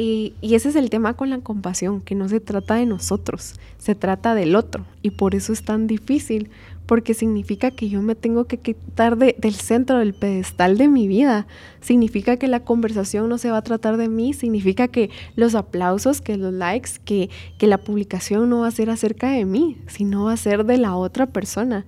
Y, 0.00 0.34
ese 0.42 0.68
es 0.68 0.76
el 0.76 0.90
tema 0.90 1.14
con 1.14 1.28
la 1.30 1.40
compasión, 1.40 2.00
que 2.00 2.14
no 2.14 2.28
se 2.28 2.38
trata 2.38 2.76
de 2.76 2.86
nosotros, 2.86 3.54
se 3.78 3.96
trata 3.96 4.36
del 4.36 4.54
otro. 4.54 4.84
Y 5.02 5.10
por 5.10 5.34
eso 5.34 5.52
es 5.52 5.64
tan 5.64 5.88
difícil, 5.88 6.50
porque 6.86 7.14
significa 7.14 7.72
que 7.72 7.88
yo 7.88 8.00
me 8.00 8.14
tengo 8.14 8.44
que 8.44 8.58
quitar 8.58 9.16
del 9.16 9.54
centro 9.54 9.98
del 9.98 10.14
pedestal 10.14 10.78
de 10.78 10.86
mi 10.86 11.08
vida. 11.08 11.48
Significa 11.80 12.36
que 12.36 12.46
la 12.46 12.60
conversación 12.60 13.28
no 13.28 13.38
se 13.38 13.50
va 13.50 13.56
a 13.56 13.62
tratar 13.62 13.96
de 13.96 14.08
mí, 14.08 14.34
significa 14.34 14.86
que 14.86 15.10
los 15.34 15.56
aplausos, 15.56 16.20
que 16.20 16.36
los 16.36 16.52
likes, 16.54 16.92
que, 17.04 17.28
que 17.58 17.66
la 17.66 17.78
publicación 17.78 18.48
no 18.48 18.60
va 18.60 18.68
a 18.68 18.70
ser 18.70 18.90
acerca 18.90 19.30
de 19.30 19.44
mí, 19.46 19.78
sino 19.88 20.26
va 20.26 20.34
a 20.34 20.36
ser 20.36 20.64
de 20.64 20.78
la 20.78 20.94
otra 20.94 21.26
persona. 21.26 21.86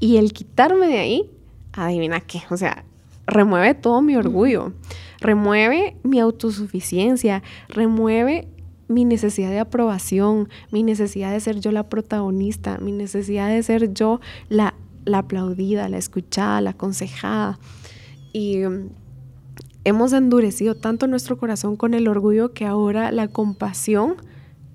Y 0.00 0.16
el 0.16 0.32
quitarme 0.32 0.88
de 0.88 0.98
ahí, 0.98 1.30
adivina 1.72 2.20
qué, 2.20 2.42
o 2.50 2.56
sea, 2.56 2.84
remueve 3.28 3.74
todo 3.74 4.02
mi 4.02 4.16
orgullo 4.16 4.72
remueve 5.20 5.96
mi 6.02 6.20
autosuficiencia, 6.20 7.42
remueve 7.68 8.48
mi 8.88 9.04
necesidad 9.04 9.50
de 9.50 9.60
aprobación, 9.60 10.48
mi 10.72 10.82
necesidad 10.82 11.32
de 11.32 11.40
ser 11.40 11.60
yo 11.60 11.72
la 11.72 11.88
protagonista, 11.88 12.78
mi 12.78 12.92
necesidad 12.92 13.48
de 13.48 13.62
ser 13.62 13.92
yo 13.92 14.20
la, 14.48 14.74
aplaudida, 15.12 15.88
la 15.88 15.98
escuchada, 15.98 16.60
la 16.60 16.70
aconsejada. 16.70 17.58
Y 18.32 18.58
mm, 18.58 18.88
hemos 19.84 20.12
endurecido 20.12 20.74
tanto 20.74 21.06
nuestro 21.06 21.36
corazón 21.36 21.76
con 21.76 21.94
el 21.94 22.08
orgullo 22.08 22.52
que 22.52 22.64
ahora 22.64 23.12
la 23.12 23.28
compasión 23.28 24.16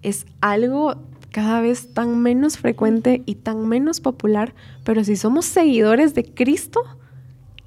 es 0.03 0.25
algo 0.41 0.95
cada 1.31 1.61
vez 1.61 1.93
tan 1.93 2.21
menos 2.21 2.59
frecuente 2.59 3.23
y 3.25 3.35
tan 3.35 3.67
menos 3.67 3.99
popular, 3.99 4.53
pero 4.83 5.03
si 5.03 5.15
somos 5.15 5.45
seguidores 5.45 6.13
de 6.13 6.25
Cristo, 6.25 6.81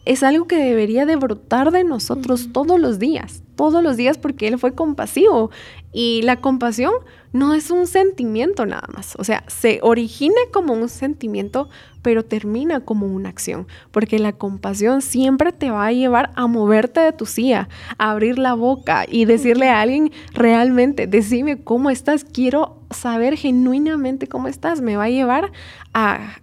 es 0.06 0.22
algo 0.22 0.46
que 0.46 0.56
debería 0.56 1.04
de 1.04 1.16
brotar 1.16 1.72
de 1.72 1.84
nosotros 1.84 2.50
todos 2.52 2.80
los 2.80 2.98
días, 2.98 3.42
todos 3.56 3.82
los 3.82 3.96
días 3.96 4.16
porque 4.16 4.46
Él 4.46 4.58
fue 4.58 4.72
compasivo. 4.72 5.50
Y 5.92 6.22
la 6.22 6.40
compasión 6.40 6.92
no 7.32 7.54
es 7.54 7.70
un 7.70 7.86
sentimiento 7.86 8.66
nada 8.66 8.88
más, 8.94 9.14
o 9.18 9.24
sea, 9.24 9.44
se 9.48 9.80
origina 9.82 10.36
como 10.52 10.74
un 10.74 10.88
sentimiento, 10.88 11.68
pero 12.02 12.24
termina 12.24 12.80
como 12.80 13.06
una 13.06 13.28
acción, 13.28 13.66
porque 13.90 14.18
la 14.18 14.32
compasión 14.32 15.02
siempre 15.02 15.52
te 15.52 15.70
va 15.70 15.86
a 15.86 15.92
llevar 15.92 16.30
a 16.34 16.46
moverte 16.46 17.00
de 17.00 17.12
tu 17.12 17.26
silla, 17.26 17.68
a 17.98 18.12
abrir 18.12 18.38
la 18.38 18.54
boca 18.54 19.04
y 19.08 19.24
decirle 19.24 19.68
a 19.68 19.80
alguien 19.80 20.12
realmente, 20.32 21.06
decime 21.06 21.62
cómo 21.62 21.90
estás, 21.90 22.24
quiero 22.24 22.78
saber 22.90 23.36
genuinamente 23.36 24.28
cómo 24.28 24.48
estás, 24.48 24.80
me 24.80 24.96
va 24.96 25.04
a 25.04 25.10
llevar 25.10 25.50
a, 25.94 26.38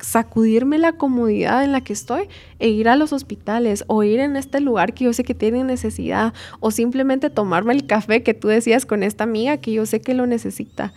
sacudirme 0.00 0.78
la 0.78 0.92
comodidad 0.92 1.64
en 1.64 1.72
la 1.72 1.80
que 1.80 1.92
estoy 1.92 2.28
e 2.58 2.68
ir 2.68 2.88
a 2.88 2.96
los 2.96 3.12
hospitales 3.12 3.84
o 3.86 4.02
ir 4.02 4.20
en 4.20 4.36
este 4.36 4.60
lugar 4.60 4.94
que 4.94 5.04
yo 5.04 5.12
sé 5.12 5.24
que 5.24 5.34
tiene 5.34 5.64
necesidad 5.64 6.32
o 6.60 6.70
simplemente 6.70 7.30
tomarme 7.30 7.74
el 7.74 7.86
café 7.86 8.22
que 8.22 8.34
tú 8.34 8.48
decías 8.48 8.86
con 8.86 9.02
esta 9.02 9.24
amiga 9.24 9.58
que 9.58 9.72
yo 9.72 9.86
sé 9.86 10.00
que 10.00 10.14
lo 10.14 10.26
necesita. 10.26 10.92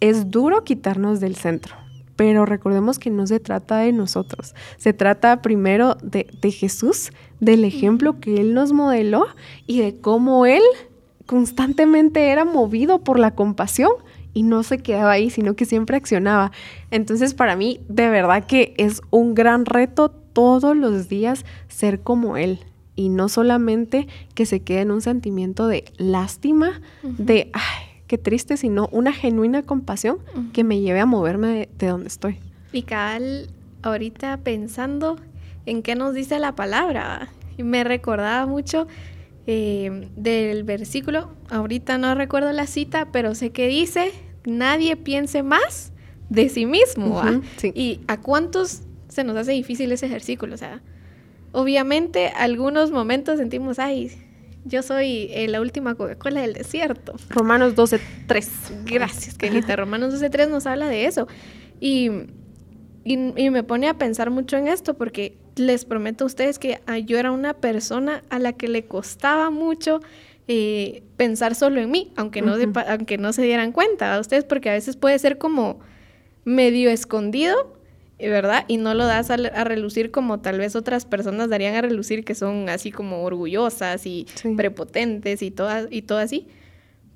Es 0.00 0.30
duro 0.30 0.64
quitarnos 0.64 1.20
del 1.20 1.36
centro, 1.36 1.76
pero 2.16 2.46
recordemos 2.46 2.98
que 2.98 3.10
no 3.10 3.26
se 3.26 3.40
trata 3.40 3.78
de 3.78 3.92
nosotros, 3.92 4.54
se 4.76 4.92
trata 4.92 5.42
primero 5.42 5.96
de, 6.02 6.26
de 6.40 6.50
Jesús, 6.50 7.12
del 7.40 7.64
ejemplo 7.64 8.20
que 8.20 8.36
Él 8.36 8.54
nos 8.54 8.72
modeló 8.72 9.26
y 9.66 9.80
de 9.80 10.00
cómo 10.00 10.46
Él 10.46 10.62
constantemente 11.26 12.28
era 12.28 12.44
movido 12.44 13.02
por 13.04 13.18
la 13.18 13.34
compasión 13.34 13.92
y 14.34 14.42
no 14.42 14.62
se 14.62 14.78
quedaba 14.78 15.12
ahí, 15.12 15.30
sino 15.30 15.54
que 15.54 15.64
siempre 15.64 15.96
accionaba. 15.96 16.52
Entonces 16.90 17.34
para 17.34 17.56
mí 17.56 17.80
de 17.88 18.08
verdad 18.08 18.46
que 18.46 18.74
es 18.78 19.02
un 19.10 19.34
gran 19.34 19.66
reto 19.66 20.08
todos 20.08 20.76
los 20.76 21.08
días 21.08 21.44
ser 21.68 22.00
como 22.00 22.36
él 22.36 22.60
y 22.96 23.08
no 23.08 23.28
solamente 23.28 24.06
que 24.34 24.46
se 24.46 24.60
quede 24.60 24.80
en 24.80 24.90
un 24.90 25.00
sentimiento 25.00 25.66
de 25.66 25.84
lástima, 25.96 26.80
de, 27.02 27.50
ay, 27.52 27.86
qué 28.06 28.18
triste, 28.18 28.56
sino 28.56 28.88
una 28.92 29.12
genuina 29.12 29.62
compasión 29.62 30.18
que 30.52 30.64
me 30.64 30.80
lleve 30.80 31.00
a 31.00 31.06
moverme 31.06 31.68
de, 31.78 31.86
donde 31.86 32.08
estoy. 32.08 32.38
Y 32.72 32.82
Cal, 32.82 33.48
ahorita 33.82 34.38
pensando 34.38 35.16
en 35.66 35.82
qué 35.82 35.94
nos 35.94 36.14
dice 36.14 36.38
la 36.38 36.54
palabra, 36.54 37.30
me 37.58 37.84
recordaba 37.84 38.46
mucho 38.46 38.86
eh, 39.46 40.08
del 40.16 40.64
versículo, 40.64 41.32
ahorita 41.50 41.98
no 41.98 42.14
recuerdo 42.14 42.52
la 42.52 42.66
cita, 42.66 43.08
pero 43.12 43.34
sé 43.34 43.50
que 43.50 43.66
dice, 43.66 44.12
nadie 44.44 44.96
piense 44.96 45.42
más 45.42 45.92
de 46.28 46.48
sí 46.48 46.66
mismo. 46.66 47.20
¿Y 47.74 48.00
a 48.06 48.20
cuántos 48.20 48.82
se 49.08 49.24
nos 49.24 49.36
hace 49.36 49.52
difícil 49.52 49.90
ese 49.92 50.08
versículo? 50.08 50.54
O 50.54 50.58
sea, 50.58 50.80
obviamente 51.52 52.28
algunos 52.28 52.90
momentos 52.90 53.38
sentimos, 53.38 53.78
ay, 53.78 54.12
yo 54.64 54.82
soy 54.82 55.28
eh, 55.32 55.48
la 55.48 55.60
última 55.60 55.94
Coca-Cola 55.96 56.40
del 56.40 56.52
desierto. 56.52 57.14
Romanos 57.28 57.74
12, 57.74 58.00
3. 58.28 58.50
Gracias, 58.84 59.36
Kelita. 59.36 59.74
Romanos 59.74 60.12
12, 60.12 60.30
3 60.30 60.50
nos 60.50 60.66
habla 60.66 60.88
de 60.88 61.06
eso. 61.06 61.26
Y, 61.80 62.10
y, 63.04 63.14
y, 63.36 63.50
me 63.50 63.64
pone 63.64 63.88
a 63.88 63.94
pensar 63.98 64.30
mucho 64.30 64.56
en 64.56 64.68
esto 64.68 64.94
porque 64.94 65.36
les 65.56 65.84
prometo 65.84 66.24
a 66.24 66.26
ustedes 66.26 66.58
que 66.58 66.80
ah, 66.86 66.98
yo 66.98 67.18
era 67.18 67.30
una 67.30 67.54
persona 67.54 68.22
a 68.30 68.38
la 68.38 68.52
que 68.52 68.68
le 68.68 68.84
costaba 68.84 69.50
mucho 69.50 70.00
eh, 70.48 71.02
pensar 71.16 71.54
solo 71.54 71.80
en 71.80 71.90
mí, 71.90 72.12
aunque 72.16 72.42
no, 72.42 72.54
aunque 72.88 73.18
no 73.18 73.32
se 73.32 73.42
dieran 73.42 73.72
cuenta 73.72 74.14
a 74.14 74.20
ustedes, 74.20 74.44
porque 74.44 74.70
a 74.70 74.72
veces 74.72 74.96
puede 74.96 75.18
ser 75.18 75.38
como 75.38 75.80
medio 76.44 76.90
escondido, 76.90 77.76
eh, 78.18 78.28
¿verdad? 78.28 78.64
Y 78.66 78.76
no 78.76 78.94
lo 78.94 79.06
das 79.06 79.30
a, 79.30 79.36
relucir 79.36 80.10
como 80.10 80.40
tal 80.40 80.58
vez 80.58 80.74
otras 80.74 81.04
personas 81.04 81.48
darían 81.48 81.74
a 81.74 81.82
relucir 81.82 82.24
que 82.24 82.34
son 82.34 82.68
así 82.68 82.90
como 82.90 83.22
orgullosas 83.22 84.06
y 84.06 84.26
prepotentes 84.56 85.42
y, 85.42 85.50
todas 85.50 85.86
y 85.90 86.02
todo 86.02 86.18
así. 86.18 86.48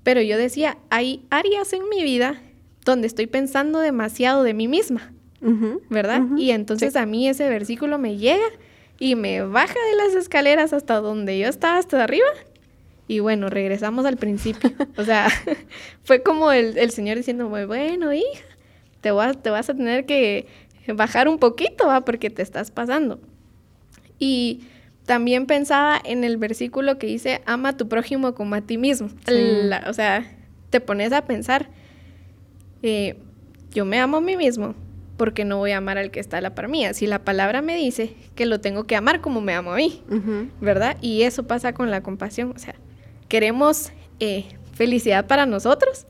Pero 0.03 0.20
yo 0.22 0.39
decía, 0.39 0.78
hay 0.89 1.24
áreas 1.30 1.72
en 1.72 1.89
mi 1.89 2.05
vida 2.05 2.41
donde 2.84 3.09
estoy 3.09 3.26
pensando 3.26 3.80
demasiado 3.80 4.45
de 4.45 4.55
mí 4.55 4.68
misma. 4.68 5.12
¿Verdad? 5.90 6.22
Y 6.36 6.51
entonces 6.51 6.97
a 6.97 7.07
mí 7.07 7.28
ese 7.28 7.49
versículo 7.49 7.99
me 7.99 8.16
llega 8.16 8.47
y 8.99 9.14
me 9.14 9.42
baja 9.42 9.74
de 9.90 9.97
las 9.97 10.14
escaleras 10.14 10.72
hasta 10.72 11.01
donde 11.01 11.38
yo 11.38 11.49
estaba, 11.49 11.78
hasta 11.78 12.03
arriba. 12.03 12.26
Y 13.09 13.20
bueno, 13.20 13.49
regresamos 13.49 14.05
al 14.05 14.16
principio. 14.16 14.70
O 14.97 15.05
sea, 15.05 15.28
fue 16.05 16.22
como 16.22 16.53
el, 16.53 16.90
Señor 16.90 17.16
diciendo, 17.16 17.49
bueno, 17.49 18.12
hija, 18.12 18.44
te 19.01 19.11
vas, 19.11 19.40
te 19.42 19.51
vas 19.51 19.68
a 19.70 19.74
tener 19.74 20.07
que 20.07 20.47
bajar 20.94 21.28
un 21.28 21.38
poquito, 21.38 21.86
¿va? 21.86 22.05
Porque 22.05 22.30
te 22.30 22.42
estás 22.42 22.70
pasando. 22.70 23.20
Y 24.18 24.62
también 25.05 25.47
pensaba 25.47 26.01
en 26.05 26.24
el 26.24 26.36
versículo 26.36 26.99
que 26.99 27.07
dice, 27.07 27.42
ama 27.47 27.70
a 27.70 27.76
tu 27.76 27.88
prójimo 27.88 28.34
como 28.34 28.55
a 28.55 28.62
ti 28.62 28.78
mismo. 28.78 29.09
o 29.86 29.92
sea, 29.92 30.36
te 30.70 30.80
pones 30.80 31.12
a 31.12 31.24
pensar, 31.26 31.68
eh, 32.82 33.16
yo 33.70 33.84
me 33.84 34.01
amo 34.01 34.16
a 34.16 34.20
mí 34.20 34.36
mismo, 34.36 34.74
porque 35.16 35.44
no 35.44 35.58
voy 35.58 35.72
a 35.72 35.78
amar 35.78 35.98
al 35.98 36.10
que 36.10 36.20
está 36.20 36.38
a 36.38 36.40
la 36.40 36.54
par 36.54 36.68
mía. 36.68 36.94
Si 36.94 37.06
la 37.06 37.24
palabra 37.24 37.62
me 37.62 37.76
dice 37.76 38.14
que 38.34 38.46
lo 38.46 38.60
tengo 38.60 38.84
que 38.84 38.96
amar 38.96 39.20
como 39.20 39.40
me 39.40 39.54
amo 39.54 39.72
a 39.72 39.76
mí, 39.76 40.02
¿verdad? 40.60 40.96
Y 41.00 41.22
eso 41.22 41.46
pasa 41.46 41.72
con 41.72 41.90
la 41.90 42.02
compasión. 42.02 42.52
O 42.54 42.58
sea, 42.58 42.74
queremos 43.28 43.92
eh, 44.20 44.46
felicidad 44.74 45.26
para 45.26 45.46
nosotros, 45.46 46.06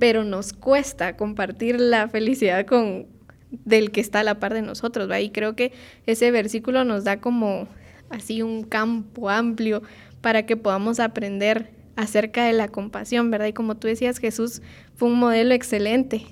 pero 0.00 0.24
nos 0.24 0.52
cuesta 0.52 1.16
compartir 1.16 1.80
la 1.80 2.08
felicidad 2.08 2.66
con 2.66 3.06
del 3.50 3.90
que 3.92 4.00
está 4.00 4.20
a 4.20 4.24
la 4.24 4.40
par 4.40 4.52
de 4.52 4.62
nosotros, 4.62 5.10
¿va? 5.10 5.20
Y 5.20 5.30
creo 5.30 5.56
que 5.56 5.72
ese 6.04 6.30
versículo 6.30 6.84
nos 6.84 7.04
da 7.04 7.18
como 7.20 7.66
así 8.10 8.42
un 8.42 8.62
campo 8.62 9.30
amplio 9.30 9.82
para 10.20 10.44
que 10.44 10.56
podamos 10.56 11.00
aprender 11.00 11.70
acerca 11.96 12.44
de 12.44 12.52
la 12.52 12.68
compasión, 12.68 13.30
¿verdad? 13.30 13.46
Y 13.46 13.52
como 13.52 13.76
tú 13.76 13.88
decías, 13.88 14.18
Jesús 14.18 14.62
fue 14.96 15.08
un 15.08 15.18
modelo 15.18 15.54
excelente 15.54 16.26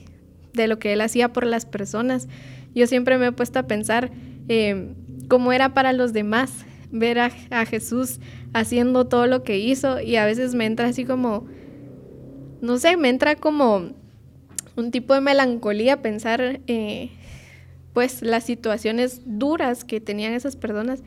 de 0.56 0.66
lo 0.66 0.78
que 0.78 0.92
él 0.92 1.00
hacía 1.00 1.32
por 1.32 1.46
las 1.46 1.66
personas. 1.66 2.28
Yo 2.74 2.86
siempre 2.86 3.18
me 3.18 3.26
he 3.26 3.32
puesto 3.32 3.58
a 3.58 3.66
pensar 3.66 4.10
eh, 4.48 4.92
cómo 5.28 5.52
era 5.52 5.74
para 5.74 5.92
los 5.92 6.12
demás 6.12 6.64
ver 6.90 7.18
a, 7.18 7.30
Jesús 7.66 8.20
haciendo 8.52 9.06
todo 9.06 9.26
lo 9.26 9.42
que 9.42 9.58
hizo 9.58 10.00
y 10.00 10.16
a 10.16 10.24
veces 10.24 10.54
me 10.54 10.66
entra 10.66 10.88
así 10.88 11.04
como, 11.04 11.46
no 12.60 12.78
sé, 12.78 12.96
me 12.96 13.08
entra 13.08 13.36
como 13.36 13.90
un 14.76 14.90
tipo 14.90 15.14
de 15.14 15.20
melancolía 15.20 16.02
pensar 16.02 16.60
eh, 16.66 17.10
pues 17.92 18.22
las 18.22 18.44
situaciones 18.44 19.22
duras 19.24 19.84
que 19.84 20.00
tenían 20.00 20.32
esas 20.32 20.56
personas 20.56 21.02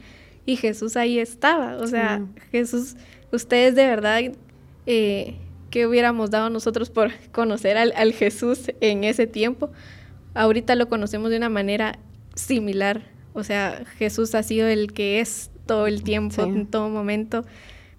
y 0.45 0.56
Jesús 0.58 0.97
ahí 0.97 1.20
estaba. 1.20 1.78
O 1.78 1.88
sea, 1.88 2.26
Jesús, 2.52 2.95
ustedes 3.32 3.76
de 3.76 3.86
verdad 3.86 4.22
eh, 4.86 5.36
¿Qué 5.70 5.86
hubiéramos 5.86 6.32
dado 6.32 6.49
nosotros 6.49 6.89
por 6.89 7.11
conocer 7.32 7.78
al, 7.78 8.13
Jesús 8.13 8.72
en 8.82 9.03
ese 9.03 9.28
tiempo? 9.28 9.72
Ahorita 10.34 10.76
lo 10.76 10.89
conocemos 10.89 11.30
de 11.30 11.38
una 11.38 11.49
manera 11.49 11.99
similar. 12.36 13.03
O 13.34 13.43
sea, 13.43 13.84
Jesús 13.97 14.36
ha 14.36 14.43
sido 14.43 14.67
el 14.67 14.93
que 14.93 15.20
es 15.20 15.51
todo 15.65 15.88
el 15.88 16.03
tiempo, 16.03 16.43
en 16.43 16.65
todo 16.65 16.89
momento. 16.89 17.45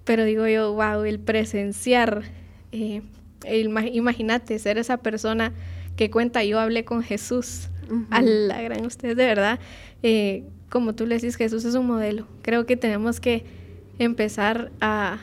Pero 0.05 0.25
digo 0.25 0.47
yo, 0.47 0.73
wow, 0.73 1.05
el 1.05 1.21
presenciar, 1.21 2.23
eh, 2.73 3.03
imagínate 3.47 4.59
ser 4.59 4.79
esa 4.79 4.97
persona 4.97 5.53
que 5.97 6.11
cuenta, 6.11 6.43
yo 6.45 6.59
hablé 6.59 6.85
con 6.85 7.03
Jesús. 7.03 7.69
A 8.11 8.23
la 8.23 8.63
gran, 8.63 8.87
ustedes 8.87 9.17
de 9.17 9.27
verdad, 9.27 9.59
eh, 10.05 10.45
como 10.69 10.95
tú 10.95 11.07
le 11.07 11.17
decís, 11.17 11.35
Jesús 11.35 11.65
es 11.65 11.75
un 11.75 11.87
modelo. 11.87 12.27
Creo 12.43 12.65
que 12.65 12.77
tenemos 12.77 13.19
que 13.19 13.45
empezar 13.99 14.71
a 14.81 15.19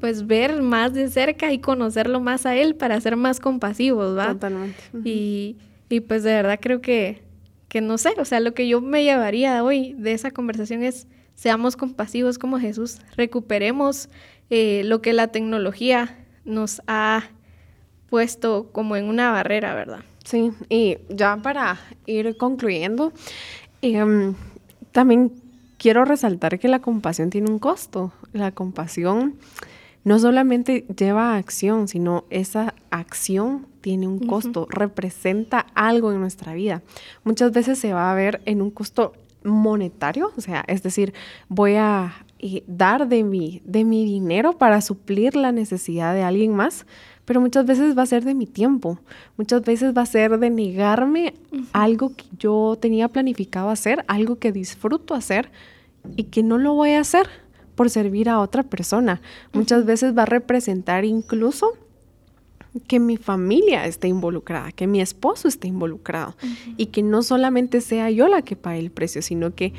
pues 0.00 0.26
ver 0.26 0.62
más 0.62 0.92
de 0.94 1.08
cerca 1.08 1.52
y 1.52 1.58
conocerlo 1.58 2.20
más 2.20 2.46
a 2.46 2.56
él 2.56 2.74
para 2.74 3.00
ser 3.00 3.16
más 3.16 3.40
compasivos, 3.40 4.16
¿va? 4.16 4.32
Totalmente. 4.32 4.78
y, 5.04 5.56
y 5.88 6.00
pues 6.00 6.22
de 6.22 6.32
verdad 6.32 6.58
creo 6.60 6.80
que, 6.80 7.22
que 7.68 7.80
no 7.80 7.98
sé, 7.98 8.14
o 8.18 8.24
sea, 8.24 8.40
lo 8.40 8.54
que 8.54 8.68
yo 8.68 8.80
me 8.80 9.04
llevaría 9.04 9.62
hoy 9.62 9.94
de 9.98 10.12
esa 10.12 10.30
conversación 10.30 10.82
es 10.82 11.06
seamos 11.34 11.76
compasivos 11.76 12.38
como 12.38 12.58
Jesús, 12.58 12.98
recuperemos 13.16 14.08
eh, 14.50 14.82
lo 14.84 15.02
que 15.02 15.12
la 15.12 15.28
tecnología 15.28 16.16
nos 16.44 16.82
ha 16.86 17.24
puesto 18.08 18.70
como 18.72 18.96
en 18.96 19.04
una 19.04 19.30
barrera, 19.30 19.74
¿verdad? 19.74 20.00
Sí, 20.24 20.50
y 20.68 20.98
ya 21.08 21.36
para 21.36 21.78
ir 22.06 22.36
concluyendo, 22.36 23.12
em, 23.82 24.34
también 24.92 25.32
quiero 25.78 26.04
resaltar 26.04 26.58
que 26.58 26.68
la 26.68 26.80
compasión 26.80 27.30
tiene 27.30 27.50
un 27.50 27.58
costo. 27.58 28.12
La 28.32 28.50
compasión 28.52 29.36
no 30.04 30.18
solamente 30.18 30.86
lleva 30.96 31.36
acción, 31.36 31.88
sino 31.88 32.24
esa 32.30 32.74
acción 32.90 33.66
tiene 33.80 34.08
un 34.08 34.18
costo, 34.18 34.66
representa 34.70 35.66
algo 35.74 36.12
en 36.12 36.20
nuestra 36.20 36.54
vida. 36.54 36.82
Muchas 37.24 37.52
veces 37.52 37.78
se 37.78 37.92
va 37.92 38.10
a 38.10 38.14
ver 38.14 38.40
en 38.44 38.62
un 38.62 38.70
costo 38.70 39.12
monetario, 39.44 40.32
o 40.36 40.40
sea, 40.40 40.64
es 40.66 40.82
decir, 40.82 41.14
voy 41.48 41.74
a 41.74 42.24
eh, 42.38 42.64
dar 42.66 43.08
de 43.08 43.22
mi, 43.24 43.62
de 43.64 43.84
mi 43.84 44.04
dinero 44.04 44.52
para 44.58 44.80
suplir 44.80 45.36
la 45.36 45.52
necesidad 45.52 46.14
de 46.14 46.22
alguien 46.22 46.54
más, 46.54 46.86
pero 47.24 47.40
muchas 47.40 47.66
veces 47.66 47.96
va 47.96 48.02
a 48.02 48.06
ser 48.06 48.24
de 48.24 48.34
mi 48.34 48.46
tiempo, 48.46 48.98
muchas 49.36 49.62
veces 49.62 49.96
va 49.96 50.02
a 50.02 50.06
ser 50.06 50.38
de 50.38 50.50
negarme 50.50 51.34
algo 51.72 52.14
que 52.14 52.24
yo 52.38 52.76
tenía 52.80 53.08
planificado 53.08 53.70
hacer, 53.70 54.04
algo 54.08 54.38
que 54.38 54.52
disfruto 54.52 55.14
hacer 55.14 55.50
y 56.16 56.24
que 56.24 56.42
no 56.42 56.58
lo 56.58 56.74
voy 56.74 56.92
a 56.92 57.00
hacer 57.00 57.28
por 57.78 57.90
servir 57.90 58.28
a 58.28 58.40
otra 58.40 58.64
persona. 58.64 59.20
Muchas 59.52 59.84
veces 59.86 60.18
va 60.18 60.22
a 60.22 60.26
representar 60.26 61.04
incluso 61.04 61.74
que 62.88 62.98
mi 62.98 63.16
familia 63.16 63.86
esté 63.86 64.08
involucrada, 64.08 64.72
que 64.72 64.88
mi 64.88 65.00
esposo 65.00 65.46
esté 65.46 65.68
involucrado 65.68 66.34
y 66.76 66.86
que 66.86 67.04
no 67.04 67.22
solamente 67.22 67.80
sea 67.80 68.10
yo 68.10 68.26
la 68.26 68.42
que 68.42 68.56
pague 68.56 68.80
el 68.80 68.90
precio, 68.90 69.22
sino 69.22 69.54
que 69.54 69.74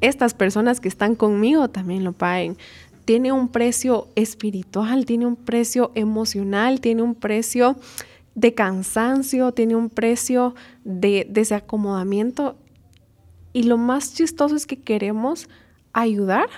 estas 0.00 0.32
personas 0.32 0.80
que 0.80 0.88
están 0.88 1.16
conmigo 1.16 1.68
también 1.68 2.02
lo 2.02 2.14
paguen 2.14 2.56
tiene 3.04 3.30
un 3.30 3.48
precio 3.48 4.08
espiritual, 4.14 5.04
tiene 5.04 5.26
un 5.26 5.36
precio 5.36 5.92
emocional, 5.94 6.80
tiene 6.80 7.02
un 7.02 7.14
precio 7.14 7.76
de 8.34 8.54
cansancio, 8.54 9.52
tiene 9.52 9.76
un 9.76 9.90
precio 9.90 10.54
de 10.84 11.26
desacomodamiento. 11.28 12.56
Y 13.52 13.64
lo 13.64 13.76
más 13.76 14.14
chistoso 14.14 14.56
es 14.56 14.66
que 14.66 14.80
queremos 14.80 15.50
ayudar 15.92 16.48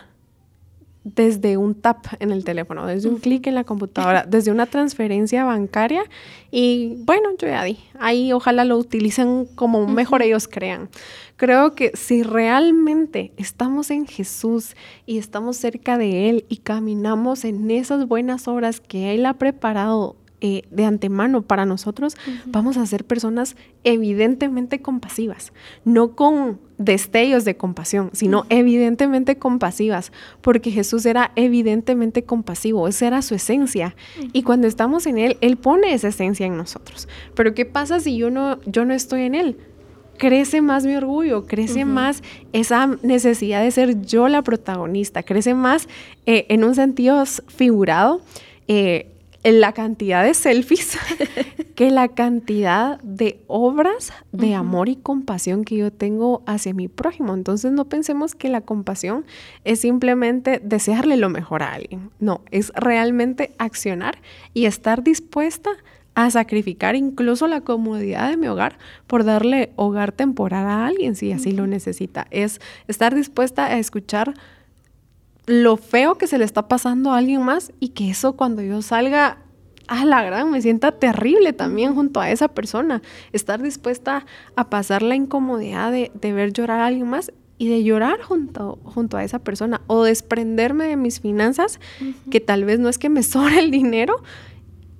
desde 1.14 1.56
un 1.56 1.76
tap 1.76 2.04
en 2.18 2.32
el 2.32 2.44
teléfono, 2.44 2.84
desde 2.84 3.08
un 3.08 3.18
clic 3.18 3.46
en 3.46 3.54
la 3.54 3.62
computadora, 3.62 4.24
desde 4.28 4.50
una 4.50 4.66
transferencia 4.66 5.44
bancaria 5.44 6.02
y 6.50 6.96
bueno, 6.98 7.30
yo 7.38 7.46
ya 7.46 7.62
di. 7.62 7.78
Ahí 8.00 8.32
ojalá 8.32 8.64
lo 8.64 8.76
utilicen 8.76 9.46
como 9.54 9.86
mejor 9.86 10.22
ellos 10.22 10.48
crean. 10.48 10.88
Creo 11.36 11.76
que 11.76 11.92
si 11.94 12.24
realmente 12.24 13.32
estamos 13.36 13.92
en 13.92 14.06
Jesús 14.06 14.74
y 15.04 15.18
estamos 15.18 15.56
cerca 15.56 15.96
de 15.96 16.28
Él 16.28 16.44
y 16.48 16.58
caminamos 16.58 17.44
en 17.44 17.70
esas 17.70 18.08
buenas 18.08 18.48
obras 18.48 18.80
que 18.80 19.14
Él 19.14 19.26
ha 19.26 19.34
preparado 19.34 20.16
eh, 20.46 20.62
de 20.70 20.84
antemano 20.84 21.42
para 21.42 21.64
nosotros, 21.66 22.16
vamos 22.46 22.76
a 22.76 22.86
ser 22.86 23.04
personas 23.04 23.56
evidentemente 23.82 24.80
compasivas, 24.80 25.52
no 25.84 26.14
con 26.14 26.60
destellos 26.78 27.44
de 27.44 27.56
compasión, 27.56 28.10
sino 28.12 28.46
evidentemente 28.48 29.38
compasivas, 29.38 30.12
porque 30.42 30.70
Jesús 30.70 31.04
era 31.06 31.32
evidentemente 31.34 32.24
compasivo, 32.24 32.86
esa 32.86 33.08
era 33.08 33.22
su 33.22 33.34
esencia. 33.34 33.96
Y 34.32 34.42
cuando 34.42 34.68
estamos 34.68 35.06
en 35.06 35.18
Él, 35.18 35.36
Él 35.40 35.56
pone 35.56 35.92
esa 35.94 36.08
esencia 36.08 36.46
en 36.46 36.56
nosotros. 36.56 37.08
Pero 37.34 37.54
¿qué 37.54 37.64
pasa 37.64 37.98
si 37.98 38.16
yo 38.16 38.30
no, 38.30 38.58
yo 38.66 38.84
no 38.84 38.94
estoy 38.94 39.22
en 39.22 39.34
Él? 39.34 39.56
crece 40.18 40.62
más 40.62 40.86
mi 40.86 40.96
orgullo, 40.96 41.46
crece 41.46 41.84
más 41.84 42.22
esa 42.54 42.86
necesidad 43.02 43.62
de 43.62 43.70
ser 43.70 44.00
yo 44.00 44.28
la 44.28 44.40
protagonista, 44.40 45.22
crece 45.22 45.52
más 45.52 45.88
eh, 46.24 46.46
en 46.48 46.64
un 46.64 46.74
sentido 46.74 47.22
figurado 47.48 48.22
eh, 48.66 49.12
la 49.42 49.72
cantidad 49.72 50.24
de 50.24 50.34
selfies 50.34 50.98
que 51.74 51.90
la 51.90 52.08
cantidad 52.08 52.98
de 53.00 53.40
obras 53.46 54.12
de 54.32 54.54
amor 54.54 54.88
y 54.88 54.96
compasión 54.96 55.64
que 55.64 55.76
yo 55.76 55.92
tengo 55.92 56.42
hacia 56.46 56.74
mi 56.74 56.88
prójimo. 56.88 57.34
Entonces 57.34 57.72
no 57.72 57.84
pensemos 57.84 58.34
que 58.34 58.48
la 58.48 58.60
compasión 58.60 59.24
es 59.64 59.80
simplemente 59.80 60.60
desearle 60.62 61.16
lo 61.16 61.28
mejor 61.28 61.62
a 61.62 61.72
alguien. 61.72 62.10
No, 62.18 62.42
es 62.50 62.72
realmente 62.74 63.52
accionar 63.58 64.18
y 64.54 64.66
estar 64.66 65.02
dispuesta 65.02 65.70
a 66.16 66.30
sacrificar 66.30 66.96
incluso 66.96 67.46
la 67.46 67.60
comodidad 67.60 68.30
de 68.30 68.38
mi 68.38 68.48
hogar 68.48 68.78
por 69.06 69.22
darle 69.22 69.72
hogar 69.76 70.12
temporal 70.12 70.66
a 70.66 70.86
alguien 70.86 71.14
si 71.14 71.30
así 71.30 71.52
lo 71.52 71.66
necesita. 71.66 72.26
Es 72.30 72.58
estar 72.88 73.14
dispuesta 73.14 73.66
a 73.66 73.78
escuchar 73.78 74.32
lo 75.46 75.76
feo 75.76 76.18
que 76.18 76.26
se 76.26 76.38
le 76.38 76.44
está 76.44 76.68
pasando 76.68 77.12
a 77.12 77.18
alguien 77.18 77.42
más 77.42 77.72
y 77.80 77.90
que 77.90 78.10
eso 78.10 78.34
cuando 78.34 78.62
yo 78.62 78.82
salga 78.82 79.38
a 79.86 80.04
la 80.04 80.22
gran 80.24 80.50
me 80.50 80.60
sienta 80.60 80.92
terrible 80.92 81.52
también 81.52 81.94
junto 81.94 82.20
a 82.20 82.30
esa 82.30 82.48
persona. 82.48 83.02
Estar 83.32 83.62
dispuesta 83.62 84.26
a 84.56 84.68
pasar 84.68 85.02
la 85.02 85.14
incomodidad 85.14 85.92
de, 85.92 86.10
ver 86.32 86.52
llorar 86.52 86.80
a 86.80 86.86
alguien 86.86 87.08
más 87.08 87.32
y 87.58 87.68
de 87.68 87.84
llorar 87.84 88.20
junto, 88.20 88.78
junto 88.82 89.16
a 89.16 89.24
esa 89.24 89.38
persona 89.38 89.80
o 89.86 90.02
desprenderme 90.02 90.86
de 90.86 90.96
mis 90.96 91.20
finanzas, 91.20 91.80
que 92.30 92.40
tal 92.40 92.64
vez 92.64 92.80
no 92.80 92.88
es 92.88 92.98
que 92.98 93.08
me 93.08 93.22
sobre 93.22 93.60
el 93.60 93.70
dinero, 93.70 94.22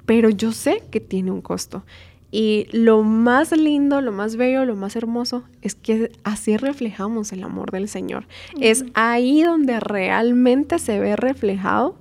pero 0.07 0.31
yo 0.31 0.53
sé 0.53 0.85
que 0.91 1.01
tiene 1.01 1.33
un 1.33 1.43
costo. 1.43 1.85
Y 2.31 2.67
lo 2.73 3.03
más 3.03 3.53
lindo, 3.53 4.01
lo 4.01 4.13
más 4.13 4.37
bello, 4.37 4.65
lo 4.65 4.77
más 4.77 4.97
hermoso 4.97 5.45
es 5.63 5.75
que 5.75 6.11
así 6.25 6.57
reflejamos 6.57 7.33
el 7.33 7.45
amor 7.45 7.71
del 7.71 7.89
Señor. 7.89 8.27
Es 8.61 8.85
ahí 8.95 9.43
donde 9.43 9.79
realmente 9.81 10.79
se 10.79 10.99
ve 10.99 11.17
reflejado 11.17 11.97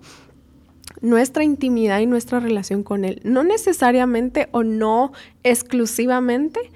nuestra 1.01 1.43
intimidad 1.43 1.99
y 1.99 2.07
nuestra 2.07 2.39
relación 2.39 2.83
con 2.83 3.05
Él. 3.05 3.21
No 3.23 3.43
necesariamente 3.43 4.49
o 4.51 4.63
no 4.63 5.13
exclusivamente 5.43 6.71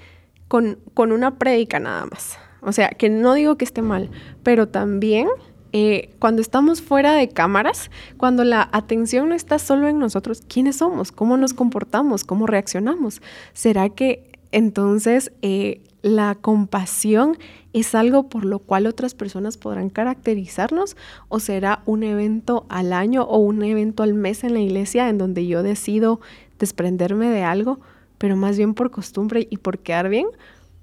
con, 0.48 0.78
con 0.94 1.12
una 1.12 1.38
prédica 1.38 1.80
nada 1.80 2.06
más. 2.06 2.38
O 2.62 2.72
sea, 2.72 2.90
que 2.90 3.10
no 3.10 3.34
digo 3.34 3.58
que 3.58 3.66
esté 3.66 3.82
mal, 3.82 4.10
pero 4.44 4.68
también 4.68 5.28
eh, 5.72 6.10
cuando 6.20 6.42
estamos 6.42 6.82
fuera 6.82 7.14
de 7.14 7.30
cámaras, 7.30 7.92
cuando 8.18 8.44
la 8.44 8.70
atención 8.72 9.30
no 9.30 9.36
está 9.36 9.60
solo 9.60 9.88
en 9.88 10.00
nosotros, 10.00 10.42
¿quiénes 10.48 10.78
somos? 10.78 11.12
¿Cómo 11.12 11.38
nos 11.38 11.54
comportamos? 11.54 12.24
¿Cómo 12.24 12.48
reaccionamos? 12.48 13.22
¿Será 13.54 13.90
que 13.90 14.30
entonces 14.52 15.32
eh, 15.42 15.82
la 16.02 16.36
compasión 16.36 17.38
es 17.74 17.94
algo 17.94 18.30
por 18.30 18.46
lo 18.46 18.60
cual 18.60 18.88
otras 18.88 19.14
personas 19.14 19.58
podrán 19.58 19.90
caracterizarnos 19.90 20.98
o 21.28 21.40
será 21.40 21.84
un 21.86 22.02
evento 22.04 22.66
al 22.70 22.94
año 22.94 23.24
o 23.24 23.38
un 23.38 23.62
evento 23.64 24.02
al 24.02 24.16
mes 24.16 24.44
en 24.44 24.54
la 24.54 24.60
iglesia 24.60 25.10
en 25.10 25.20
donde 25.20 25.46
yo 25.46 25.62
decido 25.62 26.20
desprenderme 26.58 27.30
de 27.30 27.44
algo, 27.44 27.80
pero 28.18 28.36
más 28.36 28.58
bien 28.58 28.74
por 28.74 28.90
costumbre 28.90 29.48
y 29.52 29.58
por 29.58 29.80
quedar 29.80 30.10
bien? 30.10 30.28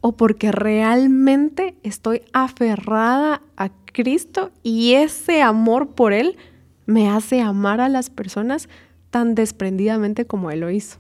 o 0.01 0.13
porque 0.13 0.53
realmente 0.53 1.75
estoy 1.83 2.23
aferrada 2.33 3.43
a 3.57 3.71
Cristo 3.97 4.51
y 4.63 4.93
ese 4.93 5.41
amor 5.41 5.95
por 5.95 6.13
Él 6.13 6.37
me 6.85 7.09
hace 7.09 7.41
amar 7.41 7.81
a 7.81 7.89
las 7.89 8.11
personas 8.11 8.69
tan 9.09 9.35
desprendidamente 9.35 10.27
como 10.27 10.51
Él 10.51 10.61
lo 10.61 10.71
hizo. 10.71 10.99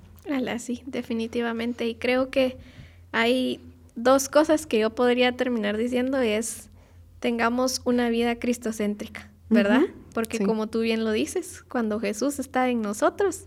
sí, 0.59 0.83
definitivamente. 0.87 1.87
Y 1.87 1.97
creo 1.97 2.31
que 2.31 2.57
hay 3.13 3.61
dos 3.97 4.31
cosas 4.31 4.65
que 4.67 4.79
yo 4.79 4.95
podría 4.95 5.33
terminar 5.33 5.77
diciendo 5.77 6.19
es 6.19 6.71
tengamos 7.21 7.83
una 7.85 8.09
vida 8.09 8.37
cristocéntrica, 8.37 9.31
¿verdad? 9.51 9.83
Porque 10.15 10.39
como 10.39 10.67
tú 10.67 10.81
bien 10.81 11.05
lo 11.05 11.13
dices, 11.13 11.63
cuando 11.69 12.01
Jesús 12.01 12.39
está 12.39 12.71
en 12.71 12.81
nosotros, 12.81 13.45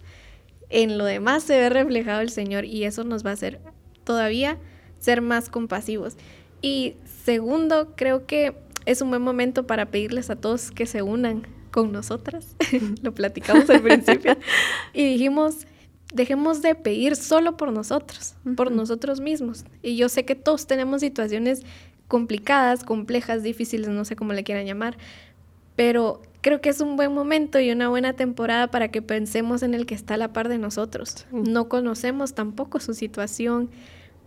en 0.69 0.99
lo 0.99 1.05
demás 1.05 1.41
se 1.41 1.57
ve 1.57 1.69
reflejado 1.69 2.21
el 2.21 2.29
Señor 2.29 2.65
y 2.65 2.83
eso 2.83 3.03
nos 3.03 3.25
va 3.25 3.31
a 3.31 3.33
hacer 3.33 3.59
todavía 4.03 4.59
ser 4.99 5.21
más 5.21 5.49
compasivos. 5.49 6.17
Y 6.61 6.95
segundo, 7.23 7.93
creo 7.95 8.27
que 8.27 8.53
es 8.89 9.03
un 9.03 9.09
buen 9.09 9.21
momento 9.21 9.67
para 9.67 9.91
pedirles 9.91 10.31
a 10.31 10.35
todos 10.35 10.71
que 10.71 10.87
se 10.87 11.03
unan 11.03 11.45
con 11.69 11.91
nosotras. 11.91 12.55
Lo 13.03 13.13
platicamos 13.13 13.69
al 13.69 13.83
principio. 13.83 14.35
y 14.93 15.05
dijimos, 15.05 15.67
dejemos 16.11 16.63
de 16.63 16.73
pedir 16.73 17.15
solo 17.15 17.55
por 17.55 17.71
nosotros, 17.71 18.33
por 18.57 18.71
nosotros 18.71 19.21
mismos. 19.21 19.63
Y 19.83 19.95
yo 19.95 20.09
sé 20.09 20.25
que 20.25 20.33
todos 20.33 20.65
tenemos 20.65 21.01
situaciones 21.01 21.61
complicadas, 22.07 22.83
complejas, 22.83 23.43
difíciles, 23.43 23.89
no 23.89 24.05
sé 24.05 24.15
cómo 24.15 24.33
le 24.33 24.43
quieran 24.43 24.65
llamar, 24.65 24.97
pero 25.75 26.23
creo 26.41 26.59
que 26.59 26.69
es 26.69 26.81
un 26.81 26.95
buen 26.95 27.13
momento 27.13 27.59
y 27.59 27.69
una 27.69 27.89
buena 27.89 28.13
temporada 28.13 28.71
para 28.71 28.87
que 28.87 29.03
pensemos 29.03 29.61
en 29.61 29.75
el 29.75 29.85
que 29.85 29.93
está 29.93 30.15
a 30.15 30.17
la 30.17 30.33
par 30.33 30.49
de 30.49 30.57
nosotros. 30.57 31.27
No 31.31 31.69
conocemos 31.69 32.33
tampoco 32.33 32.79
su 32.79 32.95
situación. 32.95 33.69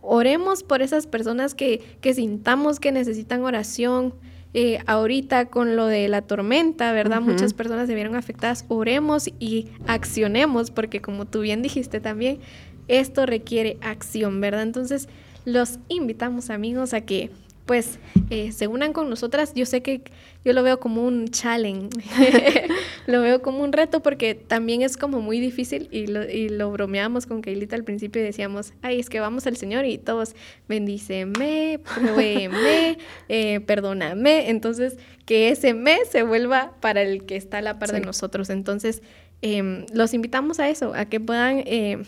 Oremos 0.03 0.63
por 0.63 0.83
esas 0.83 1.09
personas 1.09 1.57
que, 1.57 1.81
que 2.01 2.15
sintamos 2.15 2.79
que 2.79 2.93
necesitan 2.93 3.43
oración, 3.43 4.15
eh, 4.55 4.81
ahorita 4.87 5.47
con 5.47 5.77
lo 5.77 5.87
de 5.87 6.09
la 6.09 6.23
tormenta, 6.23 6.93
¿verdad? 6.93 7.21
Muchas 7.21 7.55
personas 7.55 7.87
se 7.87 7.95
vieron 7.95 8.17
afectadas. 8.17 8.65
Oremos 8.69 9.29
y 9.39 9.69
accionemos, 9.87 10.71
porque 10.71 11.01
como 11.01 11.25
tú 11.25 11.41
bien 11.41 11.63
dijiste 11.63 12.01
también, 12.01 12.39
esto 12.89 13.25
requiere 13.25 13.79
acción, 13.81 14.41
¿verdad? 14.41 14.63
Entonces, 14.63 15.09
los 15.45 15.79
invitamos 15.89 16.51
amigos 16.51 16.93
a 16.93 17.01
que 17.01 17.31
pues 17.67 17.99
eh, 18.31 18.53
se 18.53 18.67
unan 18.67 18.93
con 18.93 19.09
nosotras. 19.09 19.53
Yo 19.55 19.67
sé 19.67 19.83
que 19.83 20.03
yo 20.45 20.53
lo 20.53 20.63
veo 20.63 20.81
como 20.81 21.05
un 21.05 21.29
challenge, 21.29 21.91
lo 23.07 23.23
veo 23.23 23.41
como 23.41 23.63
un 23.63 23.73
reto 23.73 24.03
porque 24.03 24.35
también 24.35 24.83
es 24.83 24.97
como 24.97 25.21
muy 25.21 25.39
difícil 25.39 25.89
y 25.93 26.07
lo, 26.07 26.29
y 26.29 26.49
lo 26.49 26.71
bromeamos 26.73 27.27
con 27.27 27.43
Keilita 27.43 27.77
al 27.77 27.85
principio 27.85 28.21
y 28.21 28.25
decíamos, 28.25 28.73
ay, 28.83 28.99
es 28.99 29.09
que 29.09 29.21
vamos 29.21 29.47
al 29.47 29.57
Señor 29.57 29.85
y 29.85 29.99
todos, 29.99 30.35
bendíceme, 30.69 31.81
pruébeme, 31.95 32.99
eh, 33.29 33.61
perdóname. 33.61 34.51
Entonces, 34.51 34.97
que 35.25 35.51
ese 35.51 35.75
me 35.75 36.05
se 36.05 36.25
vuelva 36.25 36.73
para 36.81 37.03
el 37.03 37.25
que 37.25 37.37
está 37.37 37.59
a 37.59 37.63
la 37.63 37.79
par 37.79 37.93
de 37.93 38.01
nosotros. 38.01 38.51
Entonces, 38.51 39.03
em, 39.41 39.87
los 39.93 40.15
invitamos 40.15 40.59
a 40.59 40.69
eso, 40.69 40.95
a 40.95 41.05
que 41.05 41.21
puedan 41.21 41.63
eh, 41.67 42.03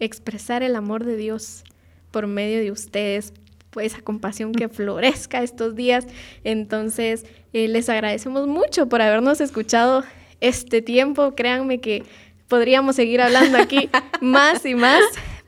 expresar 0.00 0.64
el 0.64 0.74
amor 0.74 1.04
de 1.04 1.16
Dios 1.16 1.62
por 2.10 2.26
medio 2.26 2.58
de 2.58 2.72
ustedes, 2.72 3.32
pues 3.70 3.92
esa 3.92 4.02
compasión 4.02 4.52
que 4.52 4.68
florezca 4.68 5.42
estos 5.42 5.74
días. 5.74 6.06
Entonces, 6.44 7.24
eh, 7.52 7.68
les 7.68 7.88
agradecemos 7.88 8.46
mucho 8.46 8.88
por 8.88 9.02
habernos 9.02 9.40
escuchado 9.40 10.04
este 10.40 10.82
tiempo. 10.82 11.34
Créanme 11.34 11.80
que 11.80 12.04
podríamos 12.48 12.96
seguir 12.96 13.20
hablando 13.20 13.58
aquí 13.58 13.88
más 14.20 14.66
y 14.66 14.74
más, 14.74 15.02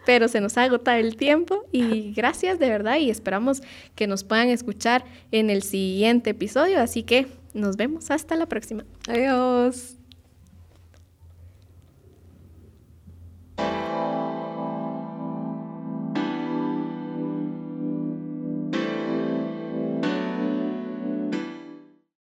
pero 0.06 0.28
se 0.28 0.40
nos 0.40 0.56
ha 0.56 0.64
agotado 0.64 0.98
el 0.98 1.16
tiempo 1.16 1.66
y 1.72 2.12
gracias 2.12 2.58
de 2.58 2.68
verdad 2.68 2.96
y 2.96 3.10
esperamos 3.10 3.62
que 3.94 4.06
nos 4.06 4.24
puedan 4.24 4.48
escuchar 4.48 5.04
en 5.30 5.50
el 5.50 5.62
siguiente 5.62 6.30
episodio. 6.30 6.80
Así 6.80 7.02
que 7.02 7.26
nos 7.54 7.76
vemos 7.76 8.10
hasta 8.10 8.36
la 8.36 8.46
próxima. 8.46 8.84
Adiós. 9.08 10.01